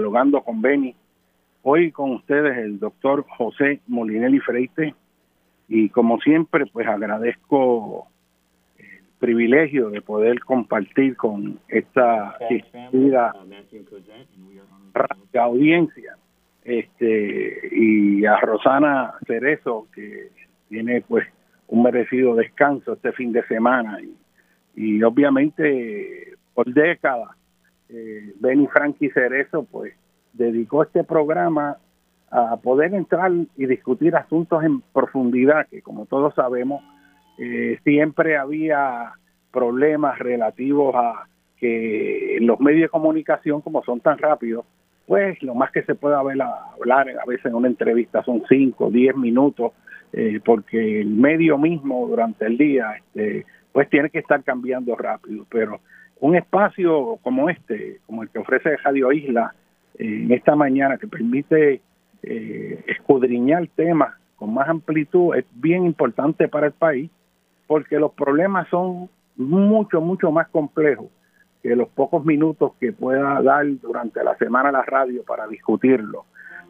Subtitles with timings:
[0.00, 0.94] Dialogando con Beni.
[1.60, 4.94] Hoy con ustedes el doctor José Molinelli Freite.
[5.68, 8.08] Y como siempre, pues agradezco
[8.78, 8.86] el
[9.18, 13.34] privilegio de poder compartir con esta distinguida
[15.38, 16.16] audiencia
[16.64, 20.30] este y a Rosana Cerezo que
[20.70, 21.28] tiene pues
[21.68, 24.14] un merecido descanso este fin de semana y
[24.74, 27.36] y obviamente por décadas
[27.92, 29.94] eh, Benny Frankie Cerezo pues
[30.32, 31.76] dedicó este programa
[32.30, 36.82] a poder entrar y discutir asuntos en profundidad que como todos sabemos
[37.38, 39.12] eh, siempre había
[39.50, 41.26] problemas relativos a
[41.58, 44.64] que los medios de comunicación como son tan rápidos
[45.10, 49.16] pues lo más que se pueda hablar, a veces en una entrevista son 5, 10
[49.16, 49.72] minutos,
[50.12, 55.46] eh, porque el medio mismo durante el día este, pues tiene que estar cambiando rápido.
[55.50, 55.80] Pero
[56.20, 59.54] un espacio como este, como el que ofrece Radio Isla
[59.98, 61.80] eh, en esta mañana, que permite
[62.22, 67.10] eh, escudriñar temas con más amplitud, es bien importante para el país,
[67.66, 71.08] porque los problemas son mucho, mucho más complejos
[71.62, 76.24] que los pocos minutos que pueda dar durante la semana la radio para discutirlo.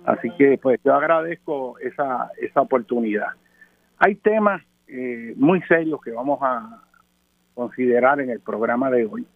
[0.05, 3.29] Así que pues yo agradezco esa, esa oportunidad.
[3.99, 6.83] Hay temas eh, muy serios que vamos a,
[7.55, 9.27] considerar en el programa de hoy.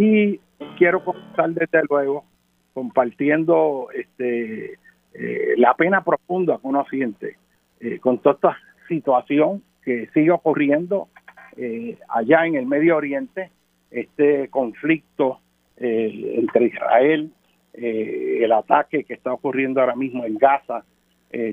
[0.00, 0.38] Y
[0.76, 2.24] quiero comenzar desde luego
[2.72, 4.74] compartiendo este
[5.12, 7.36] eh, la pena profunda que uno siente
[7.80, 11.08] eh, con toda esta situación que sigue ocurriendo
[11.56, 13.50] eh, allá en el Medio Oriente,
[13.90, 15.40] este conflicto
[15.80, 17.30] entre Israel,
[17.72, 20.82] el ataque que está ocurriendo ahora mismo en Gaza,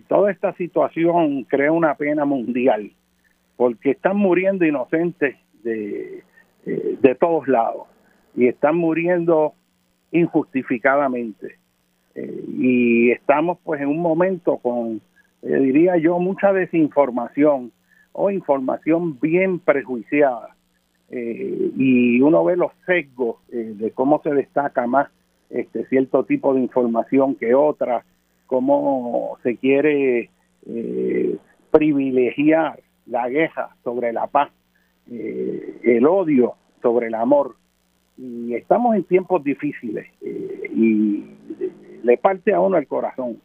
[0.08, 2.92] toda esta situación crea una pena mundial,
[3.56, 6.24] porque están muriendo inocentes de,
[6.66, 7.86] de todos lados
[8.36, 9.54] y están muriendo
[10.12, 11.58] injustificadamente.
[12.16, 15.02] Eh, y estamos pues en un momento con,
[15.42, 17.72] eh, diría yo, mucha desinformación
[18.14, 20.52] o información bien prejuiciada.
[21.08, 25.08] y uno ve los sesgos de cómo se destaca más
[25.50, 28.04] este cierto tipo de información que otra,
[28.48, 30.30] cómo se quiere
[31.72, 34.50] privilegiar la guerra sobre la paz
[35.12, 37.56] eh, el odio sobre el amor.
[38.18, 41.26] Y estamos en tiempos difíciles eh, y
[42.04, 43.42] le parte a uno el corazón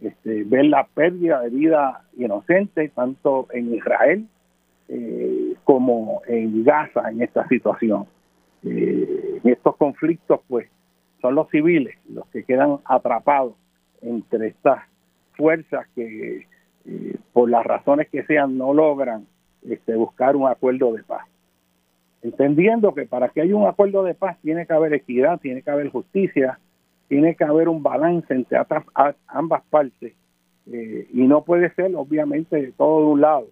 [0.00, 4.26] este, ver la pérdida de vida inocente tanto en Israel
[4.88, 8.06] eh, como en Gaza en esta situación.
[8.62, 10.68] en estos conflictos, pues,
[11.20, 13.54] son los civiles los que quedan atrapados
[14.02, 14.82] entre estas
[15.34, 16.46] fuerzas que
[16.84, 19.26] eh, por las razones que sean no logran
[19.62, 21.26] este, buscar un acuerdo de paz.
[22.22, 25.70] Entendiendo que para que haya un acuerdo de paz tiene que haber equidad, tiene que
[25.70, 26.58] haber justicia,
[27.08, 28.58] tiene que haber un balance entre
[29.26, 30.14] ambas partes
[30.70, 33.46] eh, y no puede ser obviamente todo de un lado.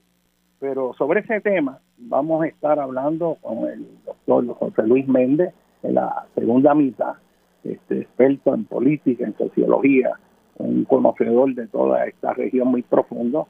[0.61, 5.53] Pero sobre ese tema vamos a estar hablando con el doctor José Luis Méndez
[5.83, 7.15] en la segunda mitad,
[7.65, 10.13] este, experto en política, en sociología,
[10.59, 13.49] un conocedor de toda esta región muy profundo.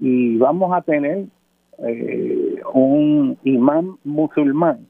[0.00, 1.26] Y vamos a tener
[1.78, 4.86] eh, un imán musulmán,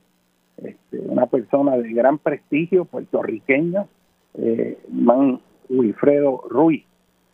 [0.56, 3.86] este, una persona de gran prestigio puertorriqueño,
[4.34, 6.84] eh, imán Wilfredo Ruiz,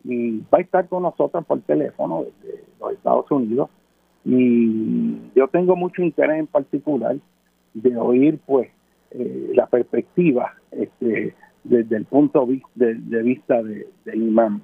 [0.05, 3.71] y va a estar con nosotros por teléfono desde los Estados Unidos.
[4.25, 7.17] Y yo tengo mucho interés en particular
[7.75, 8.69] de oír pues
[9.11, 14.63] eh, la perspectiva este, desde el punto de, vista del de imán.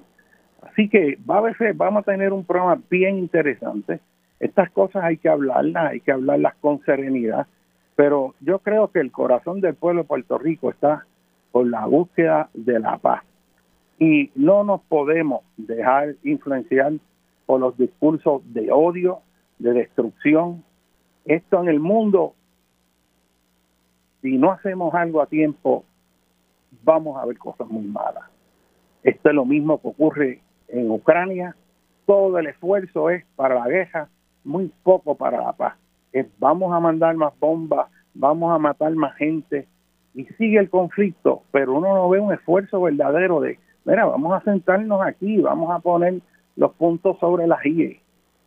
[0.61, 3.99] Así que va a veces, vamos a tener un programa bien interesante.
[4.41, 7.45] Estas cosas hay que hablarlas, hay que hablarlas con serenidad,
[7.95, 11.05] pero yo creo que el corazón del pueblo de Puerto Rico está
[11.51, 13.23] por la búsqueda de la paz.
[13.99, 16.93] Y no nos podemos dejar influenciar
[17.45, 19.19] por los discursos de odio,
[19.59, 20.63] de destrucción.
[21.25, 22.33] Esto en el mundo,
[24.23, 25.85] si no hacemos algo a tiempo,
[26.83, 28.23] vamos a ver cosas muy malas.
[29.03, 31.55] Esto es lo mismo que ocurre en Ucrania.
[32.07, 34.09] Todo el esfuerzo es para la guerra,
[34.43, 35.75] muy poco para la paz.
[36.39, 39.67] vamos a mandar más bombas, vamos a matar más gente
[40.13, 44.43] y sigue el conflicto, pero uno no ve un esfuerzo verdadero de, mira, vamos a
[44.43, 46.21] sentarnos aquí, vamos a poner
[46.55, 48.01] los puntos sobre las IE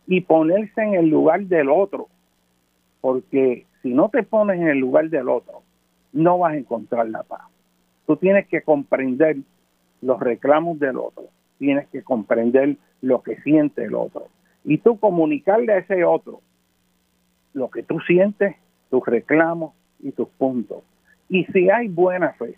[0.07, 2.07] y ponerse en el lugar del otro,
[3.01, 5.63] porque si no te pones en el lugar del otro,
[6.13, 7.41] no vas a encontrar la paz.
[8.05, 9.37] Tú tienes que comprender
[10.01, 11.25] los reclamos del otro,
[11.57, 14.27] tienes que comprender lo que siente el otro
[14.65, 16.41] y tú comunicarle a ese otro
[17.53, 18.55] lo que tú sientes,
[18.89, 20.83] tus reclamos y tus puntos.
[21.29, 22.55] Y si hay buena fe,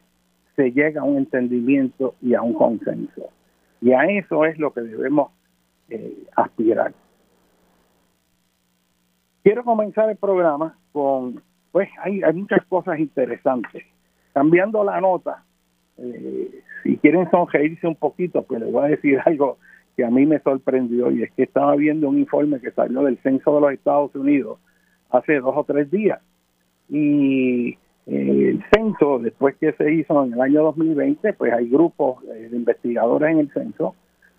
[0.56, 3.30] se llega a un entendimiento y a un consenso.
[3.80, 5.31] Y a eso es lo que debemos
[5.89, 6.94] eh, aspirar.
[9.44, 13.83] Quiero comenzar el programa con, pues hay, hay muchas cosas interesantes
[14.38, 15.44] cambiando la nota,
[15.98, 19.57] eh, si quieren sonreírse un poquito, pues les voy a decir algo
[19.98, 23.18] que a mí me sorprendió y es que estaba viendo un informe que salió del
[23.18, 24.60] censo de los Estados Unidos
[25.10, 26.22] hace dos o tres días.
[26.88, 27.70] Y
[28.06, 32.48] eh, el censo después que se hizo en el año 2020 pues hay grupos eh,
[32.50, 33.96] de investigadores en el censo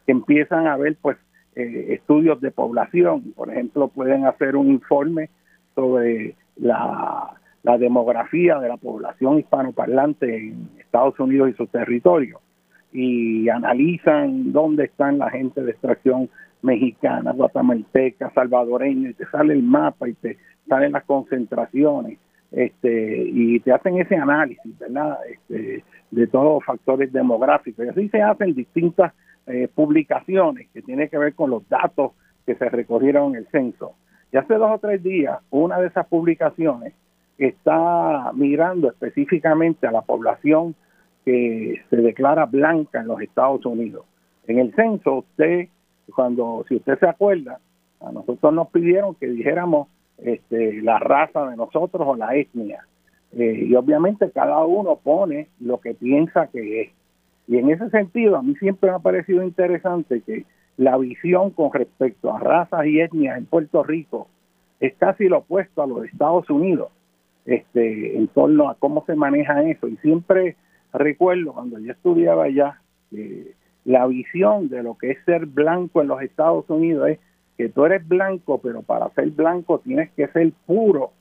[0.07, 1.19] que empiezan a ver pues
[1.57, 3.33] estudios de población.
[3.35, 5.29] Por ejemplo pueden hacer un informe
[5.75, 7.33] sobre la
[7.65, 12.41] la demografía de la población hispanoparlante en Estados Unidos y sus territorios
[12.93, 16.29] y analizan dónde están la gente de extracción
[16.63, 20.39] mexicana, guatemalteca, salvadoreña, y te sale el mapa y te
[20.69, 22.19] salen las concentraciones,
[22.51, 25.19] este, y te hacen ese análisis, ¿verdad?
[25.31, 27.85] Este, de todos los factores demográficos.
[27.85, 29.13] Y así se hacen distintas
[29.47, 32.13] eh, publicaciones que tienen que ver con los datos
[32.47, 33.95] que se recorrieron en el censo.
[34.33, 36.95] Y hace dos o tres días, una de esas publicaciones
[37.39, 40.75] está mirando específicamente a la población
[41.29, 44.07] que se declara blanca en los Estados Unidos.
[44.47, 45.69] En el censo, usted,
[46.15, 47.61] cuando, si usted se acuerda,
[48.01, 52.87] a nosotros nos pidieron que dijéramos este, la raza de nosotros o la etnia.
[53.33, 56.93] Eh, y obviamente cada uno pone lo que piensa que es.
[57.47, 60.47] Y en ese sentido, a mí siempre me ha parecido interesante que
[60.79, 64.29] la visión con respecto a razas y etnias en Puerto Rico
[64.81, 66.89] es casi lo opuesto a los Estados Unidos
[67.45, 69.89] este, en torno a cómo se maneja eso.
[69.89, 70.57] Y siempre
[70.93, 72.81] recuerdo cuando yo estudiaba allá,
[73.85, 77.19] la visión de lo que es ser blanco en los Estados Unidos es
[77.57, 81.13] que tú eres blanco, pero para ser blanco tienes que ser puro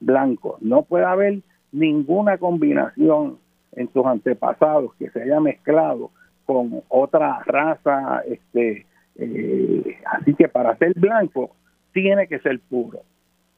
[0.00, 0.58] blanco.
[0.60, 1.40] No puede haber
[1.72, 3.38] ninguna combinación
[3.72, 6.10] en tus antepasados que se haya mezclado
[6.46, 8.22] con otra raza.
[8.26, 8.86] Este,
[9.16, 11.50] eh, así que para ser blanco
[11.92, 13.00] tiene que ser puro.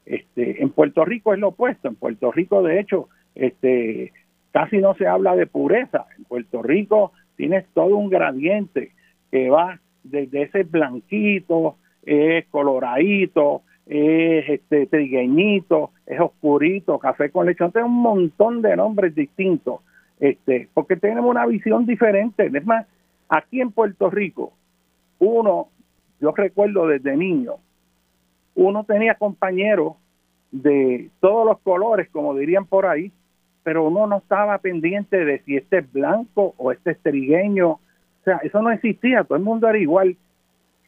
[0.04, 1.88] Este, en Puerto Rico es lo opuesto.
[1.88, 4.12] En Puerto Rico, de hecho, este,
[4.52, 6.06] casi no se habla de pureza.
[6.18, 8.92] En Puerto Rico tienes todo un gradiente
[9.30, 17.64] que va desde ese blanquito, es coloradito, es este trigueñito, es oscurito, café con leche.
[17.64, 19.80] Entonces, un montón de nombres distintos,
[20.18, 22.50] este, porque tenemos una visión diferente.
[22.52, 22.86] Es más,
[23.28, 24.52] aquí en Puerto Rico,
[25.18, 25.68] uno,
[26.20, 27.54] yo recuerdo desde niño,
[28.54, 29.94] uno tenía compañeros
[30.50, 33.12] de todos los colores, como dirían por ahí,
[33.62, 38.24] pero uno no estaba pendiente de si este es blanco o este es trigueño O
[38.24, 40.16] sea, eso no existía, todo el mundo era igual.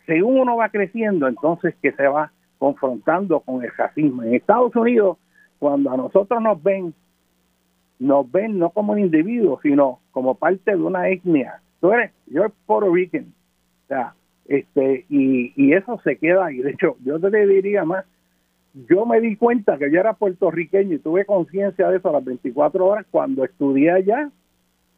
[0.07, 4.23] Según uno va creciendo, entonces que se va confrontando con el racismo.
[4.23, 5.19] En Estados Unidos,
[5.59, 6.95] cuando a nosotros nos ven,
[7.99, 11.61] nos ven no como un individuo, sino como parte de una etnia.
[11.81, 13.27] Tú eres, yo soy Puerto Rican.
[13.85, 14.15] O sea,
[14.47, 16.59] este, y, y eso se queda ahí.
[16.59, 18.05] De hecho, yo te diría más,
[18.75, 22.25] yo me di cuenta que yo era puertorriqueño y tuve conciencia de eso a las
[22.25, 24.31] 24 horas cuando estudié allá.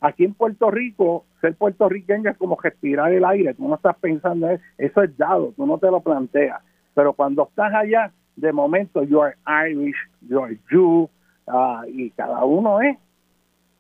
[0.01, 4.49] Aquí en Puerto Rico, ser puertorriqueño es como respirar el aire, tú no estás pensando,
[4.79, 6.63] eso es dado, tú no te lo planteas.
[6.95, 9.97] Pero cuando estás allá, de momento, you are Irish,
[10.29, 11.09] you are Jew,
[11.47, 12.99] uh, y cada uno es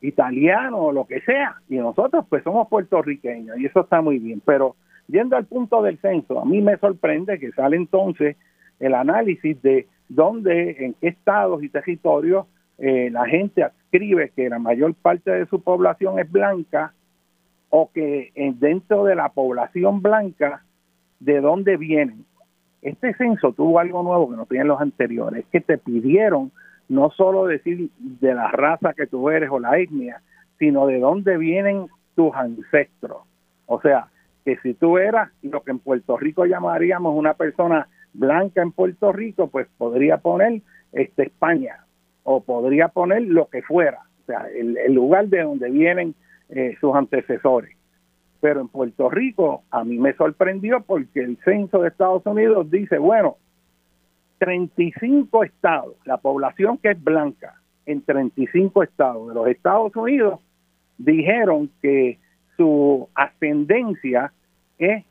[0.01, 1.57] italiano o lo que sea.
[1.69, 4.41] Y nosotros, pues, somos puertorriqueños, y eso está muy bien.
[4.45, 4.77] Pero,
[5.09, 8.37] yendo al punto del censo, a mí me sorprende que sale entonces
[8.81, 12.47] el análisis de dónde, en qué estados y territorios
[12.79, 16.93] eh, la gente adscribe que la mayor parte de su población es blanca
[17.71, 20.63] o que dentro de la población blanca,
[21.19, 22.25] de dónde vienen.
[22.83, 26.53] Este censo tuvo algo nuevo que no tenían los anteriores, que te pidieron
[26.89, 30.21] no solo decir de la raza que tú eres o la etnia,
[30.59, 33.23] sino de dónde vienen tus ancestros.
[33.67, 34.09] O sea,
[34.45, 39.13] que si tú eras lo que en Puerto Rico llamaríamos una persona blanca en Puerto
[39.13, 41.85] Rico, pues podría poner este España
[42.23, 46.15] o podría poner lo que fuera, o sea, el, lugar de donde vienen
[46.49, 47.77] eh, sus antecesores.
[48.41, 52.99] Pero en Puerto Rico a mí me sorprendió porque el censo de Estados Unidos dice,
[52.99, 53.37] bueno,
[54.39, 60.41] 35 estados, la población que es blanca en 35 estados de los Estados Unidos
[60.99, 62.19] dijeron que
[62.57, 64.33] su ascendencia
[64.79, 65.05] es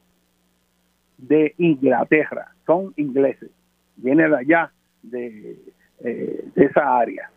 [1.17, 3.49] de Inglaterra, son ingleses,
[3.97, 5.57] viene de allá, de,
[5.99, 7.29] eh, de esa área.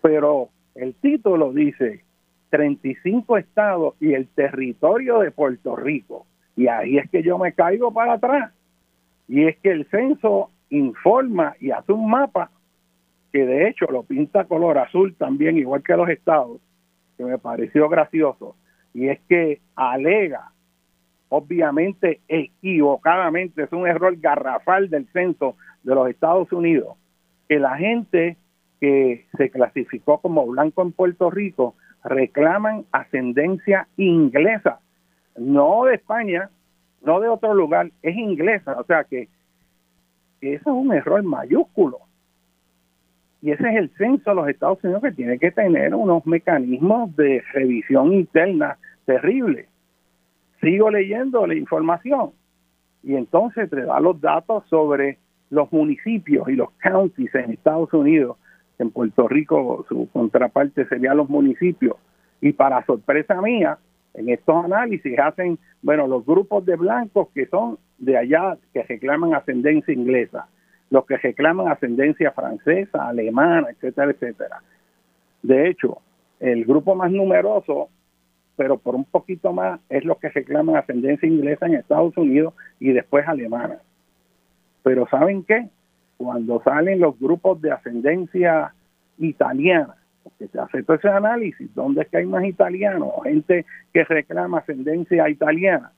[0.00, 2.04] Pero el título dice
[2.50, 6.26] 35 estados y el territorio de Puerto Rico.
[6.56, 8.52] Y ahí es que yo me caigo para atrás.
[9.28, 12.50] Y es que el censo informa y hace un mapa
[13.32, 16.60] que de hecho lo pinta color azul también, igual que los estados,
[17.16, 18.56] que me pareció gracioso.
[18.92, 20.51] Y es que alega,
[21.34, 26.98] obviamente equivocadamente, es un error garrafal del censo de los Estados Unidos,
[27.48, 28.36] que la gente
[28.78, 31.74] que se clasificó como blanco en Puerto Rico
[32.04, 34.80] reclaman ascendencia inglesa,
[35.38, 36.50] no de España,
[37.02, 39.30] no de otro lugar, es inglesa, o sea que,
[40.42, 42.00] eso es un error mayúsculo.
[43.40, 47.16] Y ese es el censo de los Estados Unidos que tiene que tener unos mecanismos
[47.16, 49.71] de revisión interna terribles.
[50.62, 52.30] Sigo leyendo la información
[53.02, 55.18] y entonces te da los datos sobre
[55.50, 58.36] los municipios y los counties en Estados Unidos
[58.78, 61.96] en Puerto Rico su contraparte sería los municipios.
[62.40, 63.78] Y para sorpresa mía,
[64.14, 69.34] en estos análisis hacen, bueno, los grupos de blancos que son de allá, que reclaman
[69.34, 70.48] ascendencia inglesa,
[70.90, 74.62] los que reclaman ascendencia francesa, alemana, etcétera, etcétera.
[75.42, 75.98] De hecho,
[76.40, 77.88] el grupo más numeroso,
[78.56, 82.92] pero por un poquito más, es los que reclaman ascendencia inglesa en Estados Unidos y
[82.92, 83.78] después alemana.
[84.82, 85.68] Pero ¿saben qué?
[86.22, 88.72] cuando salen los grupos de ascendencia
[89.18, 93.10] italiana, porque se hace todo ese análisis, ¿dónde es que hay más italianos?
[93.24, 95.92] Gente que reclama ascendencia italiana.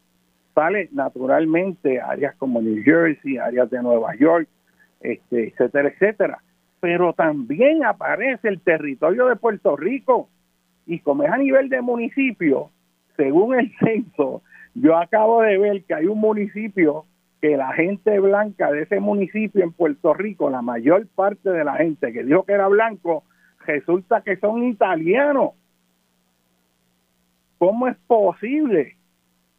[0.55, 4.49] Sale naturalmente áreas como New Jersey, áreas de Nueva York,
[5.01, 6.39] este, etcétera, etcétera.
[6.81, 10.29] Pero también aparece el territorio de Puerto Rico.
[10.87, 12.71] Y como es a nivel de municipio,
[13.17, 14.43] según el censo,
[14.75, 17.07] yo acabo de ver que hay un municipio
[17.41, 21.75] que la gente blanca de ese municipio en Puerto Rico, la mayor parte de la
[21.75, 23.25] gente que dijo que era blanco,
[23.67, 25.51] resulta que son italianos.
[27.59, 28.97] ¿Cómo es posible?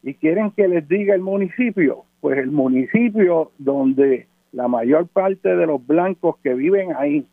[0.03, 2.05] Y quieren que les diga el municipio.
[2.22, 7.27] Pues el municipio donde la mayor parte de los blancos que viven ahí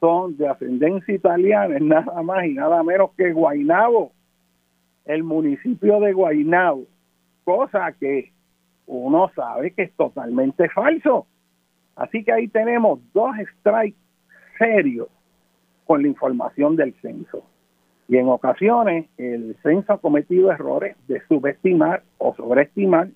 [0.00, 4.12] son de ascendencia italiana, es nada más y nada menos que Guainabo,
[5.04, 6.86] el municipio de Guainabo,
[7.44, 8.32] cosa que
[8.86, 11.26] uno sabe que es totalmente falso.
[11.96, 13.98] Así que ahí tenemos dos strikes
[14.58, 15.08] serios
[15.86, 17.44] con la información del censo.
[18.08, 23.08] Y en ocasiones el censo ha cometido errores de subestimar o sobreestimar,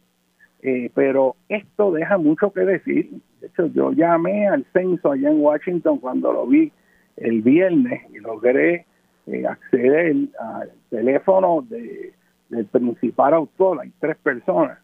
[0.65, 3.11] eh, pero esto deja mucho que decir.
[3.43, 6.73] De hecho, yo llamé al censo allá en Washington cuando lo vi
[7.19, 8.87] el viernes y logré
[9.27, 12.15] eh, acceder al teléfono de,
[12.49, 14.79] del principal autor, hay tres personas,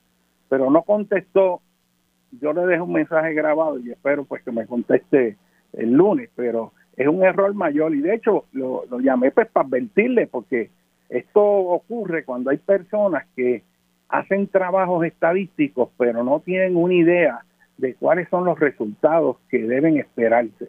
[0.50, 1.62] pero no contestó.
[2.40, 5.38] Yo le dejo un mensaje grabado y espero pues que me conteste
[5.72, 10.26] el lunes, pero es un error mayor y de hecho lo, llamé pues para advertirle
[10.26, 10.70] porque
[11.08, 13.62] esto ocurre cuando hay personas que
[14.10, 17.40] hacen trabajos estadísticos, pero no tienen una idea
[17.78, 20.68] de cuáles son los resultados que deben esperarse.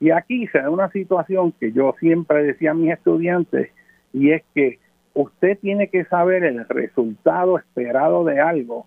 [0.00, 3.70] Y aquí se da una situación que yo siempre decía a mis estudiantes,
[4.12, 4.78] y es que
[5.14, 8.86] usted tiene que saber el resultado esperado de algo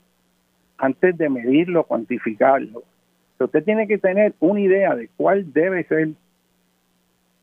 [0.78, 2.84] antes de medirlo, cuantificarlo.
[3.38, 6.10] Usted tiene que tener una idea de cuál debe ser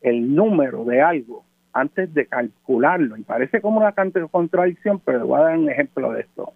[0.01, 1.43] el número de algo
[1.77, 3.17] antes de calcularlo.
[3.17, 3.93] Y parece como una
[4.31, 6.53] contradicción, pero le voy a dar un ejemplo de esto.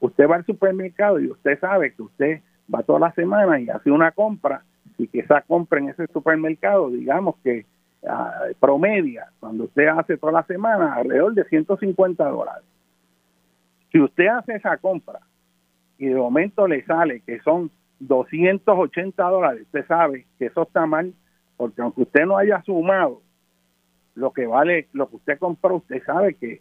[0.00, 2.40] Usted va al supermercado y usted sabe que usted
[2.72, 4.62] va toda la semana y hace una compra
[4.98, 7.66] y que esa compra en ese supermercado, digamos que
[8.02, 12.64] uh, promedia, cuando usted hace toda la semana, alrededor de 150 dólares.
[13.92, 15.20] Si usted hace esa compra
[15.98, 17.70] y de momento le sale que son
[18.00, 21.12] 280 dólares, usted sabe que eso está mal,
[21.56, 23.20] porque aunque usted no haya sumado
[24.16, 26.60] lo que vale, lo que usted compró, usted sabe que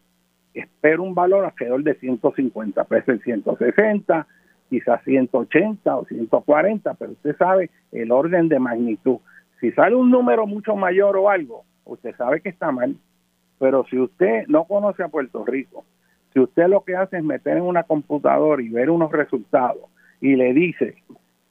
[0.54, 4.28] espera un valor alrededor de 150, puede ser 160,
[4.70, 9.18] quizás 180 o 140, pero usted sabe el orden de magnitud.
[9.60, 12.96] Si sale un número mucho mayor o algo, usted sabe que está mal.
[13.58, 15.86] Pero si usted no conoce a Puerto Rico,
[16.34, 19.84] si usted lo que hace es meter en una computadora y ver unos resultados
[20.20, 20.96] y le dice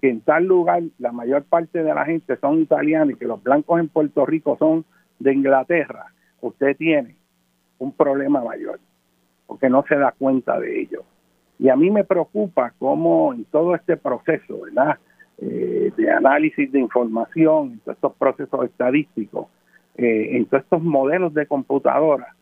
[0.03, 3.43] que en tal lugar la mayor parte de la gente son italianos y que los
[3.43, 4.85] blancos en Puerto Rico son
[5.25, 7.17] de Inglaterra, usted tiene
[7.79, 8.79] un problema mayor,
[9.47, 11.03] porque no se da cuenta de ello.
[11.59, 14.99] Y a mí me preocupa cómo en todo este proceso, ¿verdad?
[15.39, 19.49] Eh, de análisis de información, en todos estos procesos estadísticos,
[19.97, 22.35] eh, en todos estos modelos de computadora,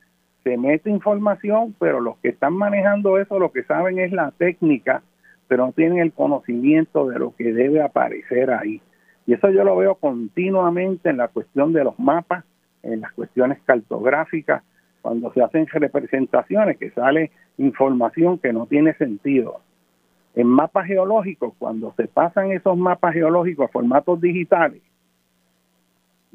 [0.43, 5.03] se mete información, pero los que están manejando eso lo que saben es la técnica,
[5.47, 8.83] pero no tienen el conocimiento de lo que debe aparecer ahí.
[9.27, 12.45] Y eso yo lo veo continuamente en la cuestión de los mapas,
[12.83, 14.63] en las cuestiones cartográficas,
[15.01, 19.61] cuando se hacen representaciones, que sale información que no tiene sentido.
[20.35, 24.83] En mapas geológicos, cuando se pasan esos mapas geológicos a formatos digitales,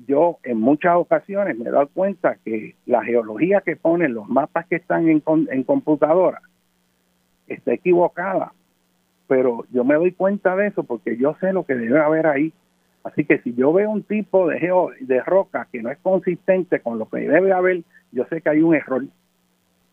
[0.06, 4.68] yo en muchas ocasiones me he dado cuenta que la geología que ponen los mapas
[4.68, 6.42] que están en, en computadora
[7.48, 8.54] está equivocada.
[9.28, 12.54] Pero yo me doy cuenta de eso porque yo sé lo que debe haber ahí.
[13.08, 16.82] Así que si yo veo un tipo de, geo, de roca que no es consistente
[16.82, 19.06] con lo que debe haber, yo sé que hay un error.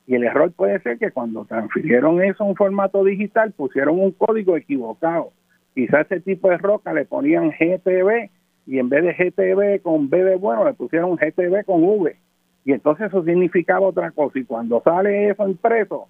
[0.07, 4.11] Y el error puede ser que cuando transfirieron eso a un formato digital pusieron un
[4.11, 5.31] código equivocado.
[5.75, 8.31] Quizás ese tipo de roca le ponían GTB
[8.67, 12.17] y en vez de GTB con B bueno le pusieron GTB con V.
[12.65, 14.39] Y entonces eso significaba otra cosa.
[14.41, 16.09] Y cuando sale eso impreso,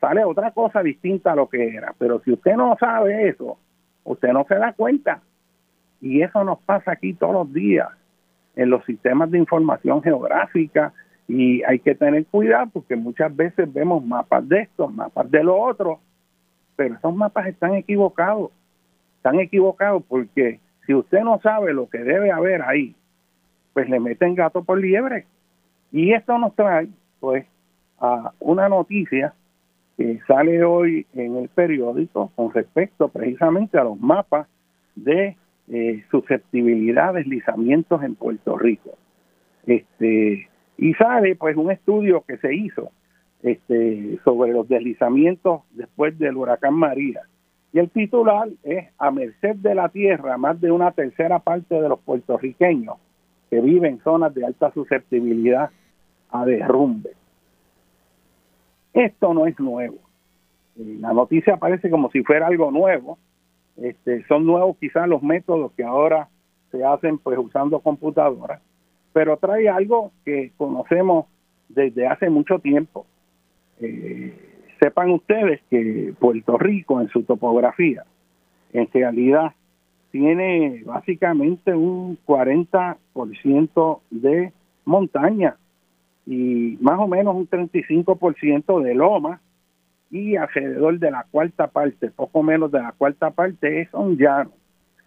[0.00, 1.94] sale otra cosa distinta a lo que era.
[1.98, 3.58] Pero si usted no sabe eso,
[4.04, 5.20] usted no se da cuenta.
[6.02, 7.88] Y eso nos pasa aquí todos los días
[8.56, 10.92] en los sistemas de información geográfica,
[11.28, 15.56] y hay que tener cuidado porque muchas veces vemos mapas de esto, mapas de lo
[15.56, 16.00] otro,
[16.76, 18.50] pero esos mapas están equivocados.
[19.16, 22.94] Están equivocados porque si usted no sabe lo que debe haber ahí,
[23.72, 25.26] pues le meten gato por liebre.
[25.92, 26.88] Y esto nos trae,
[27.20, 27.46] pues,
[27.98, 29.32] a una noticia
[29.96, 34.48] que sale hoy en el periódico con respecto precisamente a los mapas
[34.96, 35.36] de
[35.72, 38.90] eh, susceptibilidad de deslizamientos en Puerto Rico.
[39.66, 42.90] Este, y sale pues un estudio que se hizo
[43.42, 47.22] este, sobre los deslizamientos después del huracán María.
[47.72, 51.88] Y el titular es A merced de la tierra, más de una tercera parte de
[51.88, 52.96] los puertorriqueños
[53.48, 55.70] que viven en zonas de alta susceptibilidad
[56.30, 57.12] a derrumbe.
[58.92, 59.96] Esto no es nuevo.
[60.76, 63.18] Eh, la noticia parece como si fuera algo nuevo.
[63.76, 66.28] Este, son nuevos quizás los métodos que ahora
[66.70, 68.60] se hacen pues usando computadoras
[69.12, 71.26] pero trae algo que conocemos
[71.68, 73.04] desde hace mucho tiempo.
[73.80, 74.34] Eh,
[74.80, 78.04] sepan ustedes que Puerto Rico en su topografía,
[78.72, 79.52] en realidad,
[80.10, 84.52] tiene básicamente un 40% de
[84.84, 85.56] montaña
[86.26, 89.40] y más o menos un 35% de loma
[90.12, 94.52] y alrededor de la cuarta parte, poco menos de la cuarta parte, son llanos.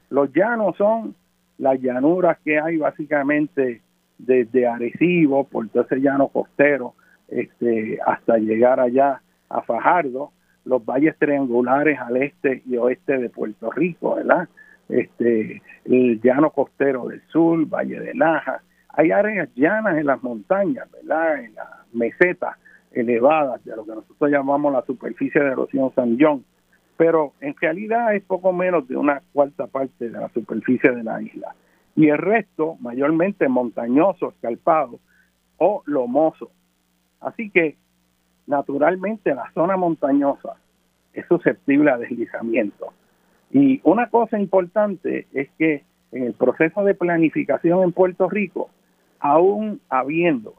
[0.09, 1.15] Los llanos son
[1.59, 3.81] las llanuras que hay básicamente
[4.17, 6.95] desde Arecibo, por todo ese llano costero,
[7.27, 10.31] este, hasta llegar allá a Fajardo,
[10.65, 14.49] los valles triangulares al este y oeste de Puerto Rico, ¿verdad?
[14.89, 20.89] Este, el llano costero del sur, Valle de Laja, hay áreas llanas en las montañas,
[20.91, 21.43] ¿verdad?
[21.43, 22.57] En las mesetas
[22.95, 26.43] elevadas de lo que nosotros llamamos la superficie de erosión San John,
[26.97, 31.21] pero en realidad es poco menos de una cuarta parte de la superficie de la
[31.21, 31.53] isla
[31.95, 34.99] y el resto mayormente montañoso, escarpado
[35.58, 36.51] o lomoso.
[37.21, 37.77] Así que
[38.47, 40.55] naturalmente la zona montañosa
[41.13, 42.93] es susceptible a deslizamiento.
[43.51, 48.69] Y una cosa importante es que en el proceso de planificación en Puerto Rico,
[49.19, 50.55] aún habiendo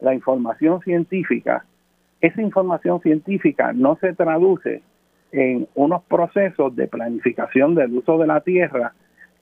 [0.00, 1.64] la información científica,
[2.20, 4.82] esa información científica no se traduce
[5.32, 8.94] en unos procesos de planificación del uso de la tierra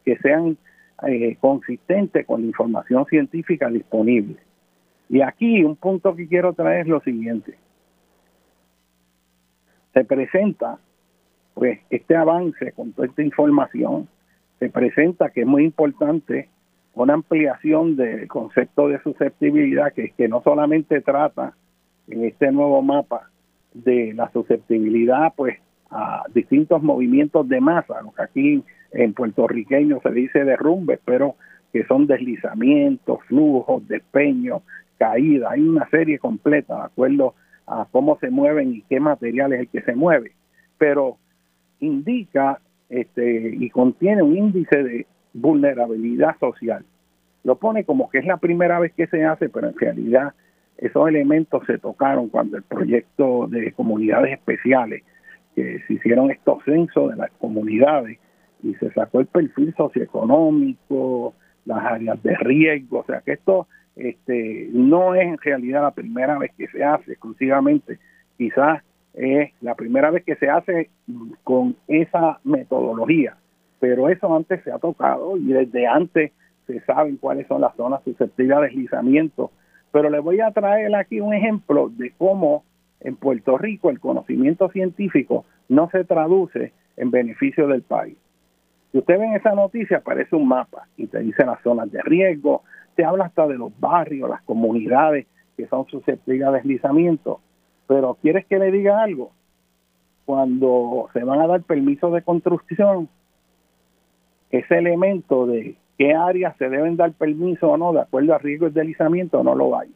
[0.04, 0.56] que sean
[1.06, 4.36] eh, consistentes con la información científica disponible.
[5.08, 7.56] Y aquí un punto que quiero traer es lo siguiente.
[9.94, 10.78] Se presenta
[11.54, 14.08] pues este avance con toda esta información,
[14.58, 16.50] se presenta que es muy importante
[16.96, 21.54] una ampliación del concepto de susceptibilidad que, que no solamente trata
[22.08, 23.30] en este nuevo mapa
[23.74, 25.58] de la susceptibilidad pues
[25.90, 31.36] a distintos movimientos de masa, lo que aquí en puertorriqueño se dice derrumbe, pero
[31.70, 34.62] que son deslizamientos, flujos, despeños,
[34.96, 37.34] caídas, hay una serie completa de acuerdo
[37.66, 40.32] a cómo se mueven y qué material es el que se mueve,
[40.78, 41.18] pero
[41.80, 45.06] indica este, y contiene un índice de
[45.36, 46.84] vulnerabilidad social.
[47.44, 50.34] Lo pone como que es la primera vez que se hace, pero en realidad
[50.78, 55.02] esos elementos se tocaron cuando el proyecto de comunidades especiales,
[55.54, 58.18] que se hicieron estos censos de las comunidades
[58.62, 64.68] y se sacó el perfil socioeconómico, las áreas de riesgo, o sea que esto este,
[64.72, 67.98] no es en realidad la primera vez que se hace exclusivamente,
[68.36, 68.82] quizás
[69.14, 70.90] es la primera vez que se hace
[71.42, 73.36] con esa metodología,
[73.88, 76.32] pero eso antes se ha tocado y desde antes
[76.66, 79.52] se saben cuáles son las zonas susceptibles a deslizamiento.
[79.92, 82.64] Pero le voy a traer aquí un ejemplo de cómo
[82.98, 88.16] en Puerto Rico el conocimiento científico no se traduce en beneficio del país.
[88.90, 92.62] Si usted ve esa noticia, aparece un mapa y te dice las zonas de riesgo,
[92.96, 97.40] te habla hasta de los barrios, las comunidades que son susceptibles a deslizamiento.
[97.86, 99.30] Pero ¿quieres que le diga algo?
[100.24, 103.08] Cuando se van a dar permisos de construcción,
[104.50, 108.66] ese elemento de qué áreas se deben dar permiso o no, de acuerdo a riesgo
[108.66, 109.90] de deslizamiento, no lo hay.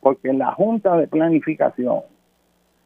[0.00, 2.00] Porque en la Junta de Planificación,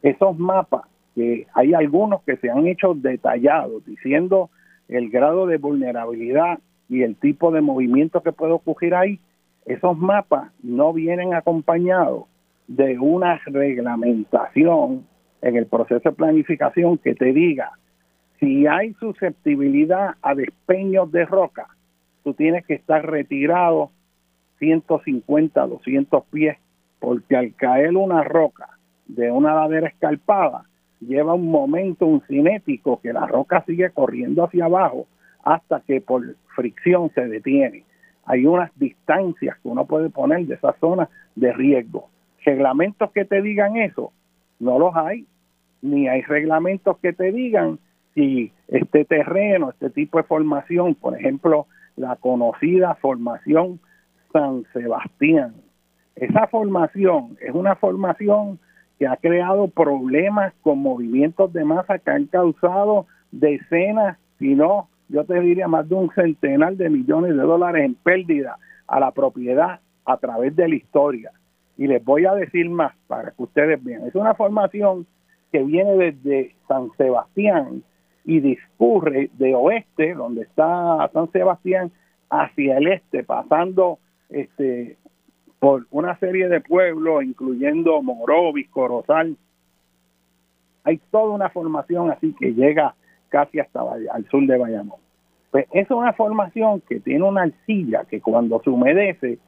[0.01, 0.81] esos mapas,
[1.15, 4.49] que hay algunos que se han hecho detallados, diciendo
[4.87, 9.19] el grado de vulnerabilidad y el tipo de movimiento que puede ocurrir ahí,
[9.65, 12.25] esos mapas no vienen acompañados
[12.67, 15.05] de una reglamentación
[15.41, 17.71] en el proceso de planificación que te diga
[18.39, 21.67] si hay susceptibilidad a despeños de roca,
[22.23, 23.91] tú tienes que estar retirado
[24.59, 26.57] 150, 200 pies,
[26.99, 28.69] porque al caer una roca
[29.05, 30.65] de una ladera escarpada,
[30.99, 35.07] lleva un momento un cinético que la roca sigue corriendo hacia abajo
[35.43, 37.83] hasta que por fricción se detiene.
[38.25, 42.09] Hay unas distancias que uno puede poner de esa zona de riesgo
[42.47, 44.13] reglamentos que te digan eso,
[44.59, 45.25] no los hay,
[45.81, 47.77] ni hay reglamentos que te digan
[48.17, 53.79] si este terreno, este tipo de formación, por ejemplo, la conocida formación
[54.33, 55.53] San Sebastián,
[56.15, 58.57] esa formación es una formación
[58.97, 65.23] que ha creado problemas con movimientos de masa que han causado decenas, si no, yo
[65.23, 69.79] te diría más de un centenar de millones de dólares en pérdida a la propiedad
[70.05, 71.31] a través de la historia.
[71.77, 74.07] Y les voy a decir más para que ustedes vean.
[74.07, 75.05] Es una formación
[75.51, 77.83] que viene desde San Sebastián
[78.27, 81.91] y discurre de oeste, donde está San Sebastián,
[82.29, 84.97] hacia el este, pasando este
[85.59, 89.37] por una serie de pueblos, incluyendo Morovis, Corozal.
[90.83, 92.93] Hay toda una formación así que llega
[93.29, 93.79] casi hasta
[94.11, 94.99] al sur de Bayamón.
[95.49, 99.39] Pues es una formación que tiene una arcilla que cuando se humedece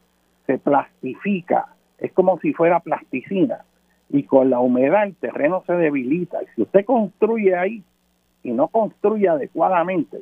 [0.48, 3.66] se plastifica es como si fuera plasticina
[4.10, 6.42] y con la humedad el terreno se debilita.
[6.42, 7.84] Y si usted construye ahí
[8.44, 10.22] y no construye adecuadamente,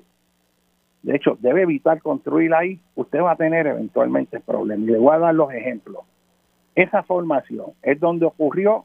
[1.04, 4.90] de hecho, debe evitar construir ahí, usted va a tener eventualmente problemas.
[4.90, 6.04] Y le voy a dar los ejemplos.
[6.76, 8.84] Esa formación es donde ocurrió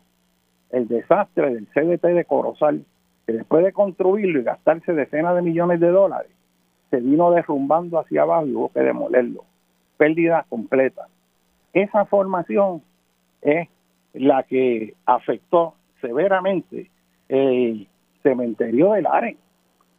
[0.71, 2.85] el desastre del CDT de Corozal,
[3.27, 6.31] que después de construirlo y gastarse decenas de millones de dólares,
[6.90, 9.45] se vino derrumbando hacia abajo y hubo que demolerlo.
[9.97, 11.07] Pérdida completa
[11.73, 12.83] esa formación
[13.40, 13.68] es
[14.12, 16.90] la que afectó severamente
[17.29, 17.88] el
[18.23, 19.37] cementerio del Aren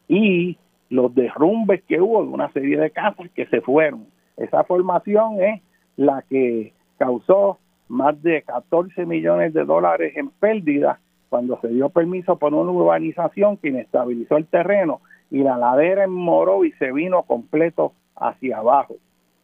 [0.07, 0.57] y
[0.89, 4.05] los derrumbes que hubo de una serie de casas que se fueron.
[4.37, 5.61] Esa formación es
[5.95, 12.37] la que causó más de 14 millones de dólares en pérdida cuando se dio permiso
[12.37, 17.93] por una urbanización que inestabilizó el terreno y la ladera enmoró y se vino completo
[18.15, 18.95] hacia abajo.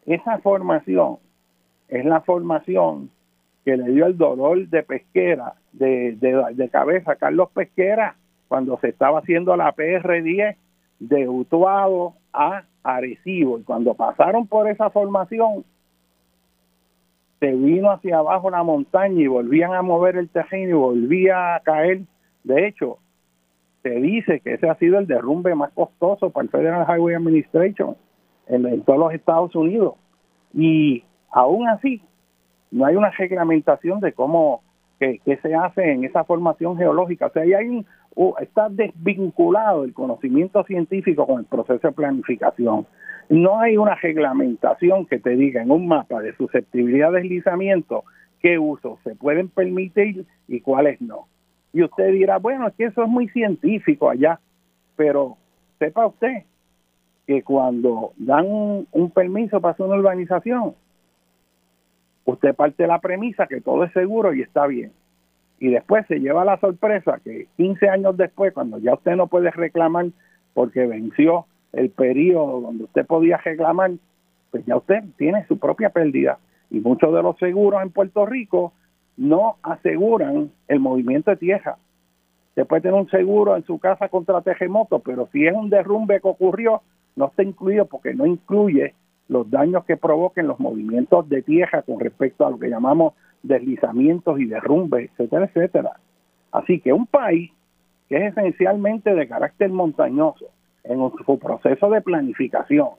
[0.06, 1.18] Esa formación
[1.88, 3.10] es la formación
[3.66, 8.16] que le dio el dolor de pesquera, de, de, cabeza a Carlos Pesquera,
[8.50, 10.58] cuando se estaba haciendo la PR10
[11.00, 13.60] de Utuado a Arecibo.
[13.60, 15.64] Y cuando pasaron por esa formación,
[17.40, 21.60] se vino hacia abajo la montaña y volvían a mover el terreno y volvía a
[21.62, 22.02] caer.
[22.44, 22.98] De hecho,
[23.84, 27.96] se dice que ese ha sido el derrumbe más costoso para el Federal Highway Administration
[28.48, 29.94] en, todos los Estados Unidos.
[30.54, 32.02] Y aún así,
[32.72, 34.64] no hay una reglamentación de cómo,
[35.00, 37.28] que, se hace en esa formación geológica.
[37.28, 37.86] O sea, ahí hay
[38.40, 42.86] está desvinculado el conocimiento científico con el proceso de planificación.
[43.30, 48.04] No hay una reglamentación que te diga en un mapa de susceptibilidad de deslizamiento
[48.40, 51.28] qué usos se pueden permitir y cuáles no.
[51.72, 54.40] Y usted dirá, bueno, es que eso es muy científico allá,
[54.96, 55.38] pero
[55.78, 56.44] sepa usted
[57.28, 60.74] que cuando dan un, permiso para hacer una urbanización,
[62.26, 64.92] usted parte la premisa que todo es seguro y está bien.
[65.60, 69.52] Y después se lleva la sorpresa que 15 años después, cuando ya usted no puede
[69.52, 70.08] reclamar
[70.54, 73.92] porque venció el periodo donde usted podía reclamar,
[74.52, 76.40] pues ya usted tiene su propia pérdida.
[76.70, 78.74] Y muchos de los seguros en Puerto Rico
[79.18, 81.78] no aseguran el movimiento de tierra.
[82.50, 86.22] Usted puede tener un seguro en su casa contra terremoto, pero si es un derrumbe
[86.22, 86.82] que ocurrió,
[87.16, 88.94] no está incluido porque no incluye
[89.28, 94.40] los daños que provoquen los movimientos de tierra con respecto a lo que llamamos deslizamientos
[94.40, 95.92] y derrumbes, etcétera, etcétera.
[96.52, 97.52] Así que un país
[98.08, 100.46] que es esencialmente de carácter montañoso
[100.84, 102.90] en su proceso de planificación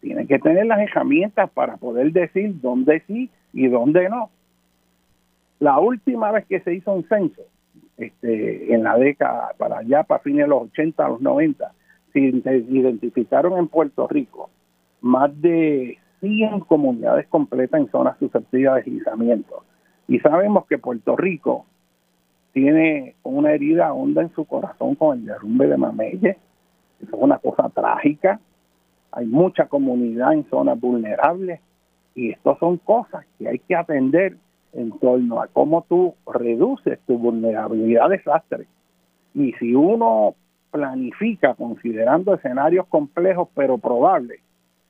[0.00, 4.30] tiene que tener las herramientas para poder decir dónde sí y dónde no.
[5.60, 7.42] La última vez que se hizo un censo,
[7.96, 11.72] este, en la década, para allá, para fines de los 80, los 90,
[12.12, 14.50] se identificaron en Puerto Rico
[15.00, 19.64] más de 100 comunidades completas en zonas susceptibles de deslizamiento.
[20.08, 21.66] Y sabemos que Puerto Rico
[22.52, 26.38] tiene una herida honda en su corazón con el derrumbe de Mamelle.
[27.00, 28.40] Eso es una cosa trágica.
[29.12, 31.60] Hay mucha comunidad en zonas vulnerables
[32.14, 34.36] y estas son cosas que hay que atender
[34.72, 38.66] en torno a cómo tú reduces tu vulnerabilidad a desastre.
[39.34, 40.34] Y si uno
[40.70, 44.40] planifica considerando escenarios complejos pero probables,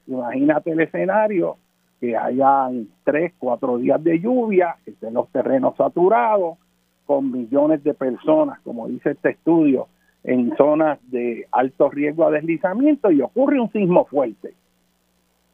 [0.06, 1.56] imagínate el escenario
[2.04, 6.58] que hayan tres, cuatro días de lluvia, que estén los terrenos saturados,
[7.06, 9.88] con millones de personas, como dice este estudio,
[10.22, 14.52] en zonas de alto riesgo a deslizamiento y ocurre un sismo fuerte.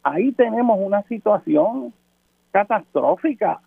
[0.02, 1.92] Ahí tenemos una situación
[2.50, 3.60] catastrófica.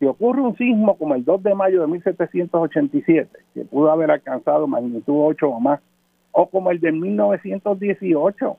[0.00, 4.66] Si ocurre un sismo como el 2 de mayo de 1787, que pudo haber alcanzado
[4.66, 5.80] magnitud 8 o más,
[6.32, 8.56] o como el de 1918,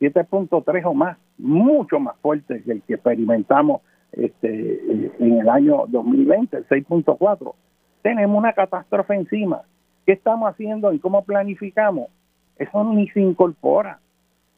[0.00, 4.80] 7.3 o más, mucho más fuerte que el que experimentamos este,
[5.18, 7.54] en el año 2020, el 6.4.
[8.02, 9.62] Tenemos una catástrofe encima.
[10.06, 12.08] ¿Qué estamos haciendo y cómo planificamos?
[12.56, 14.00] Eso ni se incorpora.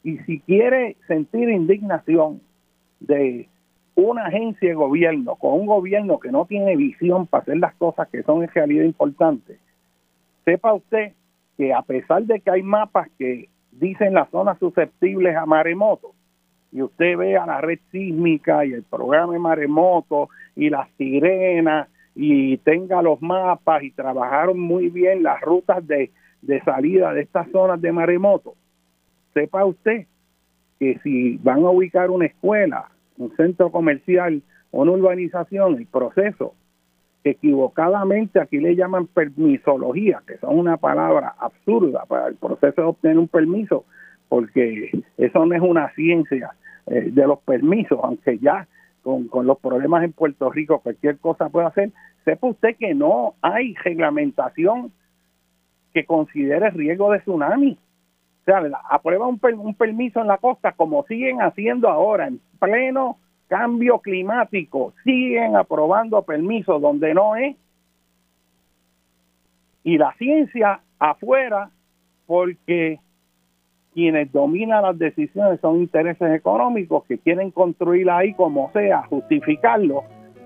[0.03, 2.41] Y si quiere sentir indignación
[2.99, 3.49] de
[3.95, 8.07] una agencia de gobierno con un gobierno que no tiene visión para hacer las cosas
[8.09, 9.59] que son en realidad importantes,
[10.45, 11.13] sepa usted
[11.57, 16.11] que a pesar de que hay mapas que dicen las zonas susceptibles a maremotos,
[16.71, 22.57] y usted vea la red sísmica y el programa de maremoto y las sirenas y
[22.57, 27.81] tenga los mapas y trabajaron muy bien las rutas de, de salida de estas zonas
[27.81, 28.55] de maremoto,
[29.33, 30.05] sepa usted
[30.79, 36.53] que si van a ubicar una escuela, un centro comercial o una urbanización, el proceso
[37.23, 43.17] equivocadamente aquí le llaman permisología, que son una palabra absurda para el proceso de obtener
[43.17, 43.85] un permiso,
[44.29, 46.51] porque eso no es una ciencia
[46.87, 48.67] eh, de los permisos, aunque ya
[49.03, 51.91] con, con los problemas en Puerto Rico cualquier cosa puede hacer,
[52.23, 54.91] sepa usted que no hay reglamentación
[55.93, 57.77] que considere riesgo de tsunami.
[58.41, 63.17] O sea, aprueba un, un permiso en la costa como siguen haciendo ahora, en pleno
[63.47, 67.57] cambio climático, siguen aprobando permisos donde no es.
[69.83, 71.71] Y la ciencia afuera,
[72.27, 72.99] porque
[73.99, 80.05] quienes dominan las decisiones son intereses económicos que quieren construir ahí como sea, justificarlo,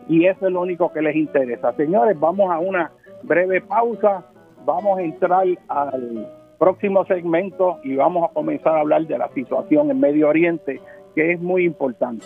[0.10, 1.72] y eso es lo único que les interesa.
[1.74, 4.26] Señores, vamos a una breve pausa,
[4.66, 9.92] vamos a entrar al próximo segmento y vamos a comenzar a hablar de la situación
[9.92, 10.82] en Medio Oriente,
[11.14, 12.26] que es muy importante.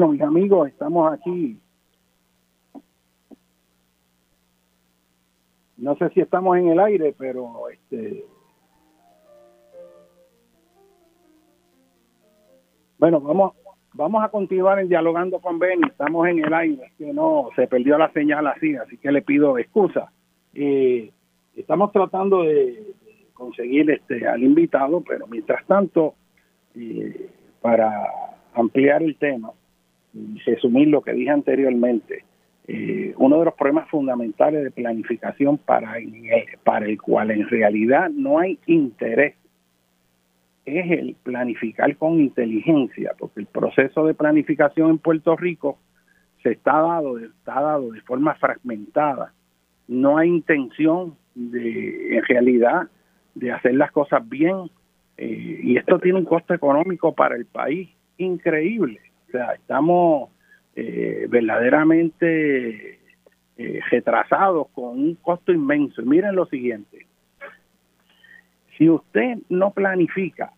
[0.00, 1.60] Bueno, mis amigos, estamos aquí.
[5.76, 8.24] No sé si estamos en el aire, pero este
[12.96, 13.52] Bueno, vamos
[13.92, 15.88] vamos a continuar en dialogando con Benny.
[15.88, 19.58] Estamos en el aire, que no se perdió la señal así, así que le pido
[19.58, 20.10] excusa.
[20.54, 21.12] Eh,
[21.54, 22.94] estamos tratando de
[23.34, 26.14] conseguir este al invitado, pero mientras tanto,
[26.74, 27.28] eh,
[27.60, 28.08] para
[28.54, 29.52] ampliar el tema
[30.44, 32.24] resumir lo que dije anteriormente,
[32.66, 35.94] eh, uno de los problemas fundamentales de planificación para
[36.62, 39.34] para el cual en realidad no hay interés
[40.64, 45.78] es el planificar con inteligencia, porque el proceso de planificación en Puerto Rico
[46.42, 49.32] se está dado, está dado de forma fragmentada.
[49.88, 52.88] No hay intención de, en realidad,
[53.34, 54.70] de hacer las cosas bien,
[55.16, 59.00] eh, y esto tiene un costo económico para el país increíble.
[59.30, 60.30] Sea, estamos
[60.74, 62.98] eh, verdaderamente
[63.56, 66.02] eh, retrasados con un costo inmenso.
[66.02, 67.06] Miren lo siguiente,
[68.76, 70.52] si usted no planifica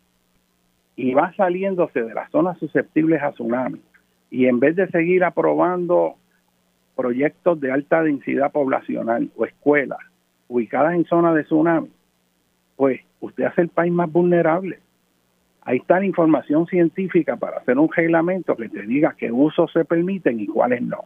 [0.94, 3.80] y va saliéndose de las zonas susceptibles a tsunami
[4.30, 6.14] y en vez de seguir aprobando
[6.94, 9.98] proyectos de alta densidad poblacional o escuelas
[10.48, 11.90] ubicadas en zonas de tsunami,
[12.76, 14.78] pues usted hace el país más vulnerable.
[15.64, 19.84] Ahí está la información científica para hacer un reglamento que te diga qué usos se
[19.84, 21.04] permiten y cuáles no.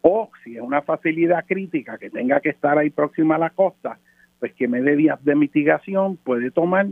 [0.00, 3.98] O si es una facilidad crítica que tenga que estar ahí próxima a la costa,
[4.40, 6.86] pues que me dé vías de mitigación puede tomar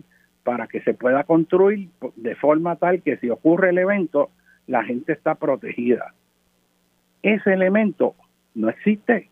[0.45, 4.31] para que se pueda construir de forma tal que si ocurre el evento,
[4.67, 6.15] la gente está protegida.
[7.23, 8.15] Ese elemento
[8.55, 9.31] no existe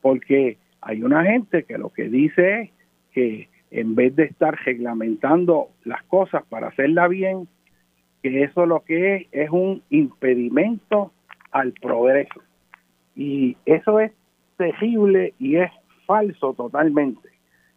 [0.00, 2.70] porque hay una gente que lo que dice es
[3.12, 7.46] que en vez de estar reglamentando las cosas para hacerla bien,
[8.22, 11.12] que eso lo que es es un impedimento
[11.52, 12.40] al progreso.
[13.14, 14.12] Y eso es
[14.56, 15.70] terrible y es
[16.06, 17.28] falso totalmente.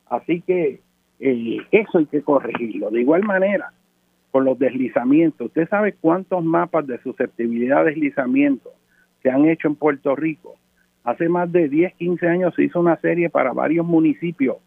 [0.07, 0.81] Así que
[1.19, 2.89] eh, eso hay que corregirlo.
[2.89, 3.71] De igual manera,
[4.31, 8.71] con los deslizamientos, ¿usted sabe cuántos mapas de susceptibilidad a deslizamiento
[9.21, 10.55] se han hecho en Puerto Rico?
[11.03, 14.57] Hace más de 10, 15 años se hizo una serie para varios municipios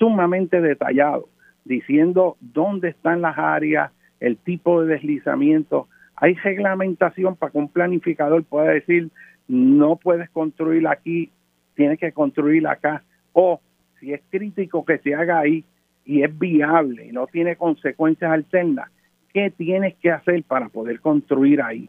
[0.00, 1.28] sumamente detallado,
[1.64, 5.88] diciendo dónde están las áreas, el tipo de deslizamiento.
[6.16, 9.10] Hay reglamentación para que un planificador pueda decir,
[9.46, 11.30] no puedes construir aquí,
[11.74, 13.04] tienes que construir acá.
[13.34, 13.60] O
[14.00, 15.64] si es crítico que se haga ahí,
[16.06, 18.90] y es viable y no tiene consecuencias alternas,
[19.34, 21.88] ¿qué tienes que hacer para poder construir ahí?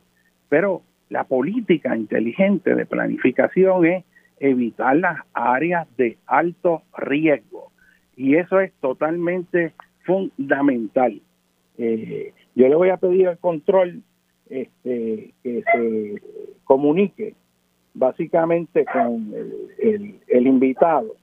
[0.50, 4.04] Pero la política inteligente de planificación es
[4.40, 7.71] evitar las áreas de alto riesgo
[8.22, 9.74] y eso es totalmente
[10.06, 11.20] fundamental.
[11.80, 14.04] Eh, yo le voy a pedir al control
[14.48, 16.22] este, que se
[16.64, 17.34] comunique
[17.96, 19.34] básicamente con
[19.80, 21.16] el, invitado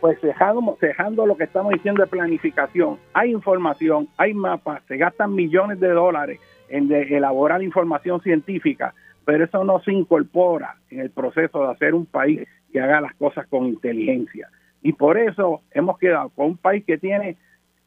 [0.00, 5.34] Pues dejando, dejando lo que estamos diciendo de planificación, hay información, hay mapas, se gastan
[5.34, 8.94] millones de dólares en elaborar información científica,
[9.24, 13.14] pero eso no se incorpora en el proceso de hacer un país que haga las
[13.14, 14.48] cosas con inteligencia.
[14.82, 17.36] Y por eso hemos quedado con un país que tiene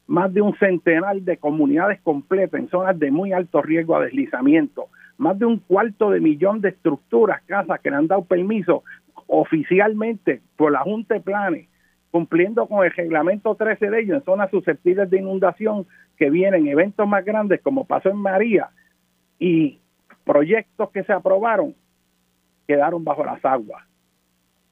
[0.06, 4.86] más de un centenar de comunidades completas en zonas de muy alto riesgo a deslizamiento,
[5.16, 8.84] más de un cuarto de millón de estructuras, casas que le han dado permiso
[9.26, 11.68] oficialmente por la Junta de Planes
[12.14, 15.84] cumpliendo con el reglamento 13 de ellos en zonas susceptibles de inundación
[16.16, 18.70] que vienen eventos más grandes como pasó en María
[19.40, 19.80] y
[20.22, 21.74] proyectos que se aprobaron
[22.68, 23.82] quedaron bajo las aguas.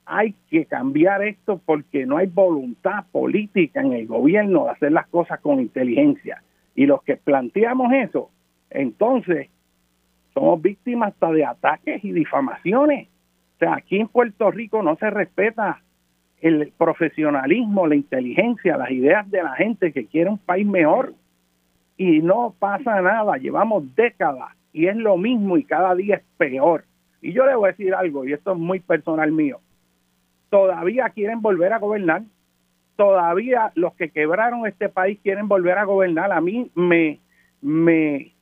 [0.06, 5.08] Hay que cambiar esto porque no hay voluntad política en el gobierno de hacer las
[5.08, 6.44] cosas con inteligencia.
[6.76, 8.30] Y los que planteamos eso,
[8.70, 9.48] entonces
[10.32, 13.08] somos víctimas hasta de ataques y difamaciones.
[13.56, 15.82] O sea, aquí en Puerto Rico no se respeta
[16.42, 21.14] el profesionalismo, la inteligencia, las ideas de la gente que quiere un país mejor.
[21.96, 26.84] Y no pasa nada, llevamos décadas y es lo mismo y cada día es peor.
[27.22, 29.60] Y yo le voy a decir algo, y esto es muy personal mío,
[30.50, 32.22] todavía quieren volver a gobernar
[32.96, 36.32] todavía los que quebraron este país quieren volver a gobernar.
[36.32, 37.18] A mí me,
[37.60, 38.32] me,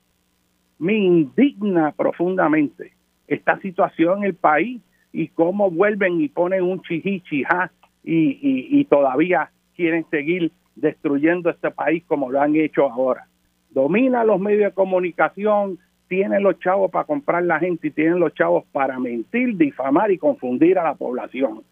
[0.78, 2.92] me indigna profundamente
[3.26, 4.82] esta situación en el país
[5.12, 7.70] y cómo vuelven y ponen un chihichijá
[8.02, 13.26] y, y, todavía quieren seguir destruyendo este país como lo han hecho ahora.
[13.70, 15.78] Domina los medios de comunicación,
[16.08, 20.18] tienen los chavos para comprar la gente y tienen los chavos para mentir, difamar y
[20.18, 21.62] confundir a la población.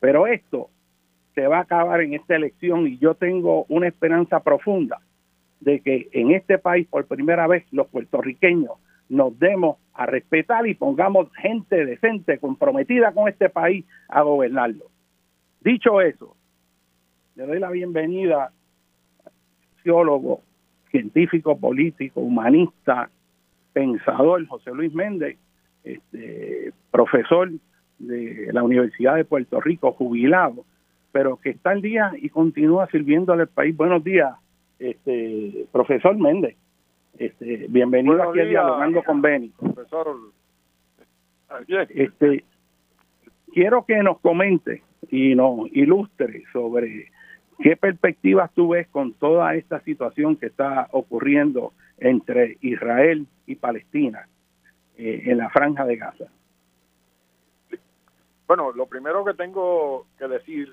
[0.00, 0.68] Pero esto
[1.34, 5.00] se va a acabar en esta elección y yo tengo una esperanza profunda
[5.60, 8.72] de que en este país por primera vez los puertorriqueños
[9.08, 14.84] nos demos a respetar y pongamos gente decente, comprometida con este país a gobernarlo.
[15.60, 16.36] Dicho eso,
[17.34, 18.52] le doy la bienvenida
[19.76, 20.42] sociólogo,
[20.90, 23.10] científico político, humanista,
[23.72, 25.36] pensador José Luis Méndez,
[25.84, 27.50] este, profesor
[27.98, 30.64] de la Universidad de Puerto Rico, jubilado,
[31.12, 33.76] pero que está al día y continúa sirviendo al país.
[33.76, 34.34] Buenos días,
[34.78, 36.56] este, profesor Méndez.
[37.18, 39.48] Este, bienvenido aquí a Dialogando con Beni.
[39.48, 40.16] Profesor,
[41.88, 42.44] este,
[43.52, 47.10] quiero que nos comente y nos ilustre sobre
[47.58, 54.28] qué perspectivas tú ves con toda esta situación que está ocurriendo entre Israel y Palestina
[54.96, 56.24] eh, en la franja de Gaza.
[58.46, 60.72] Bueno, lo primero que tengo que decir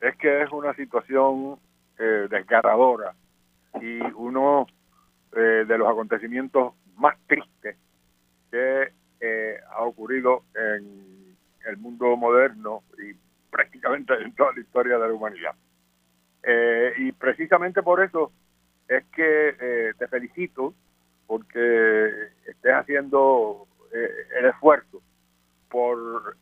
[0.00, 1.58] es que es una situación
[1.98, 3.14] eh, desgarradora
[3.80, 4.66] y uno
[5.34, 7.76] eh, de los acontecimientos más tristes
[8.50, 11.36] que eh, ha ocurrido en
[11.66, 13.14] el mundo moderno y
[13.56, 15.54] prácticamente en toda la historia de la humanidad.
[16.98, 18.30] y precisamente por eso
[18.86, 20.74] es que te felicito
[21.26, 25.02] porque estés haciendo el esfuerzo
[25.68, 26.36] por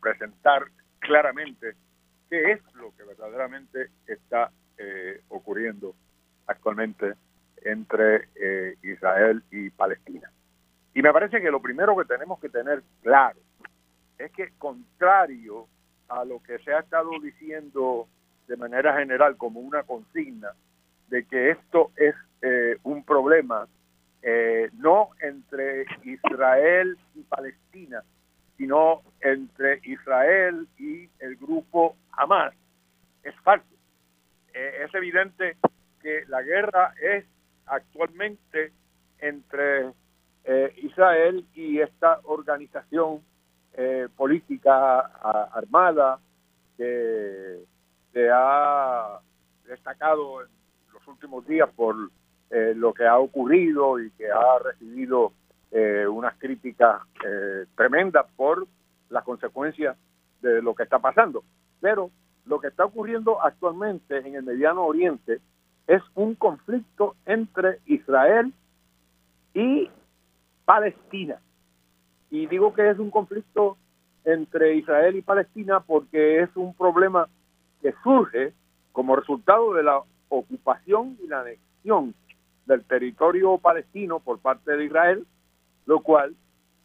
[0.00, 0.66] presentar
[1.00, 1.74] claramente
[2.30, 5.94] qué es lo que verdaderamente está eh, ocurriendo
[6.46, 7.14] actualmente
[7.62, 10.30] entre eh, Israel y Palestina.
[10.94, 13.38] Y me parece que lo primero que tenemos que tener claro
[14.18, 15.68] es que contrario
[16.20, 18.08] a lo que se ha estado diciendo
[18.46, 20.52] de manera general como una consigna
[21.08, 23.68] de que esto es eh, un problema
[24.78, 28.02] no entre Israel y Palestina,
[28.56, 32.54] sino entre Israel y el grupo Hamas,
[33.22, 33.74] es falso.
[34.52, 35.56] Eh, es evidente
[36.00, 37.24] que la guerra es
[37.66, 38.72] actualmente
[39.18, 39.90] entre
[40.44, 43.22] eh, Israel y esta organización
[43.76, 46.18] eh, política armada
[46.76, 47.64] que
[48.12, 49.20] se ha
[49.66, 50.48] destacado en
[50.92, 51.96] los últimos días por
[52.50, 55.32] lo que ha ocurrido y que ha recibido
[56.08, 57.02] unas críticas
[57.74, 58.68] tremendas por
[59.10, 59.96] las consecuencias
[60.40, 61.42] de lo que está pasando.
[61.80, 62.10] Pero
[62.46, 65.40] lo que está ocurriendo actualmente en el Mediano Oriente
[65.86, 68.52] es un conflicto entre Israel
[69.54, 69.90] y
[70.64, 71.40] Palestina.
[72.30, 73.76] Y digo que es un conflicto
[74.24, 77.28] entre Israel y Palestina porque es un problema
[77.82, 78.52] que surge
[78.92, 82.14] como resultado de la ocupación y la anexión
[82.66, 85.26] del territorio palestino por parte de Israel,
[85.86, 86.34] lo cual,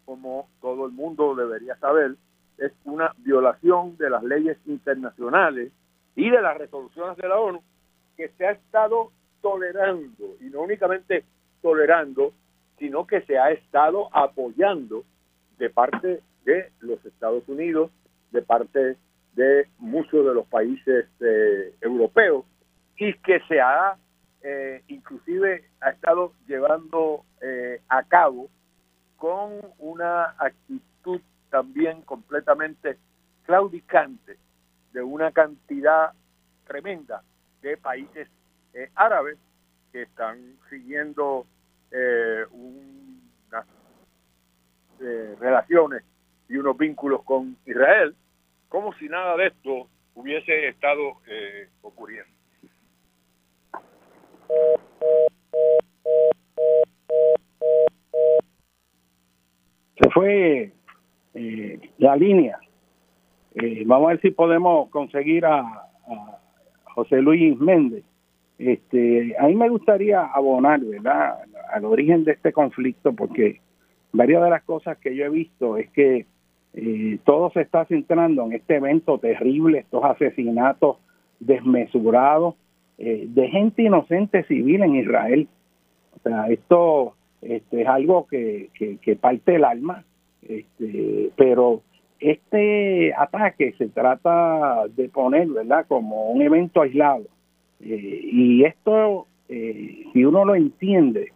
[0.05, 2.15] como todo el mundo debería saber,
[2.57, 5.71] es una violación de las leyes internacionales
[6.15, 7.61] y de las resoluciones de la ONU
[8.17, 9.11] que se ha estado
[9.41, 11.23] tolerando, y no únicamente
[11.61, 12.33] tolerando,
[12.77, 15.03] sino que se ha estado apoyando
[15.59, 17.91] de parte de los Estados Unidos,
[18.31, 18.97] de parte
[19.33, 22.45] de muchos de los países eh, europeos,
[22.97, 23.95] y que se ha
[24.41, 28.49] eh, inclusive ha estado llevando eh, a cabo
[29.17, 32.97] con una actitud también completamente
[33.43, 34.37] claudicante
[34.93, 36.13] de una cantidad
[36.65, 37.23] tremenda
[37.61, 38.27] de países
[38.73, 39.37] eh, árabes
[39.91, 40.39] que están
[40.69, 41.45] siguiendo
[41.91, 43.18] eh, unas
[45.01, 46.03] eh, relaciones
[46.47, 48.15] y unos vínculos con Israel,
[48.67, 51.13] como si nada de esto hubiese estado
[51.81, 52.29] ocurriendo.
[60.01, 60.71] Se fue
[61.33, 62.57] eh, la línea.
[63.55, 65.85] Eh, vamos a ver si podemos conseguir a,
[66.95, 68.03] José Luis Méndez.
[68.57, 71.37] Este, a mí me gustaría abonar, ¿verdad?,
[71.71, 73.61] al origen de este conflicto, porque
[74.13, 76.25] varias de las cosas que yo he visto es que
[76.73, 80.97] eh, todo se está centrando en este evento terrible, estos asesinatos
[81.39, 82.55] desmesurados
[82.97, 85.47] de gente inocente civil en Israel.
[86.17, 90.03] O sea, esto este, es algo que, que, parte el alma
[90.41, 91.81] este, pero
[92.19, 97.25] este ataque se trata de poner, ¿verdad?, como un evento aislado.
[97.81, 101.31] Eh, y esto, eh, si uno lo entiende,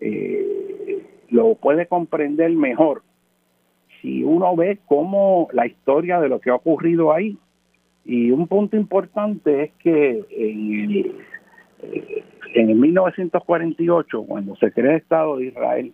[0.00, 0.95] eh,
[1.30, 3.02] lo puede comprender mejor.
[4.00, 7.38] Si uno ve cómo la historia de lo que ha ocurrido ahí,
[8.04, 11.14] y un punto importante es que en el,
[12.54, 15.92] en el 1948, cuando se crea el Estado de Israel,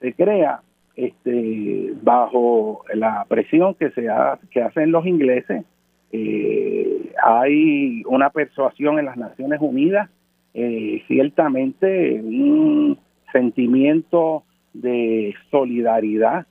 [0.00, 0.60] se crea
[0.96, 4.06] este, bajo la presión que se
[4.50, 5.64] que hacen los ingleses.
[6.12, 10.10] Eh, hay una persuasión en las Naciones Unidas,
[10.52, 12.98] eh, ciertamente un
[13.32, 14.42] sentimiento
[14.72, 16.46] de solidaridad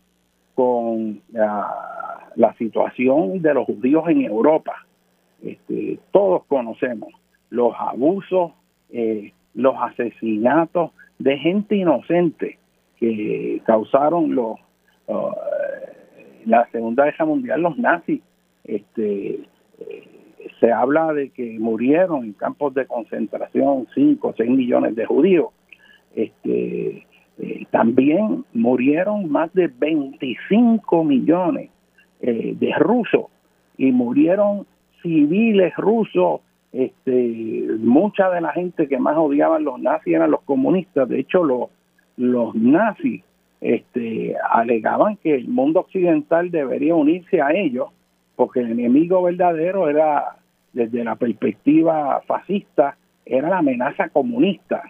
[0.56, 4.86] con la, la, situación de los judíos en Europa.
[5.42, 7.14] Este, todos conocemos
[7.50, 8.52] los abusos,
[8.92, 12.60] eh, los asesinatos de gente inocente
[12.98, 14.58] que causaron los
[15.08, 15.32] uh,
[16.46, 18.22] la Segunda Guerra Mundial los nazis.
[18.64, 19.40] Este,
[19.80, 20.20] eh,
[20.60, 25.50] se habla de que murieron en campos de concentración 5 o 6 millones de judíos.
[26.16, 27.06] Este,
[27.40, 31.70] eh, también murieron más de 25 millones
[32.22, 33.26] eh, de rusos
[33.78, 34.66] y murieron
[35.02, 36.42] civiles rusos.
[36.72, 41.10] Este, mucha de la gente que más odiaban los nazis eran los comunistas.
[41.10, 41.70] De hecho, los
[42.20, 43.24] los nazis
[43.62, 47.88] este, alegaban que el mundo occidental debería unirse a ellos
[48.36, 50.36] porque el enemigo verdadero era,
[50.74, 54.84] desde la perspectiva fascista, era la amenaza comunista.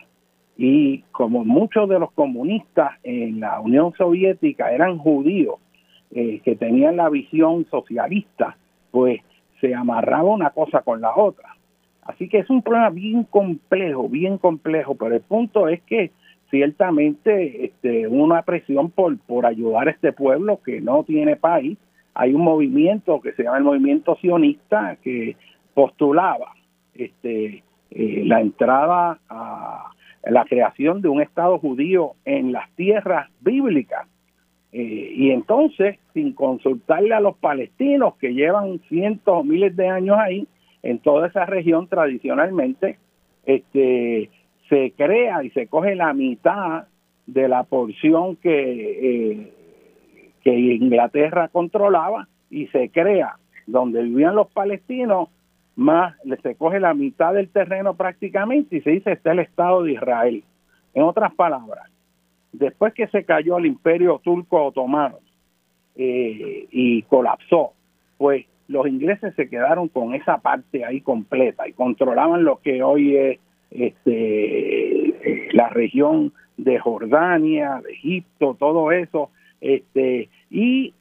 [0.61, 5.55] Y como muchos de los comunistas en la Unión Soviética eran judíos
[6.11, 8.57] eh, que tenían la visión socialista,
[8.91, 9.21] pues
[9.61, 11.55] se amarraba una cosa con la otra.
[12.01, 16.11] Así que es un problema bien complejo, bien complejo, pero el punto es que
[16.49, 21.77] ciertamente este, una presión por, por ayudar a este pueblo que no tiene país.
[22.13, 25.37] Hay un movimiento que se llama el movimiento sionista que
[25.73, 26.51] postulaba
[26.95, 29.91] este, eh, la entrada a
[30.23, 34.07] la creación de un Estado judío en las tierras bíblicas.
[34.71, 40.17] Eh, y entonces, sin consultarle a los palestinos que llevan cientos o miles de años
[40.19, 40.47] ahí,
[40.83, 42.97] en toda esa región tradicionalmente,
[43.45, 44.29] este,
[44.69, 46.85] se crea y se coge la mitad
[47.25, 49.53] de la porción que, eh,
[50.43, 53.35] que Inglaterra controlaba y se crea
[53.67, 55.29] donde vivían los palestinos,
[55.79, 56.13] más
[56.43, 60.43] se coge la mitad del terreno prácticamente y se dice está el Estado de Israel.
[60.93, 61.89] En otras palabras,
[62.51, 65.19] después que se cayó el imperio turco otomano
[65.95, 67.73] eh, y colapsó,
[68.17, 73.15] pues los ingleses se quedaron con esa parte ahí completa y controlaban lo que hoy
[73.15, 73.39] es
[73.71, 79.29] este, la región de Jordania, de Egipto, todo eso,
[79.61, 80.93] este, y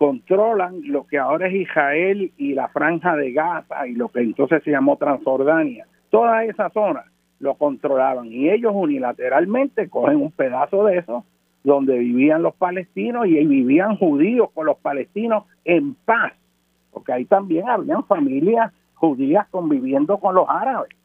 [0.00, 4.62] controlan lo que ahora es Israel y la franja de Gaza y lo que entonces
[4.64, 5.86] se llamó Transjordania.
[6.08, 7.04] Toda esa zona
[7.38, 11.26] lo controlaban y ellos unilateralmente cogen un pedazo de eso
[11.64, 16.32] donde vivían los palestinos y vivían judíos con los palestinos en paz,
[16.92, 20.96] porque ahí también habían familias judías conviviendo con los árabes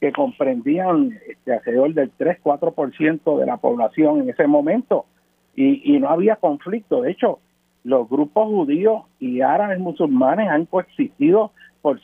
[0.00, 5.06] que comprendían este, alrededor del 3-4% de la población en ese momento
[5.54, 7.02] y, no había conflicto.
[7.02, 7.38] De hecho,
[7.84, 11.52] los grupos judíos y árabes musulmanes han coexistido
[11.82, 12.00] por,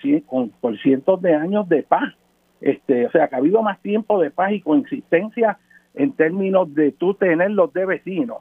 [0.61, 2.15] por cientos de años de paz.
[2.61, 5.59] Este, o sea, que ha habido más tiempo de paz y coexistencia
[5.95, 8.39] en términos de tú tenerlos de vecinos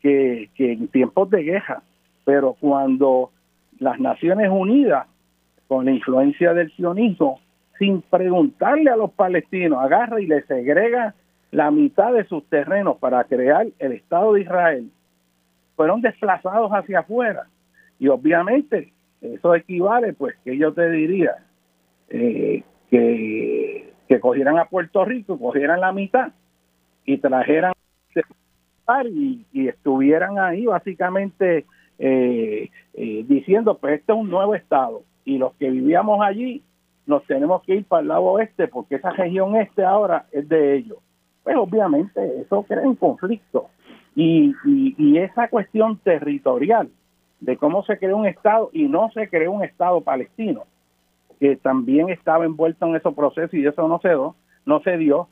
[0.00, 1.82] que, que en tiempos de guerra.
[2.24, 3.30] Pero cuando
[3.78, 5.06] las Naciones Unidas,
[5.66, 7.40] con la influencia del sionismo,
[7.78, 11.14] sin preguntarle a los palestinos, agarra y le segrega
[11.50, 14.90] la mitad de sus terrenos para crear el Estado de Israel,
[15.78, 17.46] fueron desplazados hacia afuera.
[18.00, 21.36] Y obviamente eso equivale, pues, que yo te diría,
[22.08, 26.32] eh, que, que cogieran a Puerto Rico, cogieran la mitad
[27.04, 27.72] y trajeran
[29.04, 31.64] y, y estuvieran ahí básicamente
[32.00, 36.64] eh, eh, diciendo, pues este es un nuevo Estado y los que vivíamos allí
[37.06, 40.74] nos tenemos que ir para el lado oeste porque esa región este ahora es de
[40.74, 40.98] ellos.
[41.44, 43.68] Pues obviamente eso crea un conflicto.
[44.20, 46.90] Y, y, esa cuestión territorial
[47.38, 50.64] de cómo se creó un Estado y no se creó un Estado palestino,
[51.38, 54.34] que también estaba envuelto en ese proceso y eso no se dio,
[54.66, 55.28] no se dio,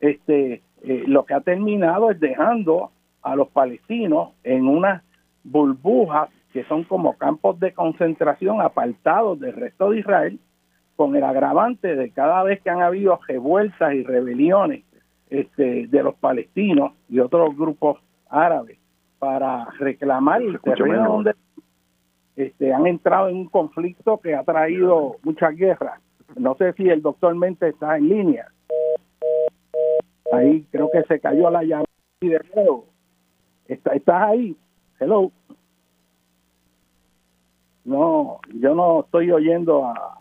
[0.00, 5.02] este, eh, lo que ha terminado es dejando a los palestinos en unas
[5.44, 10.38] burbujas que son como campos de concentración apartados del resto de Israel,
[10.96, 14.82] con el agravante de cada vez que han habido revueltas y rebeliones
[15.28, 17.98] este, de los palestinos y otros grupos
[18.30, 18.78] árabes
[19.18, 21.34] para reclamar el terreno donde
[22.36, 26.00] este, han entrado en un conflicto que ha traído muchas guerras.
[26.36, 28.48] No sé si el doctor Mente está en línea.
[30.32, 31.86] Ahí creo que se cayó la llamada
[32.20, 32.86] de nuevo.
[33.66, 34.56] ¿Está, ¿Estás ahí?
[34.98, 35.32] Hello.
[37.84, 40.18] No, yo no estoy oyendo a,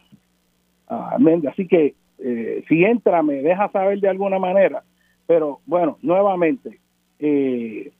[0.87, 1.17] a
[1.49, 4.83] Así que eh, si entra, me deja saber de alguna manera.
[5.27, 6.79] Pero bueno, nuevamente,
[7.19, 7.91] eh,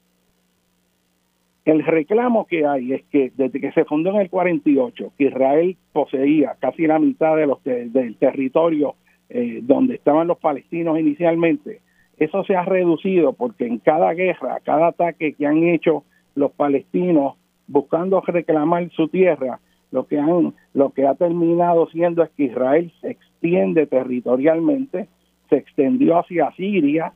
[1.70, 5.78] el reclamo que hay es que desde que se fundó en el 48, que Israel
[5.93, 8.95] poseía casi la mitad de los del territorio
[9.30, 11.82] eh, donde estaban los palestinos inicialmente,
[12.17, 16.03] eso se ha reducido porque en cada guerra, cada ataque que han hecho
[16.34, 17.36] los palestinos
[17.67, 19.59] buscando reclamar su tierra,
[19.91, 25.07] lo que han lo que ha terminado siendo es que Israel se extiende territorialmente,
[25.49, 27.13] se extendió hacia Siria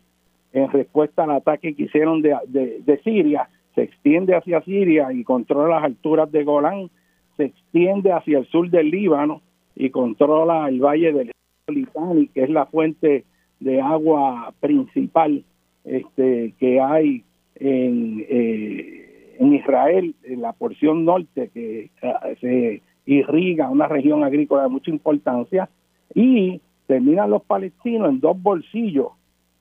[0.52, 5.76] en respuesta al ataque que hicieron de, de Siria se extiende hacia Siria y controla
[5.76, 6.90] las alturas de Golán,
[7.38, 9.42] se extiende hacia el sur del Líbano
[9.76, 11.32] y controla el valle del
[11.68, 13.26] Litani, que es la fuente
[13.60, 15.44] de agua principal
[15.84, 17.24] este, que hay
[17.56, 24.64] en, eh, en Israel, en la porción norte que eh, se irriga una región agrícola
[24.64, 25.70] de mucha importancia,
[26.14, 29.08] y terminan los palestinos en dos bolsillos.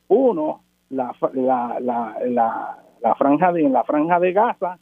[0.08, 0.60] Uno,
[0.90, 2.78] la, la, la la
[3.16, 4.78] franja de en la franja de Gaza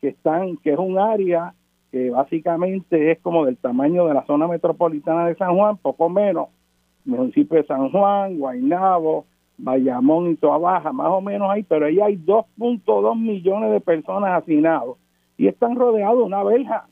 [0.00, 1.54] que están que es un área
[1.90, 6.48] que básicamente es como del tamaño de la zona metropolitana de San Juan, poco menos,
[7.04, 9.26] municipio de San Juan, Guaynabo,
[9.58, 14.42] Bayamón y Toa Baja, más o menos ahí, pero ahí hay 2.2 millones de personas
[14.42, 14.96] hacinados
[15.36, 16.86] y están rodeados de una verja.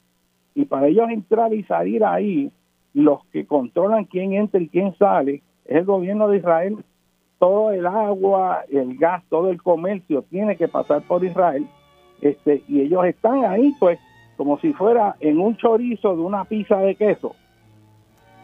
[0.55, 2.51] Y para ellos entrar y salir ahí,
[2.93, 6.85] los que controlan quién entra y quién sale es el gobierno de Israel
[7.41, 11.67] todo el agua, el gas, todo el comercio tiene que pasar por Israel,
[12.21, 13.99] este, y ellos están ahí, pues,
[14.37, 17.35] como si fuera en un chorizo de una pizza de queso.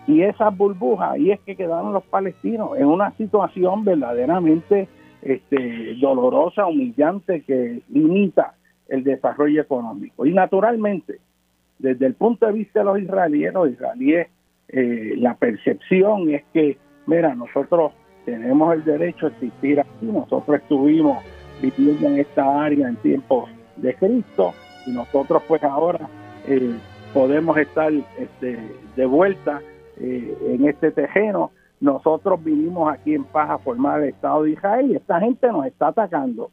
[0.06, 4.88] Y esas burbujas, y es que quedaron los palestinos en una situación verdaderamente
[5.20, 8.54] este, dolorosa, humillante, que limita
[8.88, 10.24] el desarrollo económico.
[10.24, 11.18] Y naturalmente,
[11.78, 14.28] desde el punto de vista de los israelíes, israelíes,
[14.68, 17.92] eh, la percepción es que, mira, nosotros
[18.26, 20.06] tenemos el derecho a existir aquí.
[20.06, 21.24] Nosotros estuvimos
[21.62, 24.52] viviendo en esta área en tiempos de Cristo
[24.84, 26.08] y nosotros pues ahora
[26.46, 26.74] eh,
[27.14, 28.58] podemos estar este,
[28.96, 29.62] de vuelta
[29.98, 31.52] eh, en este terreno.
[31.80, 35.64] Nosotros vivimos aquí en paz a formar el Estado de Israel y esta gente nos
[35.66, 36.50] está atacando.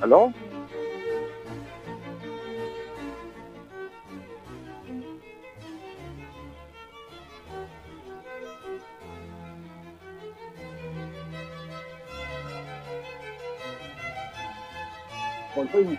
[0.00, 0.32] ¿Aló?
[15.54, 15.98] Por fin.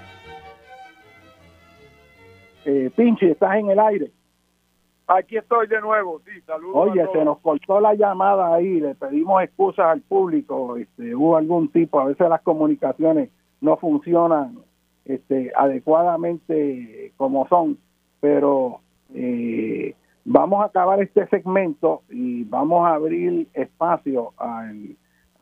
[2.65, 4.11] Eh, Pinchi, estás en el aire.
[5.07, 6.75] Aquí estoy de nuevo, sí, saludos.
[6.75, 11.67] Oye, se nos cortó la llamada ahí, le pedimos excusas al público, este, hubo algún
[11.69, 13.29] tipo, a veces las comunicaciones
[13.61, 14.57] no funcionan
[15.05, 17.77] este, adecuadamente como son,
[18.19, 18.79] pero
[19.13, 19.93] eh,
[20.23, 24.71] vamos a acabar este segmento y vamos a abrir espacio a,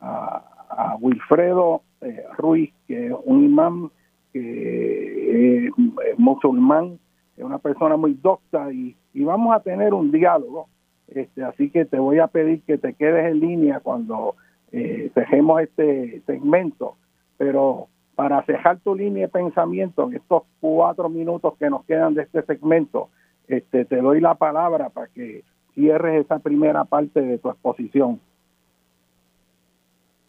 [0.00, 3.90] a Wilfredo eh, Ruiz, que es un imán
[4.34, 6.98] que es musulmán,
[7.36, 10.68] es una persona muy docta y, vamos a tener un diálogo.
[11.06, 14.34] Este, así que te voy a pedir que te quedes en línea cuando
[14.72, 16.96] eh, este segmento,
[17.36, 22.22] pero para cejar tu línea de pensamiento en estos cuatro minutos que nos quedan de
[22.22, 23.10] este segmento,
[23.46, 28.20] este, te doy la palabra para que cierres esa primera parte de tu exposición.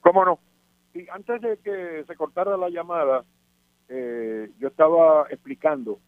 [0.02, 0.40] ¿Cómo no?
[0.94, 3.24] Y antes de que se cortara la llamada,
[3.88, 6.00] eh, yo estaba explicando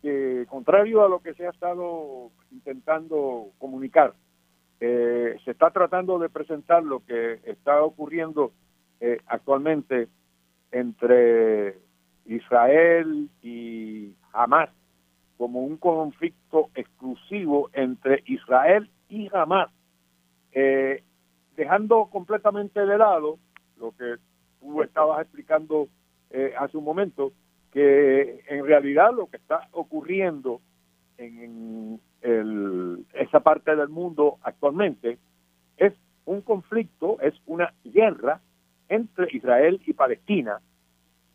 [0.00, 4.14] que contrario a lo que se ha estado intentando comunicar,
[4.80, 8.52] eh, se está tratando de presentar lo que está ocurriendo
[9.00, 10.08] eh, actualmente
[10.70, 11.78] entre
[12.26, 14.70] Israel y Hamas
[15.36, 19.70] como un conflicto exclusivo entre Israel y Hamas,
[21.56, 23.38] dejando completamente de lado
[23.76, 24.16] lo que
[24.60, 25.88] tú estabas explicando
[26.32, 27.32] eh, hace un momento,
[27.72, 30.60] que en realidad lo que está ocurriendo
[31.18, 32.00] en
[33.14, 35.18] esa parte del mundo actualmente
[35.76, 35.92] es
[36.24, 38.40] un conflicto, es una guerra
[38.88, 40.60] entre Israel y Palestina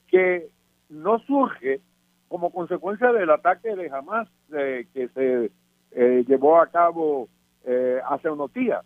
[0.07, 0.49] que
[0.89, 1.81] no surge
[2.27, 5.51] como consecuencia del ataque de Hamas que se
[5.91, 7.29] eh, llevó a cabo
[7.65, 8.85] eh, hace unos días,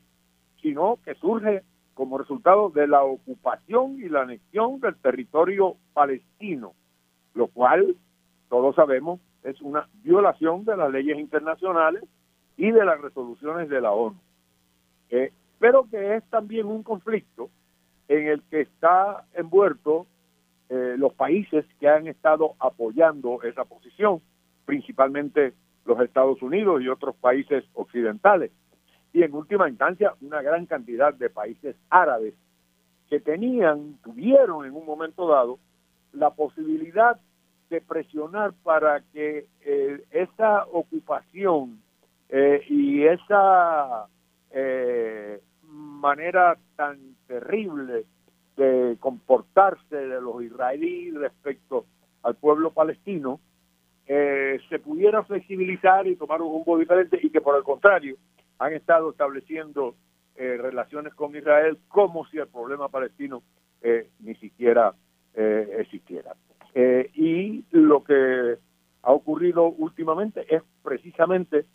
[0.61, 1.63] sino que surge
[2.01, 6.73] como resultado de la ocupación y la anexión del territorio palestino,
[7.35, 7.95] lo cual
[8.49, 12.03] todos sabemos es una violación de las leyes internacionales
[12.57, 14.17] y de las resoluciones de la ONU.
[15.11, 17.51] Eh, pero que es también un conflicto
[18.07, 20.07] en el que está envuelto
[20.69, 24.23] eh, los países que han estado apoyando esa posición,
[24.65, 25.53] principalmente
[25.85, 28.49] los Estados Unidos y otros países occidentales.
[29.13, 32.33] Y en última instancia, una gran cantidad de países árabes
[33.09, 35.59] que tenían, tuvieron en un momento dado,
[36.13, 37.19] la posibilidad
[37.69, 41.81] de presionar para que eh, esa ocupación
[42.29, 44.07] eh, y esa
[44.51, 48.05] eh, manera tan terrible
[48.57, 51.85] de comportarse de los israelíes respecto
[52.23, 53.39] al pueblo palestino
[54.07, 58.17] eh, se pudiera flexibilizar y tomar un rumbo diferente y que por el contrario
[58.61, 59.95] han estado estableciendo
[60.35, 63.41] eh, relaciones con Israel como si el problema palestino
[63.81, 64.93] eh, ni siquiera
[65.33, 66.35] existiera.
[66.75, 68.57] y lo que
[69.01, 71.65] ha ocurrido últimamente es precisamente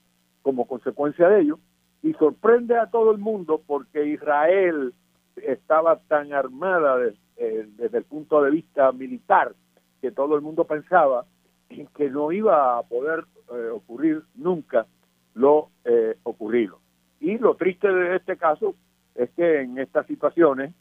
[0.42, 1.58] como consecuencia de ello
[2.02, 4.92] y sorprende a todo el mundo porque Israel
[5.36, 9.54] estaba tan armada desde el punto de vista militar
[10.02, 11.24] que todo el mundo pensaba
[11.68, 14.86] que no iba a poder eh, ocurrir nunca
[15.34, 16.80] lo eh, ocurrido.
[17.20, 18.74] Y lo triste de este caso
[19.14, 20.74] es que en estas situaciones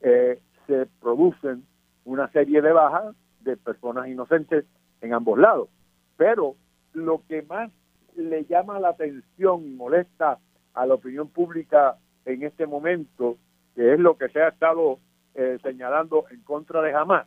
[0.00, 1.64] eh, se producen
[2.04, 4.64] una serie de bajas de personas inocentes
[5.00, 5.68] en ambos lados.
[6.16, 6.54] Pero
[6.92, 7.70] lo que más
[8.16, 10.38] le llama la atención y molesta
[10.72, 13.36] a la opinión pública en este momento,
[13.74, 15.00] que es lo que se ha estado
[15.62, 17.26] señalando en contra de Hamas,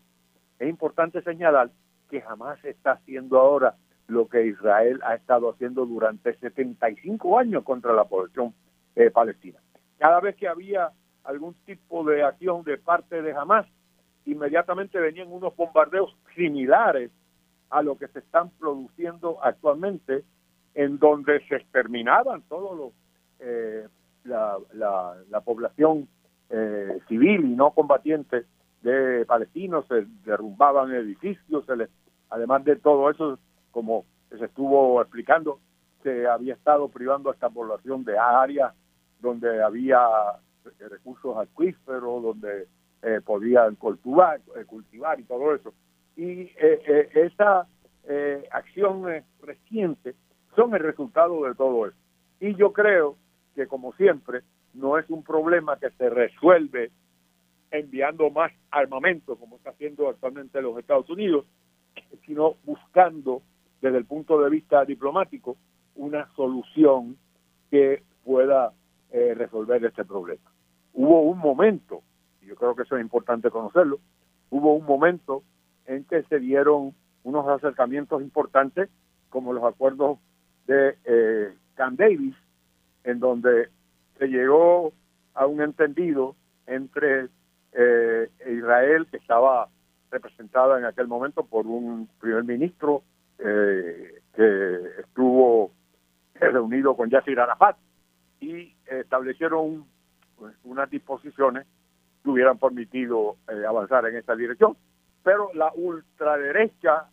[0.59, 1.69] es importante señalar
[2.09, 3.75] que jamás está haciendo ahora
[4.07, 8.53] lo que Israel ha estado haciendo durante 75 años contra la población
[8.95, 9.59] eh, palestina.
[9.97, 10.91] Cada vez que había
[11.23, 13.67] algún tipo de acción de parte de Hamas,
[14.25, 17.11] inmediatamente venían unos bombardeos similares
[17.69, 20.23] a lo que se están produciendo actualmente,
[20.73, 22.93] en donde se exterminaban todos los
[23.39, 23.87] eh,
[24.23, 26.07] la, la, población
[26.49, 28.45] eh, civil y no combatiente
[28.81, 31.89] de palestinos, se derrumbaban edificios, se les,
[32.29, 33.39] además de todo eso,
[33.77, 34.05] como
[34.35, 35.59] se estuvo explicando,
[36.01, 38.73] se había estado privando a esta población de áreas
[39.19, 39.99] donde había
[40.79, 42.65] recursos acuíferos, donde
[43.03, 45.75] eh, podían cultivar, eh, cultivar y todo eso.
[46.15, 47.67] Y eh, esa
[48.49, 49.03] acción
[49.43, 50.15] reciente
[50.55, 51.97] son el resultado de todo eso.
[52.39, 53.15] Y yo creo
[53.53, 54.41] que, como siempre,
[54.73, 56.89] no es un problema que se resuelve
[57.69, 61.45] enviando más armamento, como está haciendo actualmente los Estados Unidos,
[62.25, 63.43] sino buscando
[63.81, 65.57] desde el punto de vista diplomático
[65.95, 67.17] una solución
[67.69, 68.73] que pueda
[69.11, 70.51] eh, resolver este problema.
[70.93, 72.01] Hubo un momento,
[72.41, 73.99] y yo creo que eso es importante conocerlo,
[74.49, 75.43] hubo un momento
[75.85, 78.89] en que se dieron unos acercamientos importantes,
[79.29, 80.19] como los acuerdos
[80.65, 82.35] de eh, Camp Davis,
[83.03, 83.69] en donde
[84.17, 84.93] se llegó
[85.33, 87.27] a un entendido entre
[87.73, 89.69] eh, Israel, que estaba
[90.09, 93.03] representada en aquel momento por un primer ministro
[93.39, 95.71] eh, que estuvo
[96.35, 97.77] reunido con Yasir Arafat
[98.39, 99.85] y establecieron
[100.35, 101.65] pues, unas disposiciones
[102.23, 104.77] que hubieran permitido eh, avanzar en esta dirección.
[105.23, 107.09] Pero la ultraderecha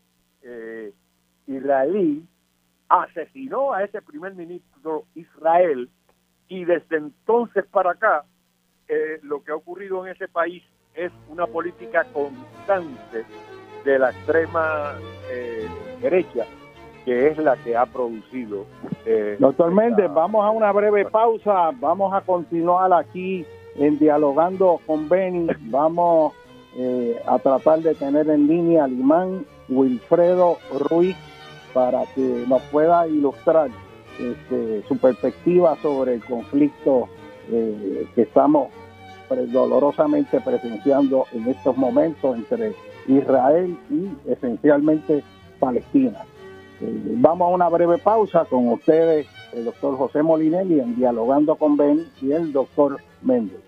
[1.47, 2.29] israelí
[2.89, 5.89] asesinó a ese primer ministro Israel
[6.49, 8.25] y desde entonces para acá
[8.89, 10.63] eh, lo que ha ocurrido en ese país
[10.95, 13.25] es una política constante
[13.85, 14.95] de la extrema
[15.31, 15.69] eh,
[16.01, 16.47] derecha,
[17.05, 18.65] que es la que ha producido.
[19.05, 23.45] Eh, Doctor Méndez, vamos a una breve pausa, vamos a continuar aquí
[23.77, 26.33] en dialogando con Benny, vamos
[27.27, 30.59] a tratar de tener en línea al imán Wilfredo
[30.91, 31.17] Ruiz
[31.73, 33.69] para que nos pueda ilustrar
[34.19, 37.09] este, su perspectiva sobre el conflicto
[37.51, 38.69] eh, que estamos
[39.49, 42.73] dolorosamente presenciando en estos momentos entre
[43.09, 45.23] Israel y esencialmente
[45.59, 46.21] Palestina.
[46.81, 51.77] Eh, vamos a una breve pausa con ustedes, el doctor José Molinelli, en Dialogando con
[51.77, 53.64] Ben y el doctor Méndez.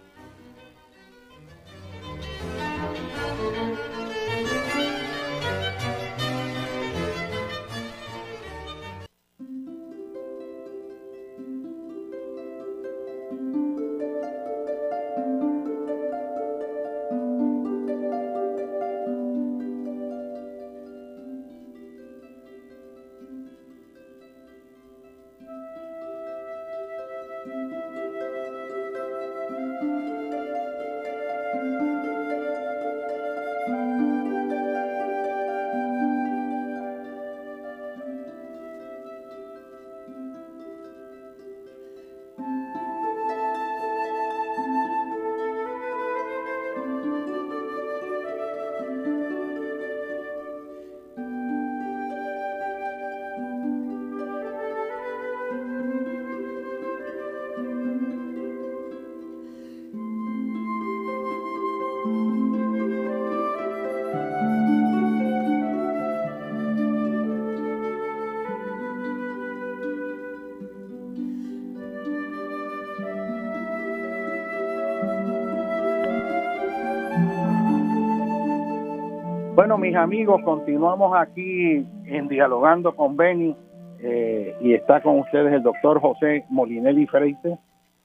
[79.67, 83.53] Bueno, mis amigos, continuamos aquí en Dialogando con Benny
[83.99, 87.59] eh, y está con ustedes el doctor José Molinelli Freite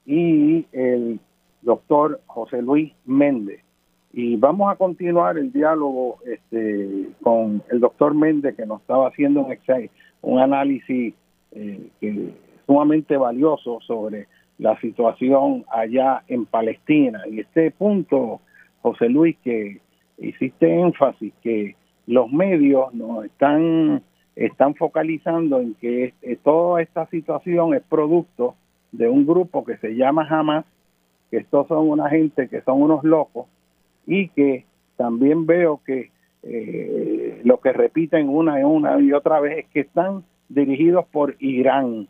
[0.04, 1.20] y el
[1.60, 3.60] doctor José Luis Méndez.
[4.12, 9.46] Y vamos a continuar el diálogo este, con el doctor Méndez que nos estaba haciendo
[10.22, 11.14] un, análisis
[11.52, 12.34] eh,
[12.66, 14.26] sumamente valioso sobre
[14.58, 17.22] la situación allá en Palestina.
[17.30, 18.40] Y este punto,
[18.82, 19.80] José Luis, que
[20.22, 24.02] hiciste énfasis que los medios nos están,
[24.36, 28.54] están focalizando en que toda esta situación es producto
[28.92, 30.64] de un grupo que se llama Hamas,
[31.30, 33.46] que estos son una gente que son unos locos
[34.06, 34.66] y que
[34.96, 36.10] también veo que
[36.42, 41.36] eh, lo que repiten una y una y otra vez es que están dirigidos por
[41.38, 42.08] Irán.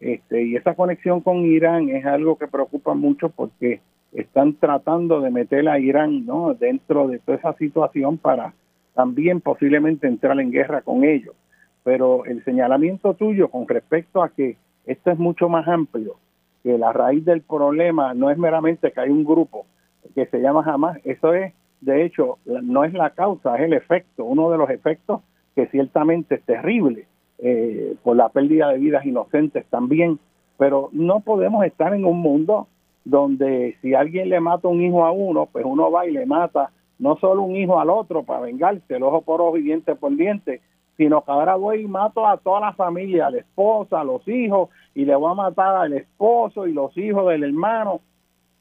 [0.00, 3.80] Este, y esa conexión con Irán es algo que preocupa mucho porque
[4.12, 6.54] están tratando de meter a Irán ¿no?
[6.54, 8.54] dentro de toda esa situación para
[8.94, 11.34] también posiblemente entrar en guerra con ellos.
[11.82, 14.56] Pero el señalamiento tuyo con respecto a que
[14.86, 16.16] esto es mucho más amplio,
[16.62, 19.66] que la raíz del problema no es meramente que hay un grupo
[20.14, 24.24] que se llama jamás, eso es, de hecho, no es la causa, es el efecto,
[24.24, 25.22] uno de los efectos
[25.54, 27.06] que ciertamente es terrible
[27.38, 30.18] eh, por la pérdida de vidas inocentes también,
[30.58, 32.68] pero no podemos estar en un mundo
[33.04, 36.70] donde si alguien le mata un hijo a uno, pues uno va y le mata
[36.98, 40.14] no solo un hijo al otro para vengarse, el ojo por ojo y diente por
[40.14, 40.60] diente,
[40.96, 44.26] sino que ahora voy y mato a toda la familia, a la esposa, a los
[44.28, 47.94] hijos, y le voy a matar al esposo y los hijos del hermano.
[47.94, 48.00] O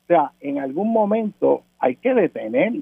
[0.07, 2.73] sea, en algún momento hay que detener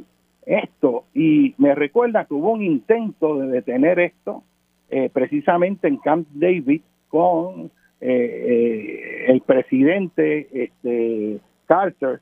[0.46, 1.04] esto.
[1.14, 4.44] Y me recuerda que hubo un intento de detener esto
[4.90, 11.40] eh, precisamente en Camp David con eh, eh, el presidente este,
[11.70, 12.20] Carter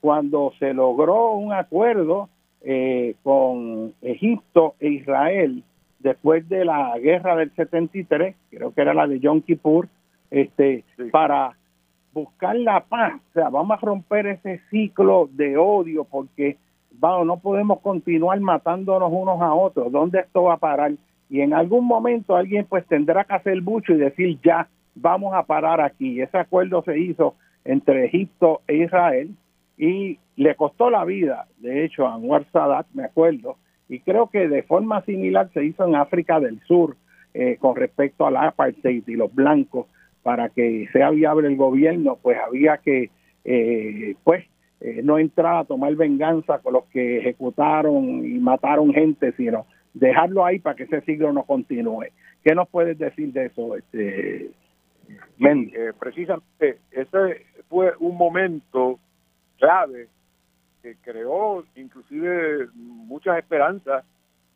[0.00, 2.28] cuando se logró un acuerdo
[2.60, 5.64] eh, con Egipto e Israel
[5.98, 9.88] después de la guerra del 73, creo que era la de Yom Kippur,
[10.30, 11.56] este, para
[12.12, 13.14] buscar la paz.
[13.30, 16.58] O sea, vamos a romper ese ciclo de odio porque
[16.92, 19.90] vamos, no podemos continuar matándonos unos a otros.
[19.90, 20.92] ¿Dónde esto va a parar?
[21.30, 25.42] Y en algún momento alguien pues tendrá que hacer mucho y decir ya, vamos a
[25.42, 26.20] parar aquí.
[26.20, 27.34] Ese acuerdo se hizo
[27.64, 29.30] entre Egipto e Israel
[29.76, 33.56] y le costó la vida, de hecho, a Anwar Sadat, me acuerdo,
[33.88, 36.96] y creo que de forma similar se hizo en África del Sur
[37.34, 39.86] eh, con respecto al apartheid y los blancos,
[40.22, 43.10] para que sea viable el gobierno, pues había que,
[43.44, 44.44] eh, pues,
[44.80, 50.44] eh, no entrar a tomar venganza con los que ejecutaron y mataron gente, sino dejarlo
[50.44, 52.06] ahí para que ese siglo no continúe.
[52.42, 54.50] ¿Qué nos puedes decir de eso, este,
[55.40, 58.98] eh, precisamente ese fue un momento
[59.58, 60.08] clave
[60.82, 64.04] que creó inclusive muchas esperanzas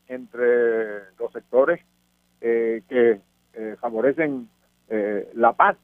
[0.08, 1.80] entre los sectores
[2.42, 3.20] eh, que
[3.54, 4.48] eh, favorecen
[5.34, 5.76] la paz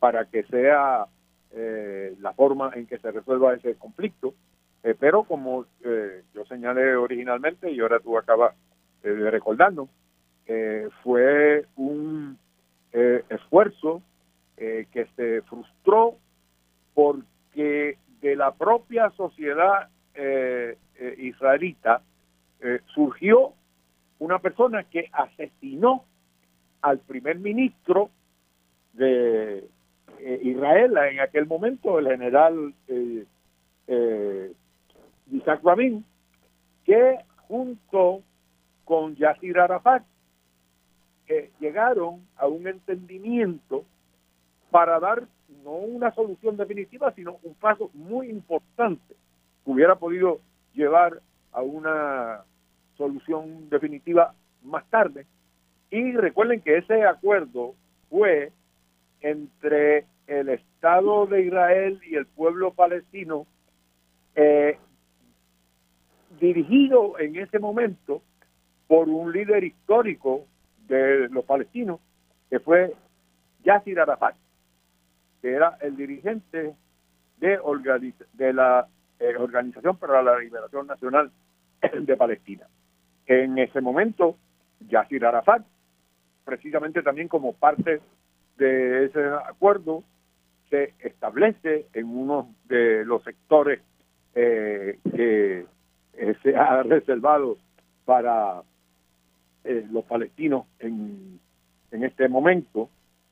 [0.00, 1.06] para que sea
[2.20, 4.34] la forma en que se resuelva ese conflicto.
[4.98, 8.54] pero como yo señalé originalmente y ahora tú acabas
[9.02, 9.88] de recordarnos,
[11.02, 12.36] fue un
[12.92, 14.02] eh, esfuerzo
[14.60, 16.16] eh, que se frustró
[16.94, 20.76] porque de la propia sociedad eh,
[21.18, 22.02] israelita
[22.92, 23.52] surgió
[24.18, 26.04] una persona que asesinó
[26.82, 28.10] al primer ministro
[28.94, 29.64] de
[30.42, 32.74] Israel en aquel momento, el general
[35.30, 36.04] Isaac Rabin,
[36.84, 38.24] que junto
[38.84, 40.02] con Yasir Arafat
[41.60, 43.84] llegaron a un entendimiento
[44.70, 45.26] para dar
[45.64, 49.14] no una solución definitiva, sino un paso muy importante
[49.64, 50.40] que hubiera podido
[50.74, 51.20] llevar
[51.52, 52.44] a una
[52.96, 55.26] solución definitiva más tarde.
[55.90, 57.74] Y recuerden que ese acuerdo
[58.10, 58.52] fue
[59.20, 63.46] entre el Estado de Israel y el pueblo palestino,
[64.34, 64.78] eh,
[66.38, 68.22] dirigido en ese momento
[68.86, 70.44] por un líder histórico
[70.86, 72.00] de los palestinos,
[72.50, 72.94] que fue
[73.64, 74.36] Yasir Arafat,
[75.40, 76.74] que era el dirigente
[77.38, 78.86] de, la
[79.20, 81.30] eh, Organización para la Liberación Nacional
[82.00, 82.66] de Palestina.
[83.26, 84.36] En ese momento,
[84.80, 85.64] Yasir Arafat,
[86.44, 88.00] precisamente también como parte
[88.56, 90.02] de ese acuerdo,
[90.70, 93.80] se establece en uno de los sectores
[94.34, 95.66] eh, que
[96.14, 97.56] eh, se ha reservado
[98.04, 98.62] para
[99.90, 101.38] los palestinos en,
[101.90, 102.88] en este momento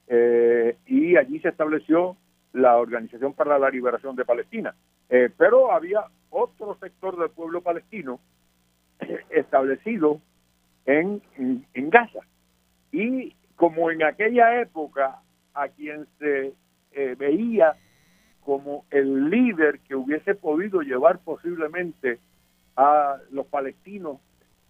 [0.08, 2.16] eh, y allí se estableció
[2.52, 4.74] la Organización para la Liberación de Palestina.
[5.08, 8.18] Eh, pero había otro sector del pueblo palestino
[9.30, 10.20] establecido
[10.84, 12.20] en, en, Gaza.
[12.92, 15.20] Y como en aquella época
[15.54, 16.52] a quien se
[16.92, 17.76] eh, veía
[18.44, 22.20] como el líder que hubiese podido llevar posiblemente
[22.76, 24.18] a los palestinos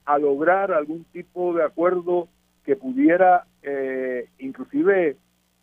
[0.07, 2.29] a lograr algún tipo de acuerdo
[2.65, 5.17] que pudiera eh, inclusive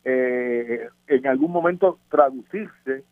[0.05, 3.03] eh, en algún momento traducirse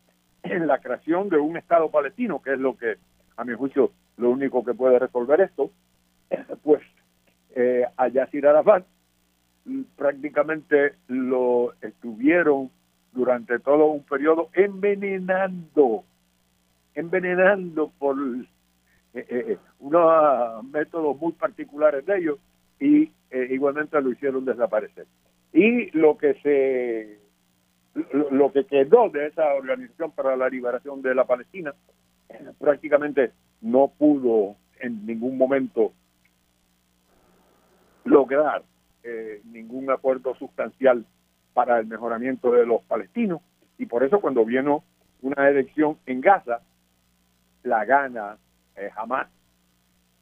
[0.42, 2.96] en la creación de un Estado palestino, que es lo que,
[3.36, 5.70] a mi juicio, lo único que puede resolver esto,
[6.62, 6.82] pues
[7.54, 8.84] eh, a Yasir Arafat
[9.96, 12.70] prácticamente lo estuvieron
[13.12, 16.04] durante todo un periodo envenenando,
[16.94, 18.16] envenenando por
[19.14, 22.38] eh, eh, unos métodos muy particulares de ellos
[22.80, 25.06] y eh, igualmente lo hicieron desaparecer.
[25.52, 27.20] Y lo que se
[28.30, 31.74] lo que quedó de esa organización para la liberación de la Palestina
[32.58, 35.92] prácticamente no pudo en ningún momento
[38.04, 38.62] lograr
[39.44, 41.04] ningún acuerdo sustancial
[41.52, 43.42] para el mejoramiento de los palestinos
[43.76, 44.84] y por eso cuando vino
[45.20, 46.62] una elección en Gaza
[47.62, 48.38] la gana
[48.76, 49.28] eh, jamás,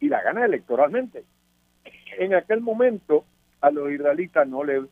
[0.00, 1.24] y la gana electoralmente.
[2.18, 3.24] En aquel momento
[3.60, 4.82] a los israelitas no les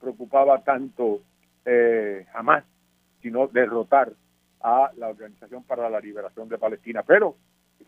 [0.00, 1.20] preocupaba tanto
[1.64, 2.64] eh, jamás,
[3.20, 4.12] sino derrotar
[4.60, 7.36] a la Organización para la Liberación de Palestina, pero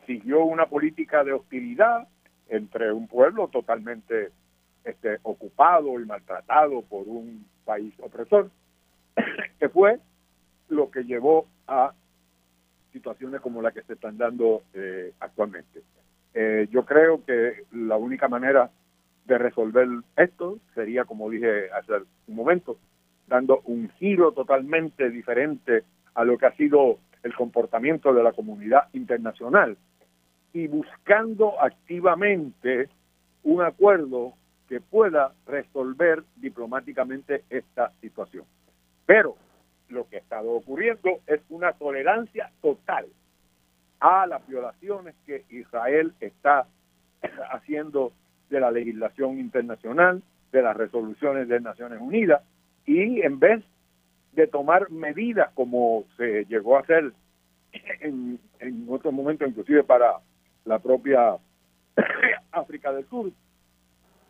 [0.06, 2.06] siguió una política de hostilidad
[2.48, 4.30] entre un pueblo totalmente
[4.84, 8.50] este, ocupado y maltratado por un país opresor,
[9.58, 10.00] que fue
[10.68, 11.92] lo que llevó a
[12.92, 15.82] situaciones como la que se están dando eh, actualmente.
[16.34, 18.70] Eh, yo creo que la única manera
[19.30, 21.92] de resolver esto sería, como dije hace
[22.26, 22.78] un momento,
[23.28, 28.88] dando un giro totalmente diferente a lo que ha sido el comportamiento de la comunidad
[28.92, 29.76] internacional
[30.52, 32.88] y buscando activamente
[33.44, 34.34] un acuerdo
[34.68, 38.44] que pueda resolver diplomáticamente esta situación.
[39.06, 39.36] Pero
[39.90, 43.06] lo que ha estado ocurriendo es una tolerancia total
[44.00, 46.66] a las violaciones que Israel está
[47.52, 48.12] haciendo
[48.50, 50.22] de la legislación internacional,
[50.52, 52.42] de las resoluciones de Naciones Unidas,
[52.84, 53.64] y en vez
[54.32, 57.12] de tomar medidas como se llegó a hacer
[58.00, 60.18] en, en otro momento, inclusive para
[60.64, 61.36] la propia
[62.52, 63.30] África del Sur,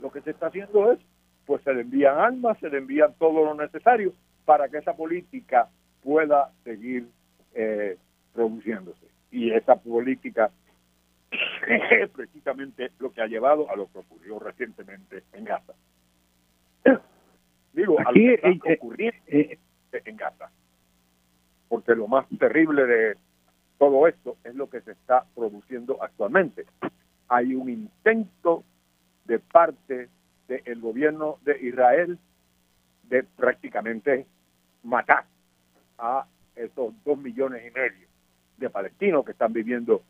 [0.01, 0.99] lo que se está haciendo es,
[1.47, 4.13] pues se le envían armas, se le envían todo lo necesario
[4.45, 5.69] para que esa política
[6.03, 7.07] pueda seguir
[7.55, 7.97] eh,
[8.33, 9.07] produciéndose.
[9.31, 10.51] Y esa política
[11.31, 15.75] es precisamente lo que ha llevado a lo que ocurrió recientemente en Gaza.
[17.73, 19.59] Digo, a lo que está eh, ocurriendo eh,
[19.93, 20.51] en Gaza.
[21.69, 23.17] Porque lo más terrible de
[23.79, 26.67] todo esto es lo que se está produciendo actualmente.
[27.29, 28.65] Hay un intento
[29.25, 30.09] de parte
[30.49, 32.19] del gobierno de Israel
[33.05, 34.27] de prácticamente
[34.83, 35.25] matar
[35.99, 36.27] a
[36.57, 38.09] esos dos millones y medio
[38.57, 40.03] de palestinos que están viviendo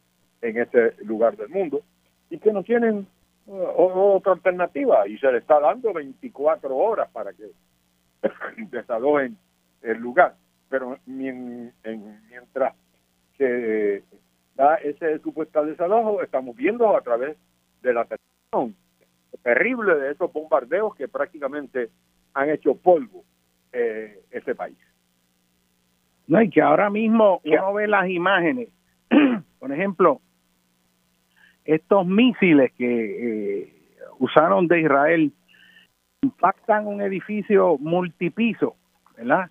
[0.42, 1.82] en ese lugar del mundo
[2.30, 3.06] y que no tienen
[3.46, 7.50] uh, otra alternativa y se le está dando 24 horas para que
[8.70, 9.36] desalojen
[9.82, 10.34] el lugar.
[10.68, 12.74] Pero mientras
[13.36, 14.04] se
[14.54, 17.36] da ese supuesto desalojo, estamos viendo a través
[17.82, 18.76] de la televisión
[19.42, 21.90] terrible de esos bombardeos que prácticamente
[22.34, 23.24] han hecho polvo
[23.72, 24.76] eh, ese país.
[26.26, 28.68] No, y que ahora mismo uno ve las imágenes,
[29.58, 30.20] por ejemplo,
[31.74, 33.72] estos misiles que eh,
[34.18, 35.32] usaron de Israel
[36.22, 38.74] impactan un edificio multipiso,
[39.16, 39.50] ¿verdad?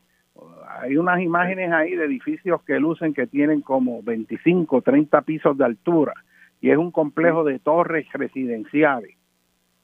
[0.81, 5.65] Hay unas imágenes ahí de edificios que lucen que tienen como 25, 30 pisos de
[5.65, 6.13] altura
[6.61, 9.15] y es un complejo de torres residenciales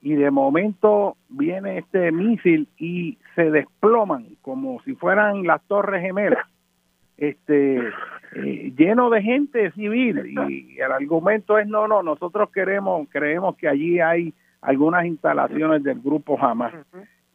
[0.01, 6.45] y de momento viene este misil y se desploman como si fueran las torres gemelas
[7.17, 7.77] este
[8.35, 13.67] eh, lleno de gente civil y el argumento es no no nosotros queremos creemos que
[13.67, 16.73] allí hay algunas instalaciones del grupo Hamas.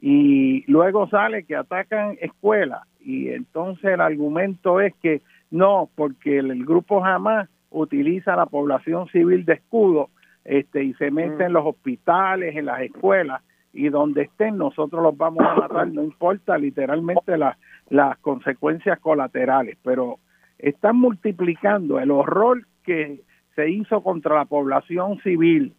[0.00, 6.64] Y luego sale que atacan escuelas y entonces el argumento es que no porque el
[6.64, 10.10] grupo Hamas utiliza la población civil de escudo
[10.44, 15.16] este y se meten en los hospitales, en las escuelas y donde estén nosotros los
[15.16, 17.56] vamos a matar, no importa literalmente las
[17.90, 20.18] las consecuencias colaterales, pero
[20.58, 23.20] están multiplicando el horror que
[23.56, 25.74] se hizo contra la población civil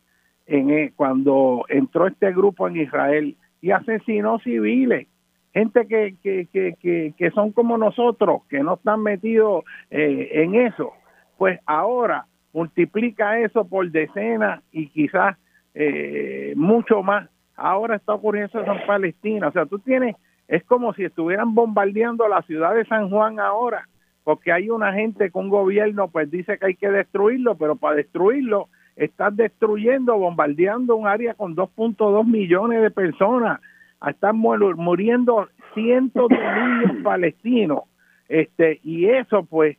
[0.45, 5.07] en e, cuando entró este grupo en Israel y asesinó civiles,
[5.53, 10.93] gente que, que, que, que, son como nosotros, que no están metidos eh, en eso.
[11.37, 15.37] Pues ahora multiplica eso por decenas y quizás
[15.73, 17.29] eh, mucho más.
[17.61, 19.47] Ahora está ocurriendo eso en Palestina.
[19.47, 20.15] O sea, tú tienes,
[20.47, 23.87] es como si estuvieran bombardeando la ciudad de San Juan ahora,
[24.23, 28.67] porque hay una gente con gobierno pues dice que hay que destruirlo, pero para destruirlo
[28.95, 33.61] estás destruyendo, bombardeando un área con 2.2 millones de personas.
[34.07, 37.83] Están muriendo cientos de niños palestinos.
[38.27, 39.77] Este, y eso pues,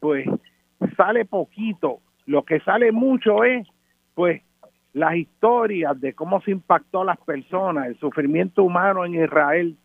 [0.00, 0.26] pues
[0.96, 2.00] sale poquito.
[2.26, 3.66] Lo que sale mucho es
[4.14, 4.42] pues
[4.92, 9.76] las historias de cómo se impactó a las personas, el sufrimiento humano en Israel,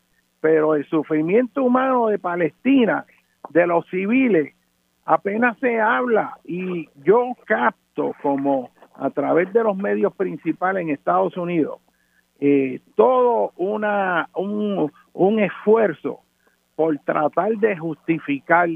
[0.41, 3.05] pero el sufrimiento humano de Palestina,
[3.49, 4.53] de los civiles,
[5.05, 11.37] apenas se habla y yo capto como a través de los medios principales en Estados
[11.37, 11.79] Unidos
[12.39, 16.19] eh, todo una un, un esfuerzo
[16.75, 18.67] por tratar de justificar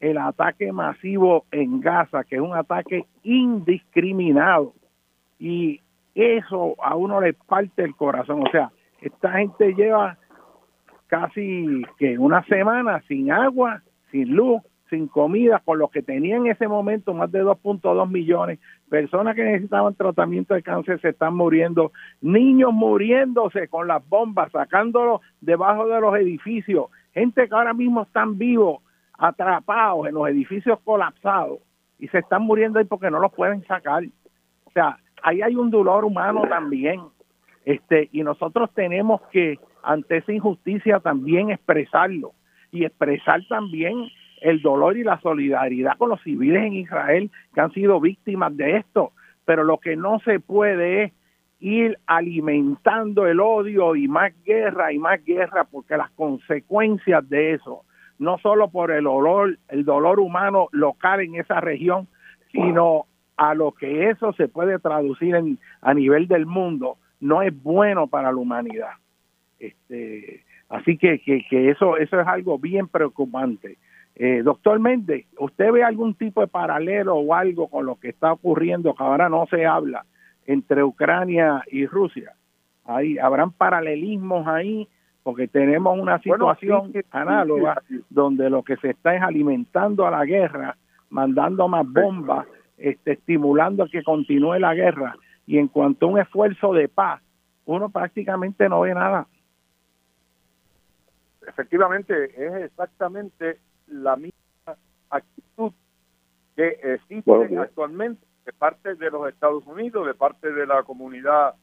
[0.00, 4.74] el ataque masivo en Gaza, que es un ataque indiscriminado.
[5.38, 5.80] Y
[6.14, 8.42] eso a uno le parte el corazón.
[8.46, 8.70] O sea,
[9.00, 10.16] esta gente lleva
[11.06, 16.46] casi que una semana sin agua, sin luz, sin comida, con lo que tenía en
[16.46, 18.60] ese momento más de 2.2 millones.
[18.88, 21.92] Personas que necesitaban tratamiento de cáncer se están muriendo.
[22.20, 26.86] Niños muriéndose con las bombas, sacándolos debajo de los edificios.
[27.12, 28.82] Gente que ahora mismo están vivos
[29.18, 31.58] atrapados en los edificios colapsados
[31.98, 34.04] y se están muriendo ahí porque no los pueden sacar.
[34.64, 37.00] O sea, ahí hay un dolor humano también.
[37.64, 42.32] Este, y nosotros tenemos que ante esa injusticia también expresarlo
[42.70, 44.08] y expresar también
[44.42, 48.76] el dolor y la solidaridad con los civiles en Israel que han sido víctimas de
[48.76, 49.12] esto.
[49.46, 51.12] Pero lo que no se puede es
[51.58, 57.84] ir alimentando el odio y más guerra y más guerra porque las consecuencias de eso
[58.18, 62.06] no solo por el dolor, el dolor humano local en esa región,
[62.52, 63.06] sino
[63.36, 68.06] a lo que eso se puede traducir en, a nivel del mundo, no es bueno
[68.06, 68.92] para la humanidad.
[69.58, 73.78] Este, así que, que, eso, eso es algo bien preocupante.
[74.16, 78.32] Eh, doctor Méndez, ¿usted ve algún tipo de paralelo o algo con lo que está
[78.32, 80.04] ocurriendo que ahora no se habla
[80.46, 82.32] entre Ucrania y Rusia?
[82.84, 84.86] Ahí habrán paralelismos ahí
[85.24, 90.76] porque tenemos una situación análoga donde lo que se está es alimentando a la guerra,
[91.08, 92.46] mandando más bombas,
[92.84, 95.16] este, estimulando que continúe la guerra.
[95.46, 97.22] Y en cuanto a un esfuerzo de paz,
[97.64, 99.26] uno prácticamente no ve nada.
[101.46, 104.76] Efectivamente, es exactamente la misma
[105.08, 105.72] actitud
[106.56, 111.54] que existe actualmente de parte de los Estados Unidos, de parte de la comunidad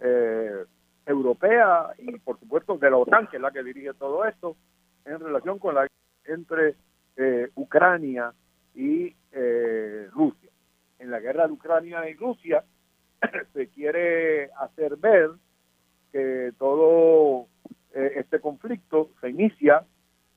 [0.00, 0.64] eh,
[1.04, 4.56] europea y por supuesto de la OTAN, que es la que dirige todo esto,
[5.04, 5.86] en relación con la
[6.24, 6.76] entre
[7.16, 8.32] eh, Ucrania
[8.74, 10.49] y eh, Rusia.
[11.00, 12.64] En la guerra de Ucrania y Rusia
[13.52, 15.30] se quiere hacer ver
[16.12, 17.46] que todo
[17.94, 19.84] eh, este conflicto se inicia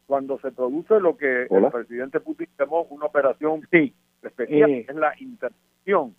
[0.06, 3.94] cuando se produce lo que el presidente Putin llamó una operación sí.
[4.22, 6.16] especial, es la intervención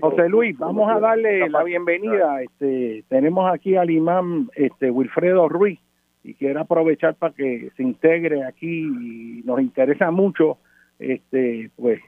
[0.00, 2.42] José Luis, vamos a darle la bienvenida.
[2.42, 5.78] Este, tenemos aquí al imán este, Wilfredo Ruiz
[6.24, 10.58] y quiero aprovechar para que se integre aquí y nos interesa mucho
[10.98, 12.00] este pues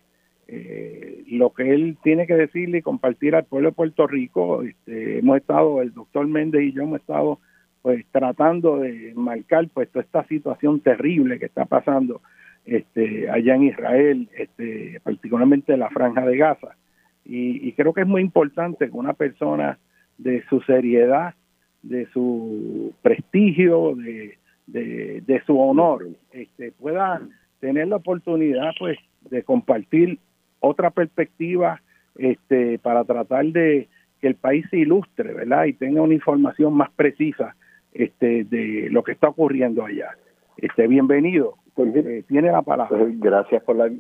[0.49, 4.63] eh, lo que él tiene que decirle y compartir al pueblo de Puerto Rico.
[4.63, 7.39] Este, hemos estado, el doctor Méndez y yo hemos estado
[7.81, 12.21] pues tratando de marcar pues toda esta situación terrible que está pasando
[12.65, 16.77] este, allá en Israel, este, particularmente en la franja de Gaza
[17.25, 19.79] y, creo que es muy importante que una persona
[20.19, 21.35] de su seriedad,
[21.83, 27.21] de su prestigio, de, de, su honor, este, pueda
[27.61, 28.99] tener la oportunidad pues
[29.31, 30.19] de compartir
[30.63, 31.83] otra perspectiva
[32.17, 33.89] este, para tratar de
[34.21, 35.67] que el país se ilustre, ¿verdad?
[35.67, 37.57] Y tenga una información más precisa
[37.93, 40.17] este, de lo que está ocurriendo allá.
[40.57, 41.57] Este, bienvenido.
[41.75, 42.97] Pues, eh, tiene la palabra.
[42.97, 43.91] Pues, gracias por la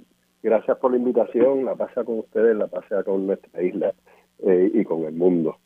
[0.43, 3.95] Gracias por la invitación, la pasa con ustedes, la pasa con nuestra isla
[4.41, 5.59] eh, y con el mundo.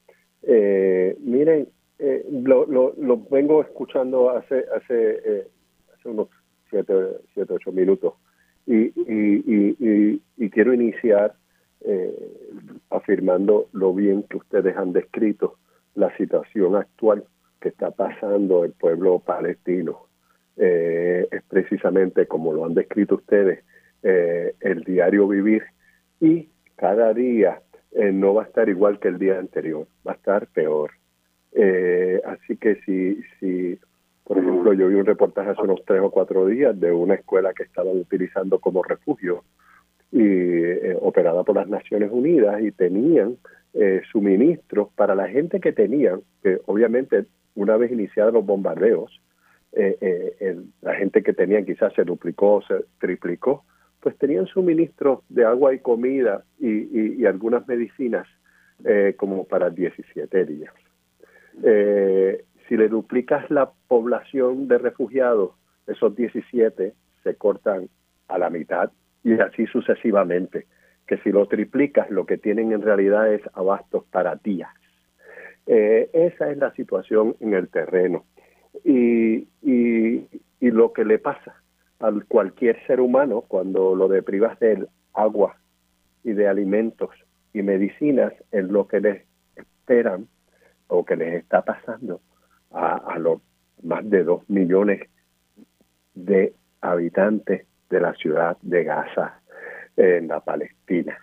[0.43, 1.69] Eh, miren,
[1.99, 5.47] eh, lo, lo, lo, vengo escuchando hace hace,
[5.95, 6.29] hace unos
[6.69, 6.93] siete,
[7.33, 8.15] siete, ocho minutos
[8.67, 11.35] y, y, y, y quiero iniciar
[12.91, 15.57] afirmando lo bien que ustedes han descrito
[15.95, 17.23] la situación actual
[17.61, 20.07] que está pasando el pueblo palestino.
[20.57, 23.63] es precisamente como lo han descrito ustedes,
[24.03, 25.65] eh, el diario vivir
[26.21, 27.61] y cada día
[27.91, 30.93] eh, no va a estar igual que el día anterior, va a estar peor.
[31.53, 33.79] Eh, así que si, si,
[34.27, 37.55] por ejemplo, yo vi un reportaje hace unos tres o cuatro días de una escuela
[37.55, 39.45] que estaban utilizando como refugio
[40.11, 43.37] y, eh, operada por las Naciones Unidas y tenían
[43.73, 49.23] eh, suministros para la gente que tenían, que obviamente una vez iniciados los bombardeos,
[49.73, 53.65] eh, la gente que tenían quizás se duplicó, se triplicó,
[54.01, 58.27] pues tenían suministros de agua y comida y, y algunas medicinas
[59.17, 60.75] como para 17 días.
[62.69, 65.53] Si le duplicas la población de refugiados,
[65.87, 67.89] esos 17 se cortan
[68.29, 68.91] a la mitad
[69.23, 70.67] y así sucesivamente,
[71.07, 74.71] que si lo triplicas lo que tienen en realidad es abastos para días.
[75.67, 78.25] Eh, esa es la situación en el terreno.
[78.85, 80.29] Y, y,
[80.61, 81.55] y, lo que le pasa
[81.99, 85.57] a cualquier ser humano cuando lo deprivas de agua
[86.23, 87.11] y de alimentos
[87.53, 89.25] y medicinas es lo que les
[89.57, 90.29] esperan
[90.89, 92.21] o que les está pasando
[92.77, 93.41] a, a los
[93.83, 95.09] más de dos millones
[96.15, 99.41] de habitantes de la ciudad de Gaza
[99.97, 101.19] en la Palestina.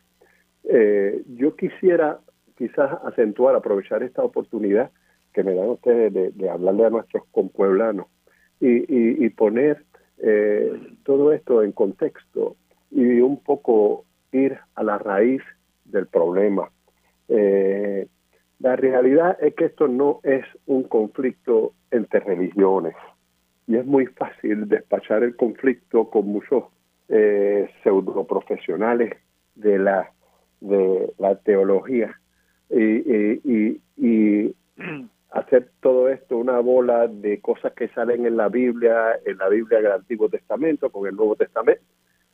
[0.64, 2.20] Eh, yo quisiera
[2.58, 4.92] quizás acentuar, aprovechar esta oportunidad
[5.34, 8.08] que me dan ustedes de, hablarle a nuestros compueblanos
[8.60, 9.84] y, poner
[10.20, 10.72] eh,
[11.04, 12.56] todo esto en contexto
[12.92, 15.42] y un poco ir a la raíz
[15.84, 16.70] del problema.
[17.28, 18.08] Eh,
[18.64, 22.96] la realidad es que esto no es un conflicto entre religiones
[23.68, 26.64] y es muy fácil despachar el conflicto con muchos
[27.10, 29.18] eh, pseudo profesionales
[29.56, 30.10] de la
[30.62, 32.18] de la teología
[32.70, 34.56] y, y,
[35.32, 39.82] hacer todo esto una bola de cosas que salen en la Biblia, en la Biblia
[39.82, 41.84] del Antiguo Testamento, con el Nuevo Testamento.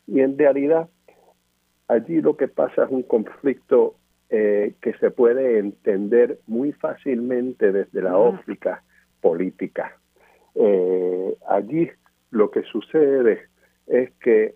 [0.05, 0.89] Y en realidad,
[1.87, 3.95] allí lo que pasa es un conflicto
[4.29, 8.83] eh, que se puede entender muy fácilmente desde la óptica
[9.21, 9.97] política.
[10.53, 11.89] Eh, allí
[12.29, 13.47] lo que sucede
[13.87, 14.55] es que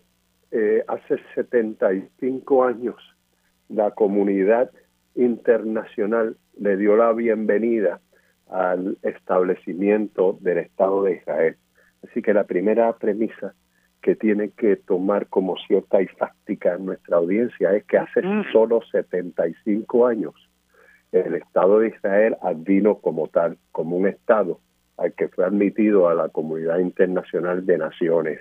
[0.52, 2.96] eh, hace 75 años
[3.70, 4.70] la comunidad
[5.16, 8.00] internacional le dio la bienvenida
[8.50, 11.58] al establecimiento del Estado de Israel.
[12.08, 13.56] Así que la primera premisa
[14.04, 18.52] que tiene que tomar como cierta y fáctica en nuestra audiencia es que hace mm.
[18.52, 20.36] solo 75 años
[21.14, 24.60] el Estado de Israel vino como tal, como un Estado
[24.98, 28.40] al que fue admitido a la comunidad internacional de naciones.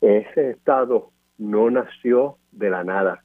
[0.00, 3.22] Ese Estado no nació de la nada.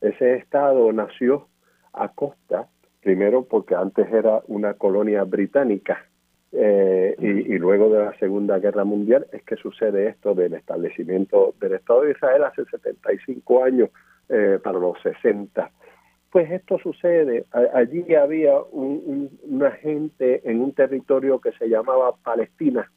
[0.00, 1.48] Ese Estado nació
[1.92, 2.68] a costa,
[3.02, 6.06] primero porque antes era una colonia británica
[6.56, 11.74] eh, y, luego de la Segunda Guerra Mundial es que sucede esto del establecimiento del
[11.74, 13.90] Estado de Israel hace 75 años
[14.28, 15.70] eh, para los 60
[16.36, 17.46] pues esto sucede.
[17.72, 22.92] Allí había una gente en un territorio que se llamaba Palestina,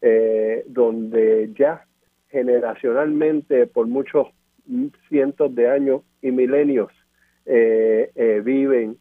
[0.00, 1.86] eh, donde ya
[2.28, 4.28] generacionalmente, por muchos
[5.08, 6.92] cientos de años y milenios,
[7.46, 8.96] eh, eh, viven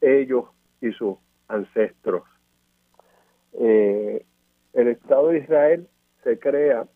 [0.00, 0.44] ellos
[0.80, 1.16] y sus
[1.48, 2.22] ancestros.
[3.58, 5.88] El Estado de Israel
[6.22, 6.86] se crea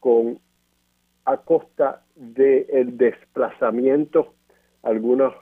[0.00, 0.38] con
[1.24, 4.34] a costa del desplazamiento
[4.82, 5.34] algunos,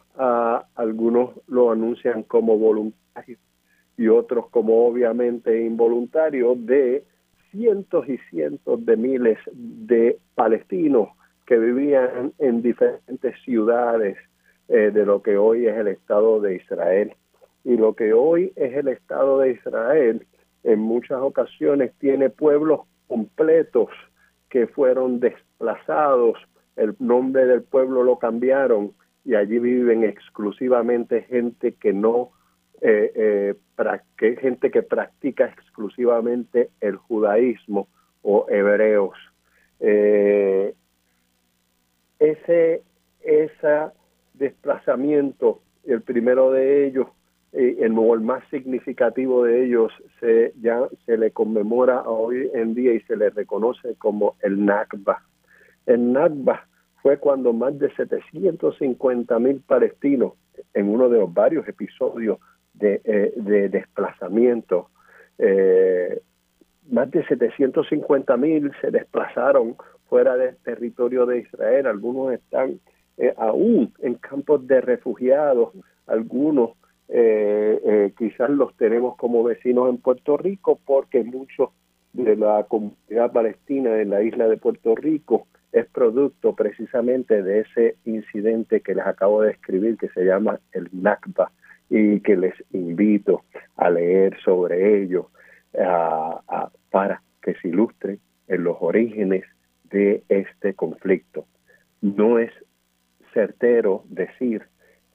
[0.76, 3.40] algunos lo anuncian como voluntarios
[3.97, 7.05] y otros como obviamente involuntarios de
[7.51, 11.09] cientos y cientos de miles de palestinos
[11.44, 14.16] que vivían en diferentes ciudades
[14.68, 17.12] eh, de lo que hoy es el Estado de Israel.
[17.64, 20.26] Y lo que hoy es el Estado de Israel
[20.64, 23.89] en muchas ocasiones tiene pueblos completos
[24.48, 26.39] que fueron desplazados,
[26.76, 28.93] el nombre del pueblo lo cambiaron
[29.24, 32.30] y allí viven exclusivamente gente que no
[32.80, 33.55] eh, eh
[34.40, 37.89] gente que practica exclusivamente el judaísmo
[38.22, 39.16] o hebreos.
[39.80, 40.74] Eh,
[42.18, 42.82] ese
[44.34, 47.09] desplazamiento, el primero de ellos,
[47.52, 53.00] eh, el, más significativo de ellos, se, ya se le conmemora hoy en día y
[53.00, 55.22] se le reconoce como el Nakba.
[55.86, 56.66] El Nakba
[57.02, 60.34] fue cuando más de 750 mil palestinos,
[60.74, 62.38] en uno de los varios episodios
[62.74, 64.88] de, eh, desplazamiento,
[65.38, 66.20] eh,
[66.90, 69.76] más de 750 mil se desplazaron
[70.08, 72.80] fuera del territorio de Israel, algunos están
[73.18, 75.70] eh, aún en campos de refugiados,
[76.06, 76.72] algunos
[78.16, 81.70] quizás los tenemos como vecinos en Puerto Rico porque muchos
[82.12, 87.97] de la comunidad palestina en la isla de Puerto Rico es producto precisamente de ese
[88.05, 91.51] incidente que les acabo de escribir que se llama el Nakba
[91.89, 93.44] y que les invito
[93.76, 95.28] a leer sobre ello
[96.90, 99.44] para que se ilustren en los orígenes
[99.90, 101.47] de este conflicto.
[102.01, 102.52] No es
[103.32, 104.62] certero decir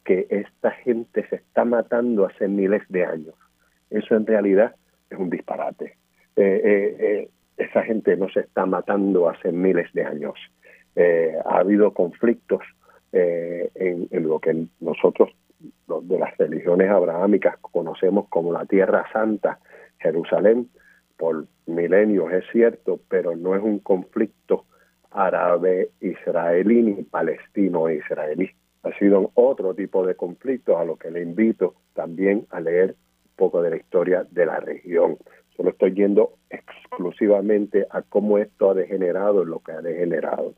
[0.07, 3.35] que esta gente se está matando hace miles de años.
[3.89, 4.73] Eso en realidad
[5.09, 5.97] es un disparate.
[6.37, 10.35] Eh, eh, eh, esa gente no se está matando hace miles de años.
[11.45, 12.61] ha habido conflictos
[13.11, 15.29] en, lo que nosotros
[15.87, 19.59] de las religiones abrahámicas conocemos como la Tierra Santa,
[19.99, 20.69] Jerusalén,
[21.17, 24.65] por milenios, es cierto, pero no es un conflicto
[25.11, 28.51] árabe-israelí ni palestino-israelí.
[28.87, 33.35] Ha sido otro tipo de conflicto a lo que le invito también a leer un
[33.35, 35.17] poco de la historia de la región.
[35.55, 40.53] Solo estoy yendo exclusivamente a cómo esto ha degenerado en lo que ha degenerado.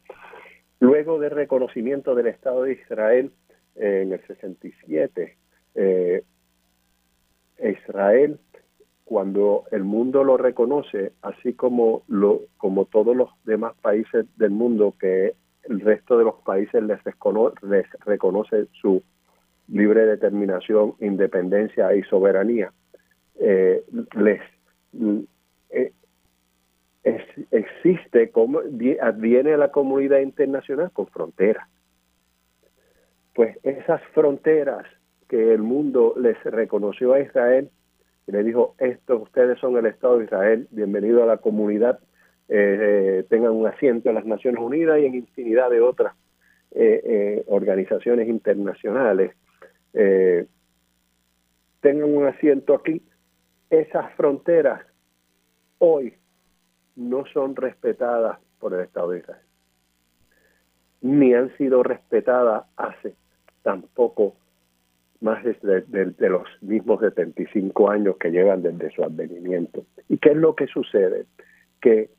[0.79, 3.31] Luego del reconocimiento del Estado de Israel
[3.75, 5.37] eh, en el 67,
[5.75, 6.23] eh,
[7.61, 8.39] Israel
[9.09, 14.93] cuando el mundo lo reconoce, así como, lo, como todos los demás países del mundo
[14.99, 15.33] que
[15.69, 16.99] el resto de los países les,
[18.05, 19.03] reconoce su
[19.67, 22.73] libre determinación, independencia y soberanía,
[23.39, 23.83] eh,
[24.15, 24.41] les
[25.69, 25.93] eh,
[27.51, 31.67] existe como viene la comunidad internacional con fronteras.
[33.33, 34.85] Pues esas fronteras
[35.27, 37.69] que el mundo les reconoció a Israel
[38.27, 41.99] y le dijo, estos ustedes son el Estado de Israel, bienvenido a la comunidad,
[42.51, 46.15] eh, eh, tengan un asiento en las Naciones Unidas y en infinidad de otras
[46.71, 49.35] eh, organizaciones internacionales,
[49.93, 53.03] tengan un asiento aquí.
[53.69, 54.81] Esas fronteras
[55.77, 56.15] hoy
[56.95, 59.41] no son respetadas por el Estado de Israel,
[61.01, 63.13] ni han sido respetadas hace
[63.61, 64.35] tampoco
[65.21, 69.85] más de, de, los mismos 75 años que llevan desde su advenimiento.
[70.07, 71.25] ¿Y qué es lo que sucede?
[71.81, 72.09] Que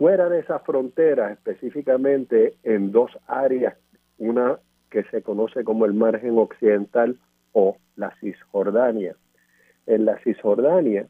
[0.00, 3.76] fuera de esa frontera, específicamente en dos áreas,
[4.16, 4.58] una
[4.90, 7.18] que se conoce como el margen occidental
[7.52, 9.14] o la Cisjordania.
[9.86, 11.06] En la Cisjordania,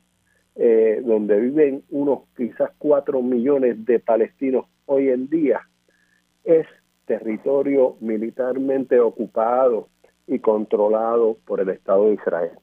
[0.57, 5.61] eh, donde viven unos quizás cuatro millones de palestinos hoy en día,
[6.43, 6.67] es
[7.07, 9.89] territorio militarmente ocupado
[10.27, 12.59] y controlado por el Estado de Israel.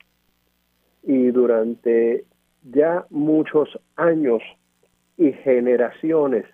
[1.03, 2.25] Y durante
[2.69, 4.43] ya muchos años
[5.17, 6.45] y generaciones,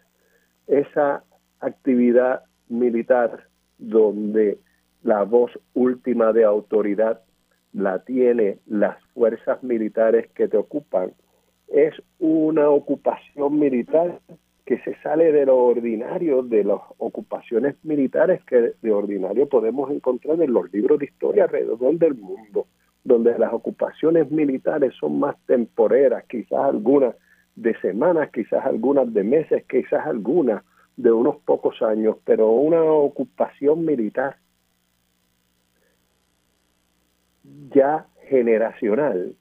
[0.68, 1.24] esa
[1.60, 4.58] actividad militar donde
[5.04, 7.22] la voz última de autoridad
[7.74, 11.12] la tiene las fuerzas militares que te ocupan,
[11.68, 14.20] es una ocupación militar
[14.66, 20.42] que se sale de lo ordinario, de las ocupaciones militares que de ordinario podemos encontrar
[20.42, 22.68] en los libros de historia alrededor del mundo,
[23.04, 27.16] donde las ocupaciones militares son más temporeras, quizás algunas
[27.56, 30.64] de semanas, quizás algunas de meses, quizás algunas
[30.98, 34.38] de unos pocos años, pero una ocupación militar
[37.74, 39.36] ya generacional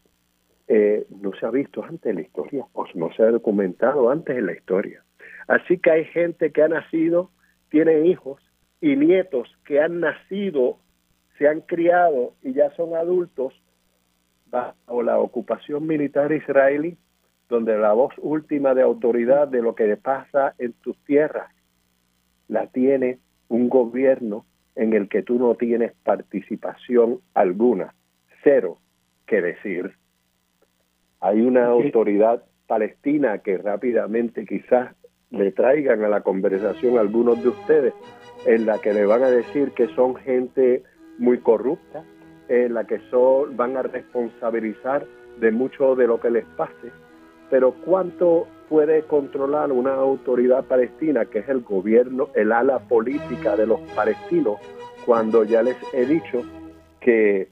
[0.69, 4.37] eh, no se ha visto antes en la historia, o no se ha documentado antes
[4.37, 5.03] en la historia.
[5.49, 7.31] Así que hay gente que ha nacido,
[7.71, 8.41] tiene hijos
[8.81, 10.79] y nietos que han nacido,
[11.39, 13.55] se han criado y ya son adultos
[14.47, 16.97] bajo la ocupación militar israelí,
[17.53, 21.53] donde la voz última de autoridad de lo que pasa en tus tierras
[22.49, 23.19] la tiene
[23.49, 27.95] un gobierno en el que tú no tienes participación alguna,
[28.43, 28.79] cero
[29.27, 29.93] que decir.
[31.21, 34.97] Hay una autoridad palestina que rápidamente quizás
[35.31, 37.93] le traigan a la conversación algunos de ustedes,
[38.47, 40.83] en la que le van a decir que son gente
[41.19, 42.03] muy corrupta,
[42.49, 45.07] en la que son, van a responsabilizar
[45.39, 47.02] de mucho de lo que les pase,
[47.53, 53.67] pero ¿cuánto puede controlar una autoridad palestina, que es el gobierno, el ala política de
[53.67, 54.57] los palestinos,
[55.05, 56.41] cuando ya les he dicho
[56.99, 57.51] que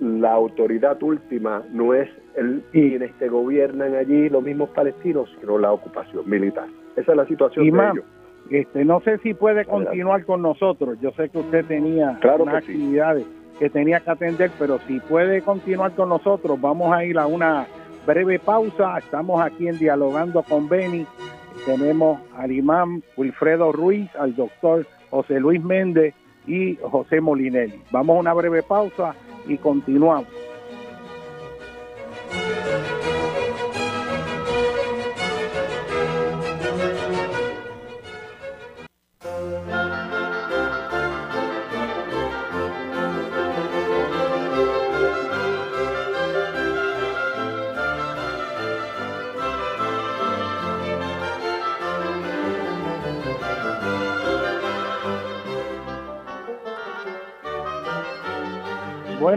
[0.00, 5.72] la autoridad última no es el, quienes que gobiernan allí los mismos palestinos, sino la
[5.72, 6.66] ocupación militar.
[6.94, 8.02] Esa es la situación de
[8.50, 10.98] Este, no sé si puede continuar con nosotros.
[11.00, 13.24] Yo sé que usted tenía unas actividades
[13.58, 17.66] que tenía que atender, pero si puede continuar con nosotros, vamos a ir a una
[18.06, 18.98] breve pausa.
[18.98, 21.06] Estamos aquí en Dialogando con Beni.
[21.66, 26.14] Tenemos al imán Wilfredo Ruiz, al doctor José Luis Méndez
[26.46, 27.82] y José Molinelli.
[27.90, 29.14] Vamos a una breve pausa
[29.46, 30.26] y continuamos.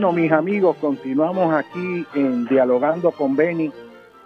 [0.03, 3.71] Bueno, mis amigos, continuamos aquí en Dialogando con Beni.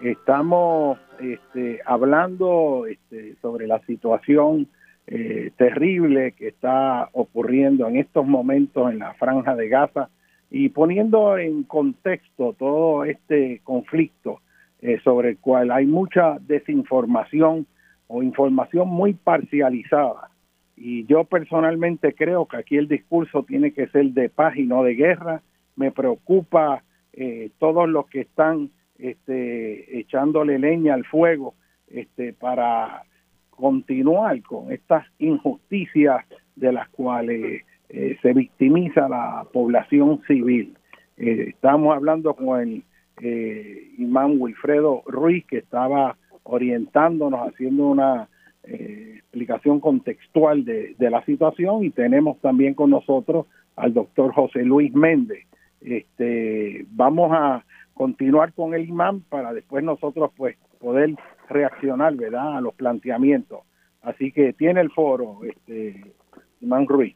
[0.02, 4.68] Estamos este, hablando este, sobre la situación
[5.06, 10.10] eh, terrible que está ocurriendo en estos momentos en la franja de Gaza
[10.50, 14.42] y poniendo en contexto todo este conflicto
[14.82, 17.68] eh, sobre el cual hay mucha desinformación
[18.08, 20.32] o información muy parcializada.
[20.76, 24.82] Y yo personalmente creo que aquí el discurso tiene que ser de paz y no
[24.82, 25.44] de guerra.
[25.78, 26.84] Me preocupa
[27.14, 31.56] eh, todos los que están este, echándole leña al fuego
[31.88, 33.04] este, para
[33.50, 36.26] continuar con estas injusticias
[36.56, 40.76] de las cuales eh, se victimiza la población civil.
[41.18, 42.84] Eh, estamos hablando con el
[43.22, 48.30] eh, imán Wilfredo Ruiz, que estaba orientándonos, haciendo una
[48.70, 53.46] explicación contextual de, la situación, y tenemos también con nosotros
[53.78, 55.46] al doctor José Luis Méndez.
[55.88, 61.16] Este, vamos a continuar con el imán para después nosotros pues poder
[61.50, 63.62] reaccionar, ¿verdad?, a los planteamientos.
[64.02, 66.14] Así que tiene el foro, este,
[66.60, 67.16] imán Ruiz.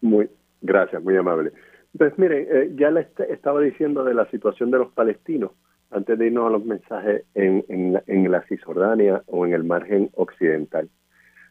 [0.00, 0.28] Muy,
[0.62, 1.50] gracias, muy amable.
[1.98, 5.50] Pues mire, eh, ya le estaba diciendo de la situación de los palestinos
[5.90, 10.10] antes de irnos a los mensajes en, en, en la Cisjordania o en el margen
[10.14, 10.88] occidental.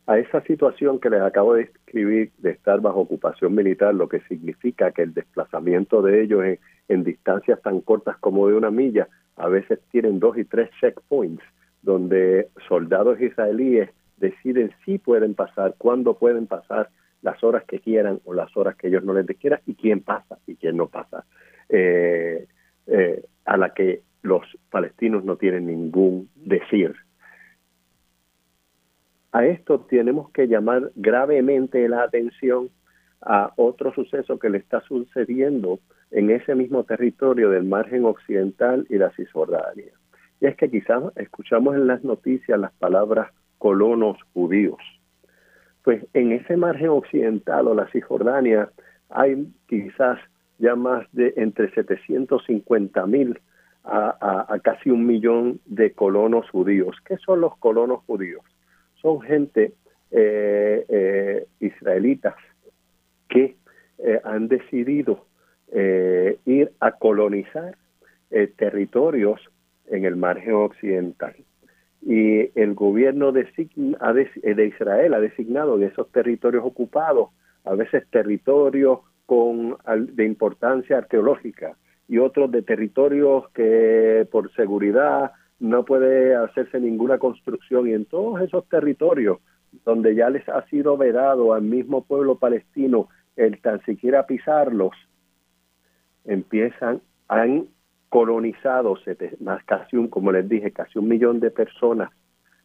[0.08, 4.22] A esa situación que les acabo de describir de estar bajo ocupación militar, lo que
[4.22, 6.60] significa que el desplazamiento de ellos en,
[6.90, 11.44] en distancias tan cortas como de una milla, a veces tienen dos y tres checkpoints
[11.82, 16.90] donde soldados israelíes deciden si pueden pasar, cuándo pueden pasar,
[17.22, 20.38] las horas que quieran o las horas que ellos no les quieran y quién pasa
[20.46, 21.26] y quién no pasa,
[21.70, 22.48] eh,
[22.88, 26.96] eh, a la que los palestinos no tienen ningún decir.
[29.36, 32.70] A esto tenemos que llamar gravemente la atención
[33.22, 35.80] a otro suceso que le está sucediendo
[36.12, 39.92] en ese mismo territorio del margen occidental y la Cisjordania.
[40.40, 44.80] Y es que quizás escuchamos en las noticias las palabras colonos judíos
[45.86, 48.70] pues en ese margen occidental o la Cisjordania
[49.10, 50.18] hay quizás
[50.58, 53.40] ya más de entre 750 mil
[53.84, 56.98] a, casi un millón de colonos judíos.
[57.06, 58.42] ¿Qué son los colonos judíos?
[59.06, 59.74] Son gente
[60.10, 62.34] eh, eh, israelitas
[63.30, 63.56] que
[64.00, 65.28] eh, han decidido
[66.46, 67.76] ir a colonizar
[68.56, 69.40] territorios
[69.88, 71.36] en el margen occidental.
[72.02, 77.30] Y el gobierno de, de Israel ha designado en esos territorios ocupados,
[77.64, 79.78] a veces territorios con
[80.16, 81.78] de importancia arqueológica
[82.08, 88.42] y otros de territorios que por seguridad no puede hacerse ninguna construcción y en todos
[88.42, 89.40] esos territorios
[89.84, 94.94] donde ya les ha sido vedado al mismo pueblo palestino el tan siquiera pisarlos,
[96.24, 97.68] empiezan, han
[98.10, 98.98] colonizado
[99.42, 102.12] más casi un, como les dije, casi un millón de personas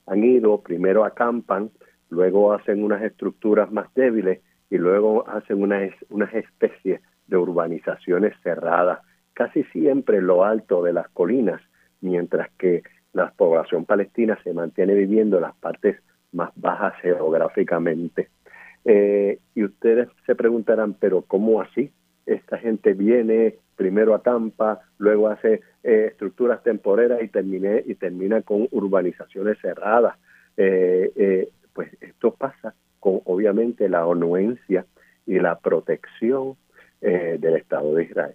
[0.07, 1.71] han ido, primero acampan,
[2.09, 9.01] luego hacen unas estructuras más débiles y luego hacen unas, unas especies de urbanizaciones cerradas,
[9.35, 11.61] casi siempre en lo alto de las colinas,
[12.01, 12.83] mientras que
[13.13, 15.97] la población palestina se mantiene viviendo en las partes
[16.33, 18.29] más bajas geográficamente.
[18.85, 21.93] Eh, y ustedes se preguntarán, pero ¿cómo así?
[22.27, 28.43] Esta gente viene, primero a Tampa, luego hace eh, estructuras temporeras y, terminé, y termina
[28.43, 30.17] con urbanizaciones cerradas.
[30.57, 34.85] Eh, eh, pues esto pasa con obviamente la anuencia
[35.27, 36.57] y la protección
[37.01, 38.35] del Estado de Israel.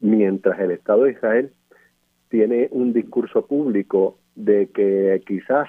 [0.00, 1.50] mientras el Estado de Israel
[2.30, 5.68] tiene un discurso público de que quizás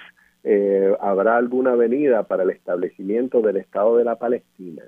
[1.01, 4.83] habrá alguna avenida para el establecimiento del Estado de la Palestina,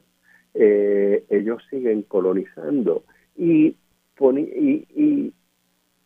[0.53, 3.03] ellos siguen colonizando
[3.35, 3.75] y
[4.19, 5.33] y,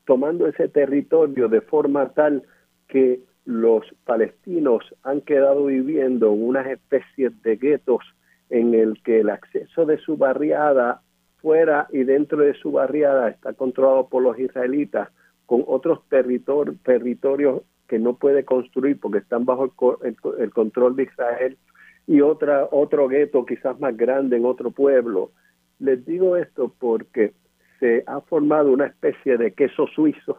[0.05, 2.43] tomando ese territorio de forma tal
[2.87, 8.03] que los palestinos han quedado viviendo en unas especies de guetos
[8.49, 11.01] en el que el acceso de su barriada
[11.41, 15.09] fuera y dentro de su barriada está controlado por los israelitas
[15.47, 19.71] con otros territorios que no puede construir porque están bajo
[20.03, 21.57] el, control de Israel
[22.05, 25.31] y otra otro gueto quizás más grande en otro pueblo.
[25.79, 27.33] Les digo esto porque
[27.79, 30.37] se ha formado una especie de queso suizo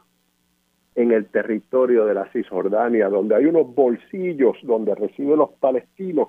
[0.95, 6.29] en el territorio de la Cisjordania, donde hay unos bolsillos donde reciben los palestinos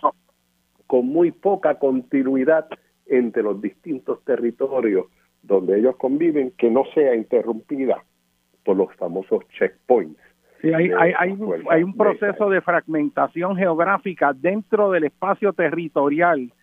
[0.87, 2.69] con muy poca continuidad
[3.07, 5.07] entre los distintos territorios
[5.41, 8.03] donde ellos conviven, que no sea interrumpida
[8.69, 10.21] por los famosos checkpoints.
[10.61, 16.53] Sí, hay, hay, hay, un proceso de fragmentación geográfica dentro del espacio territorial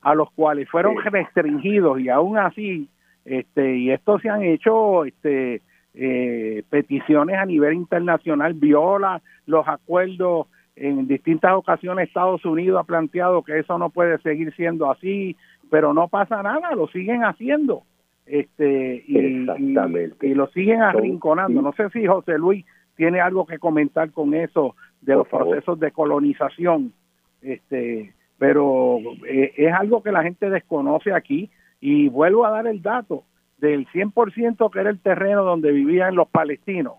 [0.00, 2.88] a los cuales fueron restringidos y aún así
[3.24, 5.60] Este, y esto se han hecho este,
[5.94, 13.42] eh, peticiones a nivel internacional, viola los acuerdos en distintas ocasiones Estados Unidos ha planteado
[13.42, 15.34] que eso no puede seguir siendo así,
[15.68, 17.82] pero no pasa nada, lo siguen haciendo.
[18.26, 21.62] Este y, y, lo siguen arrinconando.
[21.62, 22.64] No sé si José Luis
[22.96, 26.92] tiene algo que comentar con eso de los procesos de colonización.
[27.40, 28.98] Este, pero
[29.28, 31.50] eh, es algo que la gente desconoce aquí
[31.80, 33.24] y vuelvo a dar el dato
[33.58, 36.94] del 100% que era el terreno donde vivían los palestinos,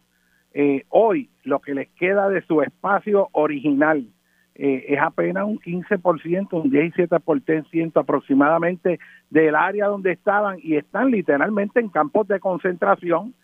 [0.54, 4.08] eh, hoy lo que les queda de su espacio original
[4.60, 11.80] eh, es apenas un 15%, un 17% aproximadamente del área donde estaban y están literalmente
[11.80, 13.36] en campos de concentración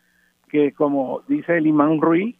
[0.49, 2.35] que como dice el imán Ruiz,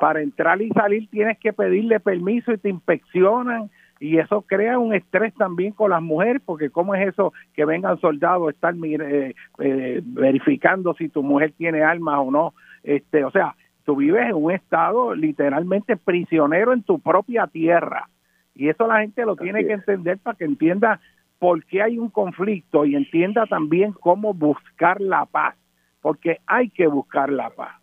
[0.00, 4.94] para entrar y salir tienes que pedirle permiso y te inspeccionan y eso crea un
[4.94, 10.00] estrés también con las mujeres, porque cómo es eso que vengan soldados estar eh, eh,
[10.04, 14.52] verificando si tu mujer tiene armas o no, este, o sea, tú vives en un
[14.52, 18.08] estado literalmente prisionero en tu propia tierra
[18.56, 21.00] y eso la gente lo tiene que entender para que entienda
[21.38, 25.54] por qué hay un conflicto y entienda también cómo buscar la paz,
[26.00, 27.80] porque hay que buscar la paz.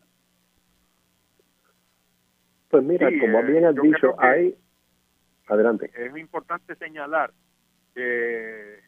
[2.70, 4.56] Pues mira, como eh, bien has dicho, hay
[5.48, 5.92] Adelante.
[5.96, 7.32] Es importante señalar
[7.94, 8.80] que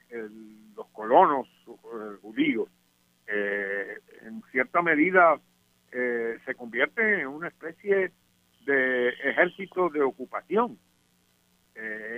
[0.75, 2.69] los colonos eh, judíos,
[3.27, 5.39] eh, en cierta medida,
[5.91, 8.11] eh, se convierten en una especie
[8.65, 10.77] de ejército de ocupación.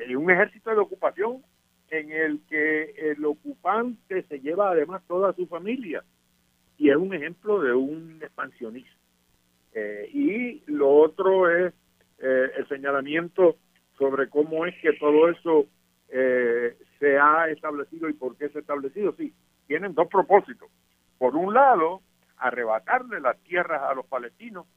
[0.08, 1.44] Y un ejército de ocupación
[1.90, 6.04] en el que el ocupante se lleva además toda su familia.
[6.78, 8.98] Y es un ejemplo de un expansionismo.
[10.14, 11.74] y lo otro es
[12.20, 13.58] el señalamiento
[13.98, 15.68] sobre cómo es que todo eso
[16.10, 19.14] eh, se ha establecido y por qué se ha establecido.
[19.18, 19.34] Sí,
[19.68, 20.70] tienen dos propósitos.
[21.18, 22.02] Por un lado,
[22.38, 24.68] arrebatarle las tierras a los palestinos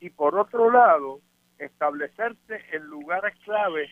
[0.00, 1.20] y por otro lado,
[1.58, 3.88] establecerse en lugares clave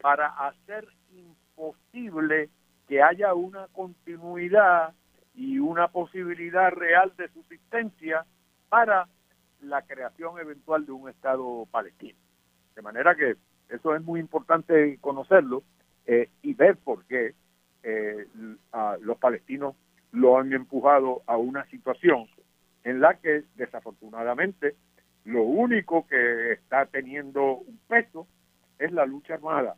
[0.00, 2.50] para hacer imposible
[2.88, 4.94] que haya una continuidad
[5.34, 8.24] y una posibilidad real de subsistencia
[8.68, 9.08] para
[9.60, 12.18] la creación eventual de un Estado palestino.
[12.74, 13.36] De manera que
[13.68, 15.62] eso es muy importante conocerlo
[16.06, 17.34] eh, y ver por qué
[17.82, 18.26] eh,
[19.00, 19.74] los palestinos
[20.12, 22.26] lo han empujado a una situación
[22.84, 24.76] en la que desafortunadamente
[25.24, 28.26] lo único que está teniendo un peso
[28.78, 29.76] es la lucha armada,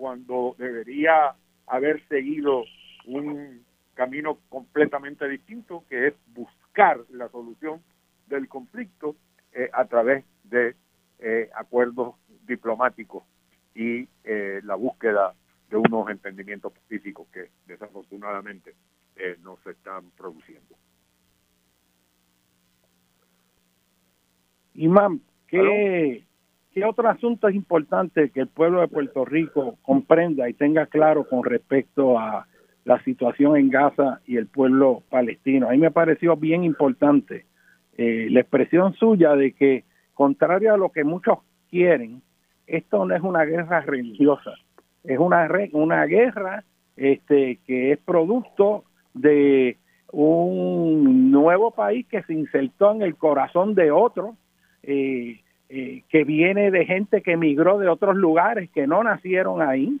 [0.00, 1.34] cuando debería
[1.66, 2.64] haber seguido
[3.04, 3.62] un
[3.92, 7.82] camino completamente distinto, que es buscar la solución
[8.28, 9.14] del conflicto
[9.52, 10.74] eh, a través de
[11.54, 12.14] acuerdos
[12.46, 13.24] diplomáticos
[13.74, 15.34] y eh, la búsqueda
[15.68, 18.74] de unos entendimientos pacíficos que desafortunadamente
[19.16, 20.76] eh, no se están produciendo.
[24.74, 26.24] Imán, ¿qué,
[26.72, 31.24] ¿qué otro asunto es importante que el pueblo de Puerto Rico comprenda y tenga claro
[31.24, 32.46] con respecto a
[32.84, 35.68] la situación en Gaza y el pueblo palestino?
[35.68, 37.46] A mí me pareció bien importante
[37.96, 39.84] eh, la expresión suya de que,
[40.14, 41.38] contrario a lo que muchos
[41.70, 42.22] quieren,
[42.66, 44.52] esto no es una guerra religiosa,
[45.04, 46.64] es una, una guerra
[46.96, 48.84] este, que es producto
[49.14, 49.76] de
[50.12, 54.36] un nuevo país que se insertó en el corazón de otro,
[54.82, 55.40] eh,
[55.72, 60.00] eh, que viene de gente que emigró de otros lugares, que no nacieron ahí,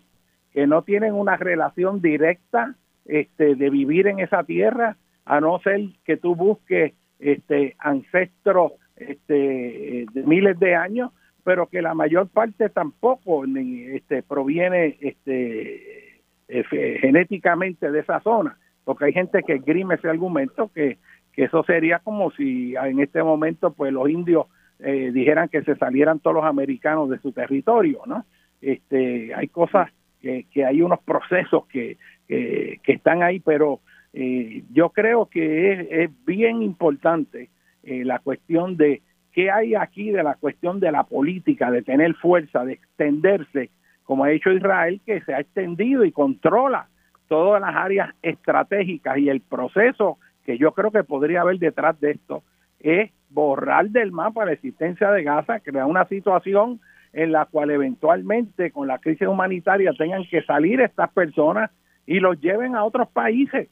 [0.52, 2.74] que no tienen una relación directa
[3.04, 10.06] este, de vivir en esa tierra, a no ser que tú busques este, ancestros este,
[10.12, 11.12] de miles de años,
[11.44, 19.04] pero que la mayor parte tampoco este, proviene este, eh, genéticamente de esa zona, porque
[19.04, 20.98] hay gente que grime ese argumento que,
[21.32, 24.46] que eso sería como si en este momento pues los indios
[24.82, 28.24] eh, dijeran que se salieran todos los americanos de su territorio, ¿no?
[28.60, 29.90] Este, hay cosas
[30.20, 31.96] que, que hay unos procesos que,
[32.28, 33.80] que, están ahí, pero
[34.12, 37.48] eh, yo creo que es, es bien importante
[37.82, 39.00] la cuestión de
[39.32, 43.70] ¿Qué hay aquí de la cuestión de la política, de tener fuerza, de extenderse,
[44.04, 46.88] como ha hecho Israel, que se ha extendido y controla
[47.28, 52.12] todas las áreas estratégicas y el proceso que yo creo que podría haber detrás de
[52.12, 52.42] esto
[52.80, 56.80] es borrar del mapa la existencia de Gaza, crear una situación
[57.12, 61.70] en la cual eventualmente con la crisis humanitaria tengan que salir estas personas
[62.06, 63.68] y los lleven a otros países.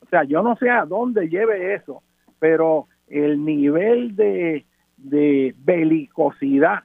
[0.00, 2.02] O sea, yo no sé a dónde lleve eso,
[2.38, 4.64] pero el nivel de
[5.02, 6.84] de belicosidad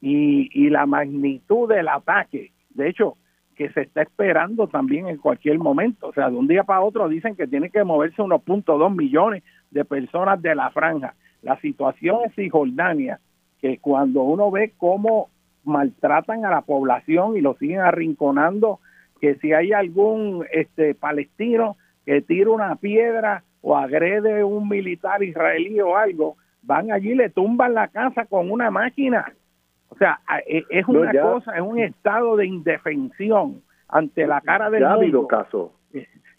[0.00, 2.52] y, y la magnitud del ataque.
[2.70, 3.16] De hecho,
[3.54, 6.08] que se está esperando también en cualquier momento.
[6.08, 8.94] O sea, de un día para otro dicen que tiene que moverse unos puntos dos
[8.94, 11.14] millones de personas de la franja.
[11.42, 13.20] La situación en Cisjordania,
[13.60, 15.28] que cuando uno ve cómo
[15.64, 18.80] maltratan a la población y lo siguen arrinconando,
[19.20, 25.80] que si hay algún este palestino que tira una piedra o agrede un militar israelí
[25.80, 29.32] o algo, van allí y le tumban la casa con una máquina
[29.88, 34.82] o sea, e, es una cosa, es un estado de indefensión ante la cara del
[34.82, 35.70] ya ha habido casos.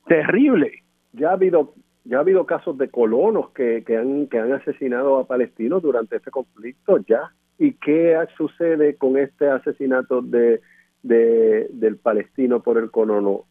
[0.08, 0.84] Terrible.
[1.14, 1.74] Ya ha habido
[2.10, 6.16] ya ha habido casos de colonos que, que, han, que han asesinado a palestinos durante
[6.16, 7.32] este conflicto, ya.
[7.60, 10.60] ¿Y qué sucede con este asesinato de,
[11.04, 13.46] de, del palestino por el colono?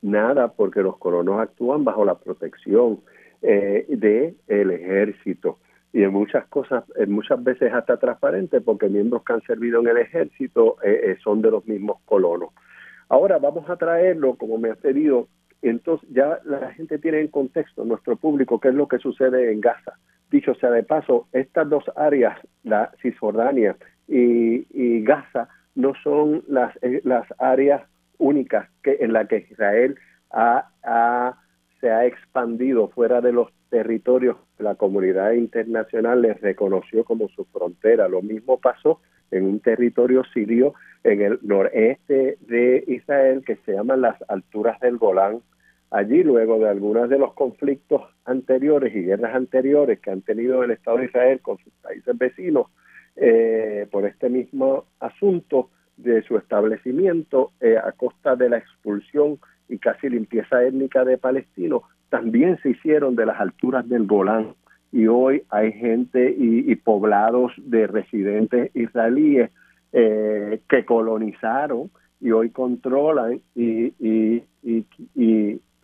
[0.00, 3.00] Nada, porque los colonos actúan bajo la protección
[3.42, 5.58] eh, del el ejército
[5.92, 9.88] y en muchas cosas, en muchas veces hasta transparente, porque miembros que han servido en
[9.88, 12.50] el ejército eh, eh, son de los mismos colonos.
[13.08, 15.28] Ahora vamos a traerlo, como me ha pedido,
[15.68, 19.60] entonces ya la gente tiene en contexto, nuestro público, qué es lo que sucede en
[19.60, 19.92] Gaza.
[20.30, 23.76] Dicho sea de paso, estas dos áreas, la Cisjordania
[24.08, 27.82] y, y Gaza, no son las, eh, las áreas
[28.18, 29.96] únicas que en las que Israel
[30.30, 31.36] ha,
[31.80, 38.08] se ha expandido fuera de los territorios la comunidad internacional les reconoció como su frontera.
[38.08, 39.00] Lo mismo pasó
[39.30, 44.96] en un territorio sirio en el noreste de Israel que se llaman las alturas del
[44.96, 45.40] Golán.
[45.94, 50.72] Allí, luego de algunos de los conflictos anteriores y guerras anteriores que han tenido el
[50.72, 52.66] Estado de Israel con sus países vecinos,
[53.14, 59.38] eh, por este mismo asunto de su establecimiento eh, a costa de la expulsión
[59.68, 64.56] y casi limpieza étnica de palestinos, también se hicieron de las alturas del Golán.
[64.90, 69.52] Y hoy hay gente y, poblados de residentes israelíes
[69.92, 71.88] eh, que colonizaron
[72.20, 74.42] y hoy controlan y, y,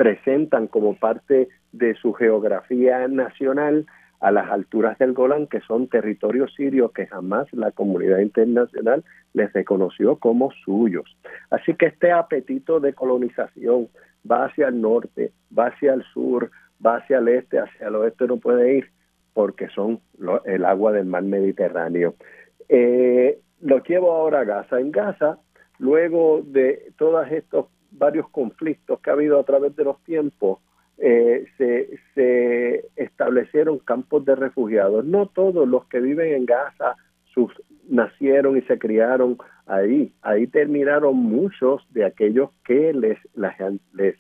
[0.01, 3.85] presentan como parte de su geografía nacional
[4.21, 9.05] a las alturas del Golán, que son territorios sirios que jamás la comunidad internacional
[9.35, 11.05] les reconoció como suyos.
[11.51, 13.89] Así que este apetito de colonización
[14.25, 16.51] va hacia el norte, va hacia el sur,
[16.85, 18.91] va hacia el este, hacia el oeste no puede ir
[19.35, 20.01] porque son
[20.47, 22.15] el agua del mar Mediterráneo.
[22.71, 24.81] Eh, lo llevo ahora a Gaza.
[24.81, 25.37] En Gaza,
[25.79, 30.59] luego de todos estos varios conflictos que ha habido a través de los tiempos,
[30.99, 35.05] eh, se, se, establecieron campos de refugiados.
[35.05, 36.97] No todos los que viven en Gaza
[37.33, 37.53] sus,
[37.89, 40.13] nacieron y se criaron ahí.
[40.23, 43.19] Ahí terminaron muchos de aquellos que les,
[43.93, 44.17] les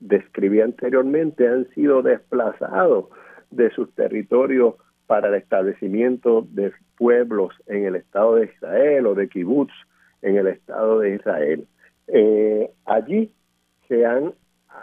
[0.00, 3.06] describí anteriormente, han sido desplazados
[3.50, 4.74] de sus territorios
[5.06, 9.72] para el establecimiento de pueblos en el Estado de Israel o de kibbutz
[10.22, 11.66] en el Estado de Israel.
[12.08, 13.32] Eh, allí
[13.88, 14.34] se han,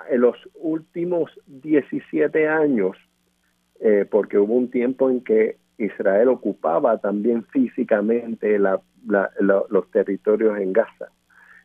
[0.09, 2.97] en los últimos 17 años,
[3.79, 11.09] eh, porque hubo un tiempo en que Israel ocupaba también físicamente los territorios en Gaza.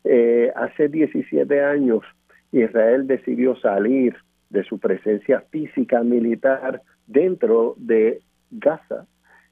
[0.03, 2.03] Eh, hace 17 años
[2.51, 4.15] Israel decidió salir
[4.49, 9.05] de su presencia física militar dentro de Gaza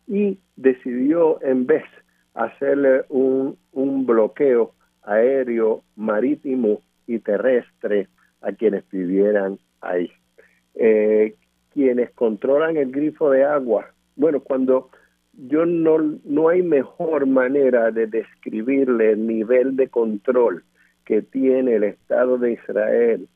[0.08, 1.84] y decidió en vez
[2.34, 4.74] hacerle un, un bloqueo
[5.08, 8.08] aéreo, marítimo y terrestre
[8.42, 10.12] a quienes vivieran ahí.
[10.76, 11.36] Eh,
[11.74, 14.90] quienes controlan el grifo de agua bueno, cuando
[15.34, 20.64] yo no, no hay mejor manera de describirle el nivel de control
[21.06, 23.30] que tiene el Estado de Israel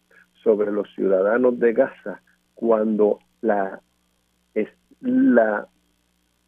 [0.43, 2.21] sobre los ciudadanos de Gaza
[2.55, 3.79] cuando la,
[4.55, 4.69] es
[4.99, 5.67] la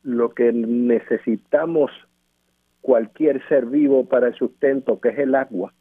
[0.01, 1.91] lo que necesitamos
[2.84, 5.73] cualquier ser vivo para el sustento, que es el agua,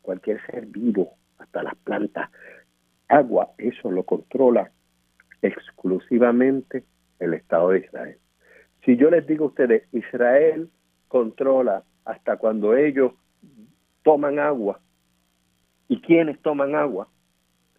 [0.00, 2.30] cualquier ser vivo, hasta las plantas,
[3.06, 4.72] agua, eso lo controla
[5.42, 6.84] exclusivamente
[7.18, 8.16] el Estado de Israel.
[8.86, 10.70] Si yo les digo a ustedes, Israel
[11.08, 13.12] controla hasta cuando ellos
[14.02, 14.80] toman agua,
[15.86, 17.08] ¿y quiénes toman agua?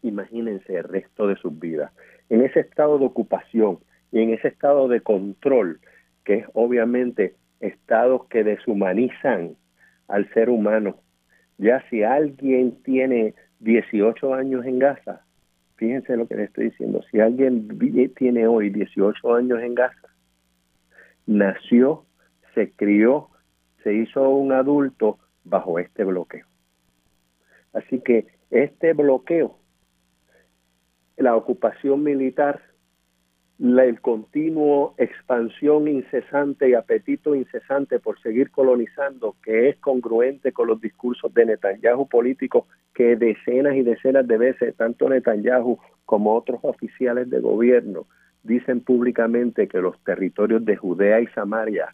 [0.03, 1.91] Imagínense el resto de sus vidas.
[2.29, 3.79] En ese estado de ocupación
[4.11, 5.79] y en ese estado de control,
[6.23, 9.55] que es obviamente estados que deshumanizan
[10.07, 10.97] al ser humano.
[11.57, 15.21] Ya si alguien tiene 18 años en Gaza,
[15.77, 17.03] Fíjense lo que le estoy diciendo.
[17.11, 17.67] Si alguien
[18.15, 20.09] tiene hoy 18 años en Gaza,
[21.27, 22.05] nació,
[22.55, 23.29] se crió,
[23.83, 26.47] se hizo un adulto bajo este bloqueo.
[27.73, 29.59] Así que este bloqueo,
[31.15, 32.59] la ocupación militar,
[33.59, 40.67] la, el continuo expansión incesante y apetito incesante por seguir colonizando, que es congruente con
[40.67, 46.59] los discursos de Netanyahu político, que decenas y decenas de veces, tanto Netanyahu como otros
[46.63, 48.05] oficiales de gobierno,
[48.43, 51.93] dicen públicamente que los territorios de Judea y Samaria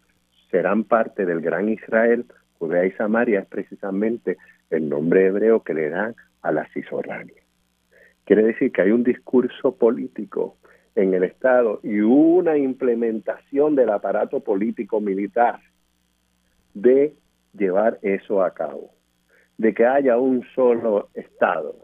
[0.52, 2.26] serán parte del gran Israel.
[2.60, 4.38] Judea y Samaria es precisamente
[4.70, 7.42] el nombre hebreo que le dan a la Cisjordania.
[8.26, 10.58] Quiere decir que hay un discurso político
[10.96, 15.60] en el Estado y una implementación del aparato político militar
[16.74, 17.14] de
[17.58, 18.92] llevar eso a cabo,
[19.58, 21.76] de que haya un solo Estado,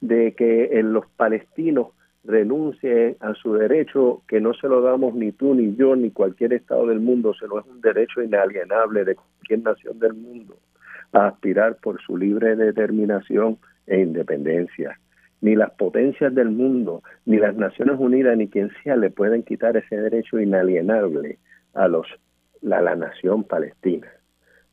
[0.00, 1.88] de que en los palestinos
[2.24, 6.52] renuncien a su derecho que no se lo damos ni tú ni yo ni cualquier
[6.52, 10.56] Estado del mundo, sino es un derecho inalienable de cualquier nación del mundo
[11.12, 14.98] a aspirar por su libre determinación e independencia
[15.40, 19.76] ni las potencias del mundo, ni las Naciones Unidas, ni quien sea le pueden quitar
[19.76, 21.38] ese derecho inalienable
[21.74, 22.06] a los
[22.62, 24.08] a la nación palestina.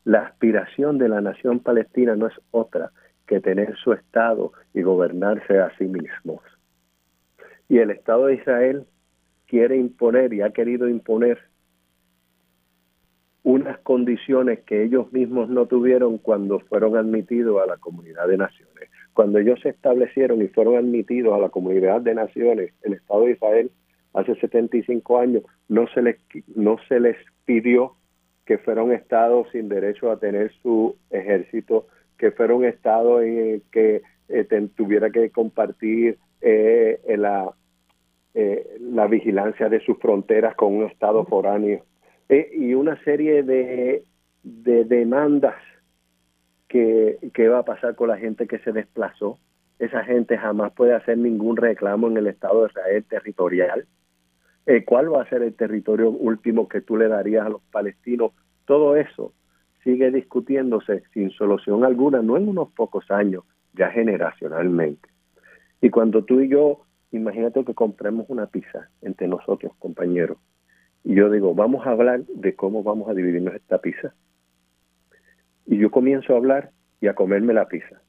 [0.04, 2.92] La aspiración de la nación palestina no es otra
[3.26, 6.42] que tener su Estado y gobernarse a sí mismos.
[7.68, 8.86] Y el Estado de Israel
[9.46, 11.38] quiere imponer y ha querido imponer
[13.42, 18.90] unas condiciones que ellos mismos no tuvieron cuando fueron admitidos a la comunidad de naciones.
[19.18, 23.32] Cuando ellos se establecieron y fueron admitidos a la comunidad de naciones, el Estado de
[23.32, 23.72] Israel,
[24.14, 26.18] hace 75 años, no se les,
[26.54, 27.96] no se les pidió
[28.46, 33.60] que fuera un Estado sin derecho a tener su ejército, que fuera un Estado en
[33.72, 37.50] que eh, tuviera que compartir eh, la,
[38.34, 41.82] eh, la vigilancia de sus fronteras con un Estado foráneo.
[42.28, 44.04] Y una serie de,
[44.44, 45.56] de demandas
[46.68, 49.38] que, qué va a pasar con la gente que se desplazó.
[49.78, 53.86] Esa gente jamás puede hacer ningún reclamo en el Estado de Israel territorial.
[54.66, 58.32] Eh, ¿Cuál va a ser el territorio último que tú le darías a los palestinos?
[58.66, 59.32] Todo eso
[59.84, 65.08] sigue discutiéndose sin solución alguna, no en unos pocos años, ya generacionalmente.
[65.80, 66.82] Y cuando tú y yo,
[67.12, 70.36] imagínate que compremos una pizza entre nosotros, compañeros,
[71.04, 74.12] y yo digo, vamos a hablar de cómo vamos a dividirnos esta pizza.
[75.68, 78.00] Y yo comienzo a hablar y a comerme la pizza.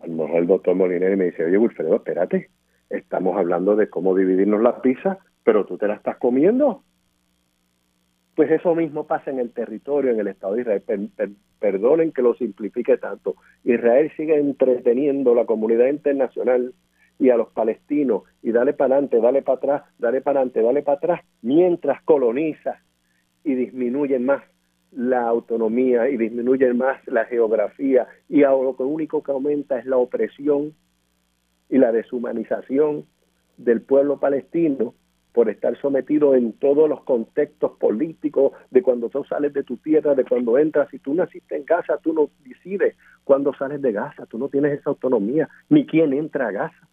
[0.00, 2.50] A lo mejor el doctor Molinero me dice, oye, Wilfredo, espérate,
[2.88, 6.84] estamos hablando de cómo dividirnos la pizza, pero tú te la estás comiendo.
[8.36, 11.10] Pues eso mismo pasa en el territorio, en el Estado de Israel.
[11.58, 13.34] perdonen que lo simplifique tanto.
[13.64, 16.74] Israel sigue entreteniendo la comunidad internacional
[17.18, 20.82] y a los palestinos y dale para adelante, dale para atrás, dale para adelante, dale
[20.82, 22.80] para atrás, mientras coloniza
[23.42, 24.44] y disminuye más
[24.92, 30.74] la autonomía y disminuye más la geografía y lo único que aumenta es la opresión
[31.68, 33.04] y la deshumanización
[33.58, 34.94] del pueblo palestino
[35.32, 40.14] por estar sometido en todos los contextos políticos de cuando tú sales de tu tierra,
[40.14, 40.88] de cuando entras.
[40.90, 44.78] Si tú naciste en Gaza, tú no decides cuándo sales de Gaza, tú no tienes
[44.78, 46.88] esa autonomía, ni quién entra a Gaza.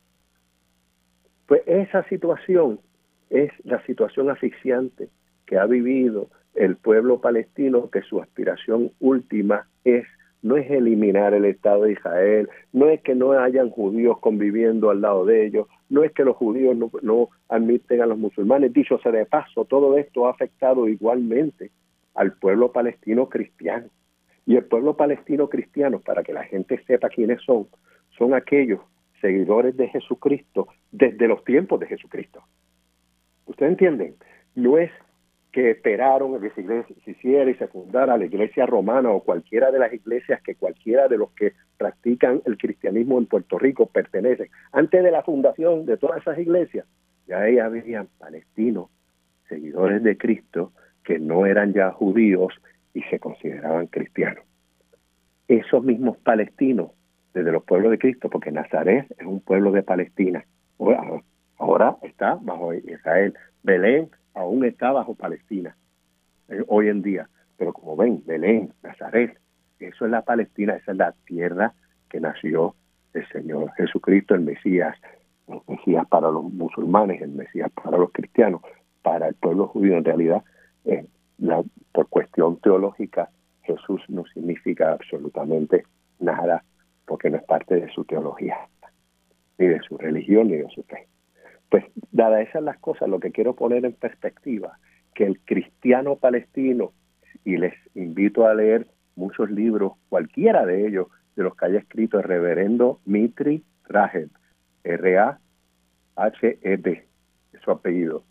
[1.48, 2.80] Pues esa situación
[3.30, 5.10] es la situación asfixiante
[5.46, 10.06] que ha vivido el pueblo palestino que su aspiración última es
[10.46, 15.02] no es eliminar el Estado de Israel, no es que no hayan judíos conviviendo al
[15.02, 18.72] lado de ellos, no es que los judíos no, admiten a los musulmanes.
[18.72, 21.72] Dicho sea de paso, todo esto ha afectado igualmente
[22.14, 23.88] al pueblo palestino cristiano.
[24.46, 27.68] Y el pueblo palestino cristiano, para que la gente sepa quiénes son,
[28.16, 28.82] son aquellos
[29.22, 32.44] seguidores de Jesucristo desde los tiempos de Jesucristo.
[33.48, 34.16] ¿Ustedes entienden?
[34.54, 34.92] No es
[35.56, 39.94] que esperaron que se hiciera y se fundara la iglesia romana o cualquiera de las
[39.94, 44.50] iglesias que cualquiera de los que practican el cristianismo en Puerto Rico pertenecen.
[44.74, 46.86] Antes de la fundación de todas esas iglesias,
[47.26, 48.90] ya ahí habían palestinos,
[49.48, 50.74] seguidores de Cristo,
[51.06, 52.54] que no eran ya judíos
[52.94, 54.44] y se consideraban cristianos.
[55.48, 56.92] Esos mismos palestinos,
[57.34, 60.46] desde los pueblos de Cristo, porque Nazaret es un pueblo de Palestina,
[61.58, 63.34] ahora está bajo Israel.
[63.64, 65.76] Belén aún está bajo Palestina
[66.50, 67.30] eh, hoy en día.
[67.58, 69.38] Pero como ven, Belén, Nazaret,
[69.80, 71.74] eso es la Palestina, esa es la tierra
[72.10, 72.76] que nació
[73.14, 74.96] el Señor Jesucristo, el Mesías,
[75.48, 78.62] el Mesías para los musulmanes, el Mesías para los cristianos,
[79.02, 79.98] para el pueblo judío.
[79.98, 80.44] En realidad,
[80.84, 81.06] eh,
[81.38, 81.64] la,
[81.94, 83.30] por cuestión teológica,
[83.64, 85.86] Jesús no significa absolutamente
[86.20, 86.64] nada
[87.06, 88.58] porque no es parte de su teología,
[89.58, 91.08] ni de su religión, ni de su fe.
[91.76, 94.80] Pues, dadas esas las cosas, lo que quiero poner en perspectiva,
[95.14, 96.94] que el cristiano palestino,
[97.44, 98.88] y les invito a leer
[99.18, 104.30] muchos libros, cualquiera de ellos, de los que haya escrito el reverendo Mitri Rahed,
[104.86, 105.38] R-A-H-E-D,
[107.62, 108.24] su apellido.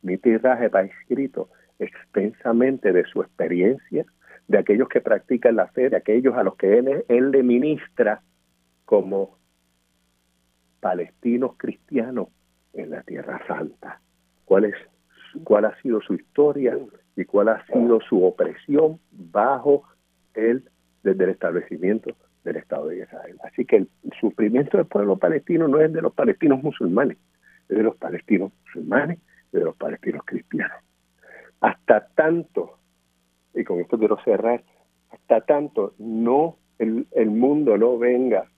[0.00, 4.06] mi tiraje va escrito extensamente de su experiencia,
[4.48, 8.22] de aquellos que practican la fe, de aquellos a los que él, él le ministra
[8.86, 9.36] como
[10.80, 12.28] palestinos cristianos
[12.76, 14.00] en la Tierra Santa.
[14.44, 14.74] ¿Cuál, es,
[15.44, 16.78] cuál ha sido su historia
[17.16, 19.82] y cuál ha sido su opresión bajo
[20.34, 20.68] el,
[21.02, 23.38] desde el establecimiento del Estado de Israel.
[23.42, 23.88] Así que el
[24.20, 27.18] sufrimiento del pueblo palestino no es de los palestinos musulmanes,
[27.68, 29.18] es de los palestinos musulmanes
[29.52, 30.78] de los palestinos cristianos.
[31.60, 32.78] Hasta tanto,
[33.54, 34.62] y con esto quiero cerrar,
[35.10, 38.50] hasta tanto no el, el mundo no venga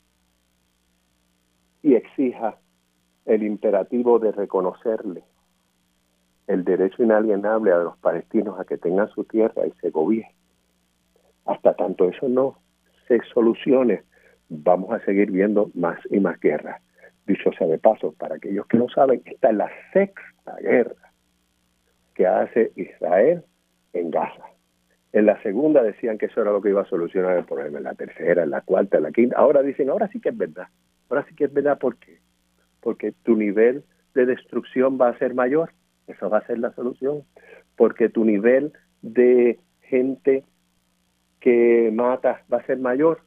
[1.82, 2.57] y exija
[3.28, 5.22] el imperativo de reconocerle
[6.46, 10.34] el derecho inalienable a los palestinos a que tengan su tierra y se gobierne.
[11.44, 12.59] Hasta tanto eso no
[13.06, 14.02] se solucione,
[14.48, 16.80] vamos a seguir viendo más y más guerras.
[17.26, 21.12] Dicho sea de paso, para aquellos que no saben, esta es la sexta guerra
[22.14, 23.44] que hace Israel
[23.92, 24.44] en Gaza.
[25.12, 27.84] En la segunda decían que eso era lo que iba a solucionar el problema, en
[27.84, 29.36] la tercera, en la cuarta, en la quinta.
[29.36, 30.68] Ahora dicen, ahora sí que es verdad.
[31.10, 32.18] Ahora sí que es verdad, ¿por qué?
[32.80, 33.84] Porque tu nivel
[34.14, 35.70] de destrucción va a ser mayor
[36.09, 37.22] eso va a ser la solución,
[37.76, 38.72] porque tu nivel
[39.02, 40.44] de gente
[41.38, 43.20] que mata va a ser mayor.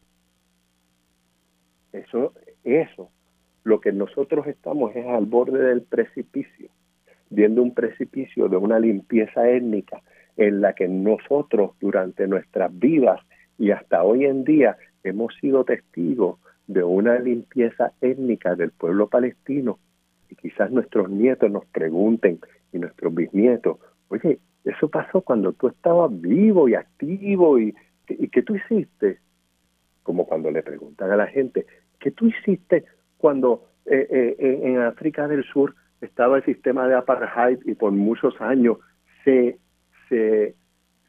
[1.94, 2.34] Eso,
[2.64, 3.10] eso,
[3.64, 6.70] lo que nosotros estamos es al borde del precipicio,
[7.30, 10.02] viendo un precipicio de una limpieza étnica
[10.38, 13.20] en la que nosotros durante nuestras vidas
[13.60, 16.40] y hasta hoy en día hemos sido testigos
[16.74, 19.80] de una limpieza étnica del pueblo palestino
[20.30, 22.40] y quizás nuestros nietos nos pregunten
[22.72, 23.78] y nuestros bisnietos,
[24.10, 27.76] oye, eso pasó cuando tú estabas vivo y activo y,
[28.08, 29.20] y ¿qué tú hiciste?
[30.04, 31.66] Como cuando le preguntan a la gente,
[32.00, 32.86] ¿qué tú hiciste
[33.18, 38.40] cuando eh, eh, en África del Sur estaba el sistema de apartheid y por muchos
[38.40, 38.78] años
[39.24, 39.60] se,
[40.08, 40.56] se,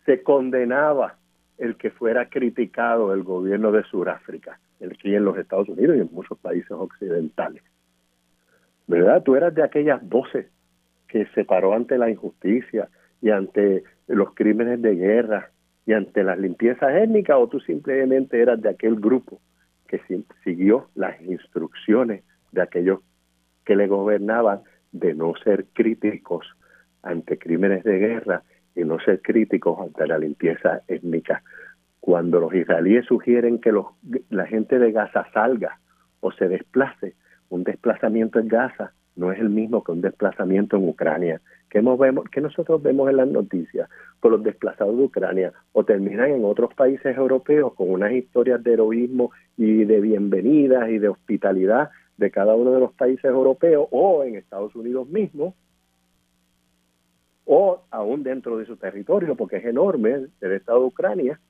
[0.04, 1.16] se condenaba
[1.58, 6.08] el que fuera criticado el gobierno de Sudáfrica, el en los Estados Unidos y en
[6.12, 7.62] muchos países occidentales.
[8.86, 9.22] ¿verdad?
[9.22, 10.46] Tú eras de aquellas voces
[11.08, 12.88] que se paró ante la injusticia
[13.20, 15.50] y ante los crímenes de guerra
[15.86, 19.40] y ante las limpiezas étnicas o tú simplemente eras de aquel grupo
[19.86, 20.00] que
[20.42, 23.00] siguió las instrucciones de aquellos
[23.64, 24.60] que le gobernaban
[24.90, 26.46] de no ser críticos
[27.02, 28.42] ante crímenes de guerra
[28.74, 31.42] y no ser críticos ante la limpieza étnica.
[32.02, 33.86] Cuando los israelíes sugieren que los,
[34.28, 35.78] la gente de Gaza salga
[36.18, 37.14] o se desplace,
[37.48, 41.40] un desplazamiento en Gaza no es el mismo que un desplazamiento en Ucrania.
[41.70, 43.88] ¿Qué, vemos, que nosotros vemos en las noticias?
[44.18, 48.72] Por los desplazados de Ucrania o terminan en otros países europeos con unas historias de
[48.72, 54.24] heroísmo y de bienvenidas y de hospitalidad de cada uno de los países europeos o
[54.24, 55.54] en Estados Unidos mismo
[57.44, 61.40] o aún dentro de su territorio porque es enorme el Estado de Ucrania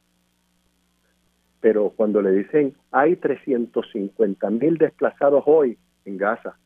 [1.62, 6.58] pero cuando le dicen hay 350 mil desplazados hoy en Gaza.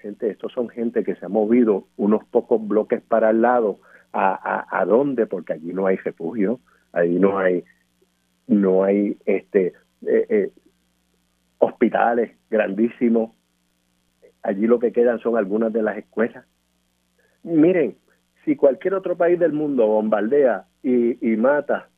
[0.00, 3.78] Gente, estos son gente que se ha movido unos pocos bloques para el lado.
[4.14, 5.26] ¿A, a, dónde?
[5.26, 6.60] Porque allí no hay refugio,
[6.92, 7.64] allí no hay,
[8.46, 9.68] no hay este
[10.06, 10.50] eh, eh,
[11.58, 13.30] hospitales grandísimos.
[14.42, 16.44] Allí lo que quedan son algunas de las escuelas.
[17.42, 17.96] Miren,
[18.44, 21.88] si cualquier otro país del mundo bombardea y, y mata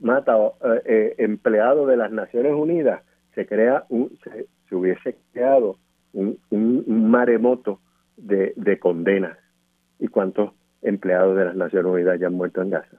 [0.00, 0.36] mata
[0.84, 3.02] eh, empleados de las Naciones Unidas,
[3.34, 4.16] se crea un,
[4.68, 5.76] se hubiese creado
[6.12, 7.80] un, maremoto
[8.16, 9.38] de, de condenas.
[9.98, 10.52] ¿Y cuántos
[10.82, 12.96] empleados de las Naciones Unidas ya han muerto en Gaza?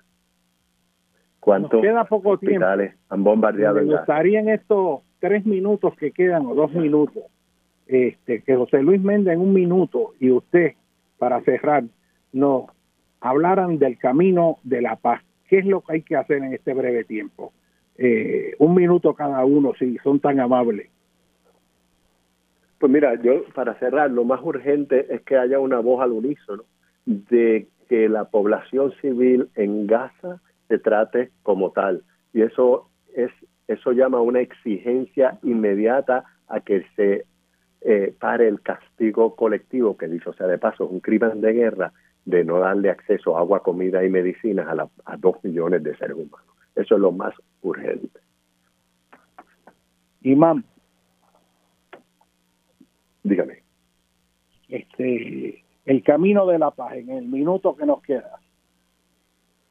[1.39, 3.93] ¿Cuántos queda poco hospitales han bombardeado en Gaza?
[3.93, 7.23] Me gustaría en estos tres minutos que quedan, o dos minutos,
[7.87, 10.73] este, que José Luis Méndez en un minuto y usted,
[11.17, 11.83] para cerrar,
[12.33, 12.65] nos
[13.21, 15.21] hablaran del camino de la paz.
[15.47, 17.53] ¿Qué es lo que hay que hacer en este breve tiempo?
[17.97, 20.89] Eh, un minuto cada uno, si son tan amables.
[22.79, 26.63] Pues mira, yo para cerrar, lo más urgente es que haya una voz al unísono
[27.05, 32.03] de que la población civil en Gaza se trate como tal.
[32.33, 33.31] Y eso es
[33.67, 37.25] eso llama una exigencia inmediata a que se
[37.81, 41.93] eh, pare el castigo colectivo, que dicho sea de paso, es un crimen de guerra
[42.25, 46.17] de no darle acceso a agua, comida y medicinas a, a dos millones de seres
[46.17, 46.47] humanos.
[46.75, 48.19] Eso es lo más urgente.
[50.21, 50.63] Imam,
[53.25, 53.63] Dígame.
[54.69, 58.39] Este, el camino de la paz en el minuto que nos queda.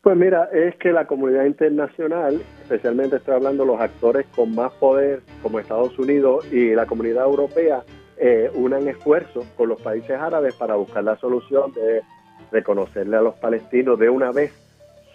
[0.03, 5.23] Pues mira, es que la comunidad internacional, especialmente estoy hablando los actores con más poder
[5.41, 7.85] como Estados Unidos y la comunidad europea,
[8.17, 12.03] eh, unan esfuerzos con los países árabes para buscar la solución de
[12.51, 14.53] reconocerle a los palestinos de una vez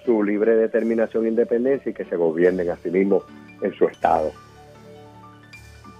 [0.05, 3.23] su libre determinación e independencia y que se gobiernen a sí mismos
[3.61, 4.31] en su estado.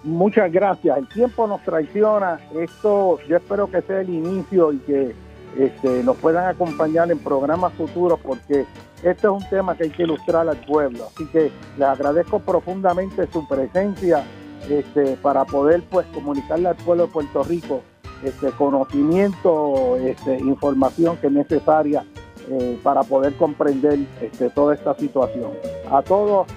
[0.03, 0.97] Muchas gracias.
[0.97, 2.39] El tiempo nos traiciona.
[2.55, 5.13] Esto yo espero que sea el inicio y que
[5.57, 8.65] este, nos puedan acompañar en programas futuros porque
[9.03, 11.07] este es un tema que hay que ilustrar al pueblo.
[11.13, 14.23] Así que les agradezco profundamente su presencia
[14.69, 17.81] este, para poder pues comunicarle al pueblo de Puerto Rico
[18.23, 22.05] este conocimiento, este, información que es necesaria
[22.49, 25.51] eh, para poder comprender este, toda esta situación.
[25.91, 26.47] A todos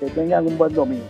[0.00, 1.04] que tengan un buen domingo.